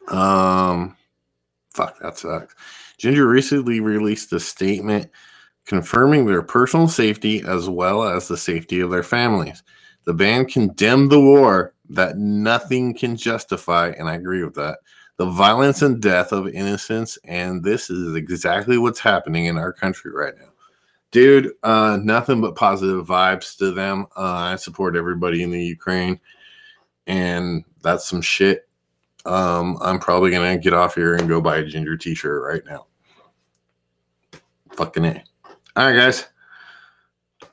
Um, 0.08 0.96
fuck, 1.74 2.00
that 2.00 2.18
sucks. 2.18 2.56
Jinjer 2.98 3.28
recently 3.28 3.80
released 3.80 4.32
a 4.34 4.40
statement 4.40 5.12
confirming 5.66 6.26
their 6.26 6.42
personal 6.42 6.88
safety 6.88 7.44
as 7.46 7.70
well 7.70 8.04
as 8.04 8.28
the 8.28 8.38
safety 8.38 8.80
of 8.80 8.90
their 8.90 9.04
families. 9.04 9.62
The 10.08 10.14
band 10.14 10.48
condemned 10.48 11.12
the 11.12 11.20
war 11.20 11.74
that 11.90 12.18
nothing 12.18 12.94
can 12.94 13.18
justify, 13.18 13.90
and 13.90 14.08
I 14.08 14.16
agree 14.16 14.42
with 14.42 14.56
that. 14.56 14.80
The 15.18 15.26
violence 15.26 15.82
and 15.82 16.02
death 16.02 16.32
of 16.32 16.48
innocents, 16.48 17.20
and 17.26 17.62
this 17.62 17.90
is 17.90 18.16
exactly 18.16 18.78
what's 18.78 19.02
happening 19.02 19.48
in 19.48 19.58
our 19.58 19.74
country 19.74 20.14
right 20.14 20.34
now. 20.40 20.48
Dude, 21.12 21.52
uh, 21.62 22.00
nothing 22.02 22.40
but 22.40 22.56
positive 22.56 23.06
vibes 23.06 23.58
to 23.58 23.74
them. 23.74 24.06
Uh, 24.16 24.54
I 24.54 24.56
support 24.56 24.96
everybody 24.96 25.44
in 25.44 25.52
the 25.52 25.62
Ukraine, 25.62 26.22
and 27.06 27.66
that's 27.82 28.08
some 28.08 28.22
shit. 28.22 28.66
Um, 29.26 29.78
I'm 29.82 30.00
probably 30.00 30.32
gonna 30.32 30.58
get 30.58 30.74
off 30.74 30.96
here 30.96 31.16
and 31.16 31.28
go 31.28 31.42
buy 31.42 31.58
a 31.58 31.64
Jinjer 31.64 32.00
t-shirt 32.00 32.42
right 32.44 32.64
now. 32.66 32.88
Fucking 34.72 35.04
it. 35.04 35.28
All 35.76 35.86
right, 35.86 35.98
guys. 35.98 36.28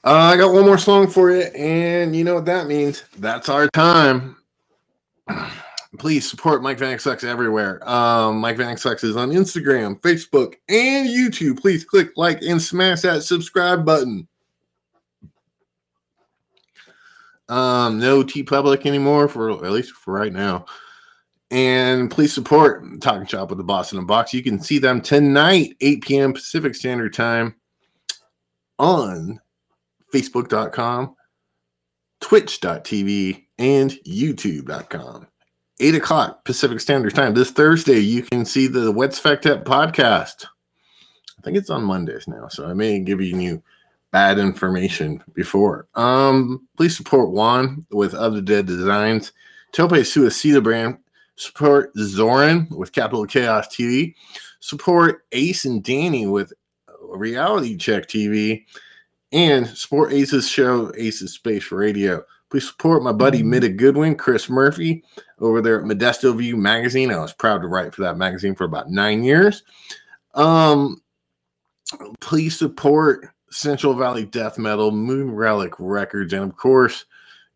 Uh, 0.05 0.33
I 0.35 0.37
got 0.37 0.53
one 0.53 0.67
more 0.67 0.77
song 0.77 1.09
for 1.09 1.31
you, 1.31 1.45
and 1.45 2.15
you 2.15 2.25
know 2.25 2.35
what 2.35 2.45
that 2.45 2.67
means. 2.67 3.05
That's 3.17 3.49
our 3.49 3.69
time. 3.71 4.37
Please 5.99 6.29
support 6.29 6.63
Mike 6.63 6.79
Van 6.79 6.99
Sucks 6.99 7.25
everywhere. 7.25 7.89
Um, 7.89 8.39
Mike 8.39 8.59
Van 8.59 8.77
Sucks 8.77 9.03
is 9.03 9.17
on 9.17 9.31
Instagram, 9.31 9.99
Facebook, 10.03 10.57
and 10.69 11.09
YouTube. 11.09 11.59
Please 11.59 11.87
click 11.87 12.11
like 12.17 12.43
and 12.43 12.61
smash 12.61 13.01
that 13.01 13.23
subscribe 13.23 13.87
button. 13.87 14.29
Um, 17.49 17.99
no 17.99 18.23
TeePublic 18.23 18.85
anymore 18.85 19.27
for 19.27 19.51
at 19.53 19.73
least 19.73 19.93
for 19.93 20.13
right 20.13 20.33
now. 20.33 20.67
And 21.51 22.11
please 22.11 22.35
support 22.35 23.01
Talking 23.01 23.27
Shop 23.27 23.49
with 23.49 23.57
the 23.57 23.65
Boss 23.65 23.93
in 23.93 23.99
a 23.99 24.03
Box. 24.03 24.35
You 24.35 24.43
can 24.43 24.61
see 24.61 24.79
them 24.79 25.01
tonight, 25.01 25.77
8 25.81 26.03
p.m. 26.03 26.33
Pacific 26.35 26.75
Standard 26.75 27.15
Time 27.15 27.55
on 28.79 29.41
facebook.com, 30.15 31.17
twitch.tv, 32.21 33.47
and 33.59 33.91
youtube.com. 34.07 35.27
8 35.81 35.95
o'clock 35.97 36.45
Pacific 36.45 36.79
Standard 36.79 37.15
Time. 37.17 37.35
This 37.35 37.51
Thursday, 37.51 37.99
you 37.99 38.23
can 38.23 38.45
see 38.45 38.69
the 38.69 38.93
Wets 38.93 39.19
Fact 39.19 39.45
Up 39.47 39.65
podcast. 39.65 40.47
I 41.37 41.43
think 41.43 41.57
it's 41.57 41.71
on 41.71 41.83
Mondays 41.83 42.29
now, 42.29 42.47
so 42.47 42.67
I 42.67 42.75
may 42.75 43.01
give 43.01 43.21
you 43.21 43.35
new 43.35 43.63
bad 44.13 44.39
information 44.39 45.21
before. 45.35 45.89
Um, 45.97 46.69
please 46.77 46.97
support 46.97 47.33
Juan 47.33 47.85
with 47.91 48.15
Other 48.15 48.41
Dead 48.41 48.67
Designs. 48.67 49.33
Tope 49.73 49.91
Suicida 49.91 50.63
brand. 50.63 50.99
Support 51.37 51.91
Zoran 51.99 52.69
with 52.71 52.93
Capital 52.93 53.27
Chaos 53.27 53.67
TV. 53.67 54.15
Support 54.61 55.25
Ace 55.33 55.65
and 55.65 55.83
Danny 55.83 56.29
with 56.29 56.53
Reality 57.03 57.77
Check 57.77 58.07
TV 58.07 58.65
and 59.35 59.69
support 59.69 60.13
Ace's 60.13 60.49
show, 60.49 60.93
Ace's 60.97 61.33
Space 61.33 61.73
Radio. 61.73 62.25
Please 62.51 62.69
support 62.69 63.03
my 63.03 63.13
buddy 63.13 63.43
Mida 63.43 63.69
Goodwin, 63.69 64.17
Chris 64.17 64.49
Murphy, 64.49 65.03
over 65.41 65.61
there 65.61 65.81
at 65.81 65.85
Modesto 65.85 66.39
View 66.39 66.57
Magazine. 66.57 67.11
I 67.11 67.19
was 67.19 67.33
proud 67.33 67.63
to 67.63 67.69
write 67.69 67.93
for 67.93 68.03
that 68.03 68.17
magazine 68.17 68.55
for 68.55 68.63
about 68.63 68.91
nine 68.91 69.25
years. 69.25 69.65
Um, 70.35 71.03
please 72.21 72.57
support 72.57 73.27
Central 73.51 73.95
Valley 73.95 74.25
Death 74.25 74.57
Metal, 74.57 74.93
Moon 74.93 75.33
Relic 75.33 75.73
Records, 75.81 76.33
and 76.33 76.45
of 76.45 76.57
course, 76.57 77.05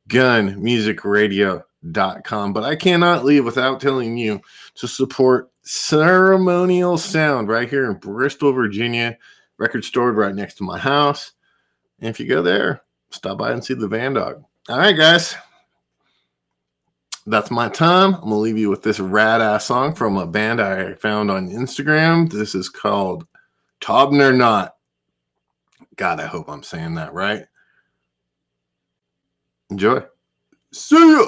gunmusicradio.com. 0.09 2.53
But 2.53 2.65
I 2.65 2.75
cannot 2.75 3.25
leave 3.25 3.45
without 3.45 3.81
telling 3.81 4.17
you 4.17 4.41
to 4.75 4.89
support 4.89 5.53
Ceremonial 5.63 6.99
Sound 6.99 7.47
right 7.49 7.71
here 7.71 7.89
in 7.89 7.99
Bristol, 7.99 8.53
Virginia. 8.53 9.17
Record 9.59 9.85
stored 9.85 10.17
right 10.17 10.35
next 10.35 10.57
to 10.57 10.65
my 10.65 10.79
house. 10.79 11.35
And 12.01 12.09
if 12.09 12.21
you 12.21 12.27
go 12.27 12.43
there, 12.43 12.83
stop 13.11 13.39
by 13.39 13.53
and 13.53 13.65
see 13.65 13.75
the 13.75 13.89
Van 13.89 14.15
Dog. 14.15 14.45
All 14.69 14.79
right, 14.79 14.97
guys. 14.97 15.35
That's 17.27 17.51
my 17.51 17.69
time. 17.69 18.15
I'm 18.15 18.21
going 18.21 18.33
to 18.33 18.37
leave 18.37 18.57
you 18.57 18.71
with 18.71 18.83
this 18.83 19.01
rad 19.01 19.43
ass 19.43 19.67
song 19.67 19.95
from 19.95 20.17
a 20.17 20.27
band 20.27 20.63
I 20.63 20.95
found 20.95 21.31
on 21.31 21.51
Instagram. 21.51 22.31
This 22.33 22.55
is 22.55 22.71
called 22.71 23.27
Tobner 23.81 24.35
Not. 24.35 24.77
God, 25.97 26.21
I 26.21 26.27
hope 26.27 26.49
I'm 26.49 26.63
saying 26.63 26.95
that 26.95 27.13
right. 27.13 27.45
Enjoy. 29.71 30.03
See 30.73 30.97
ya. 30.97 31.27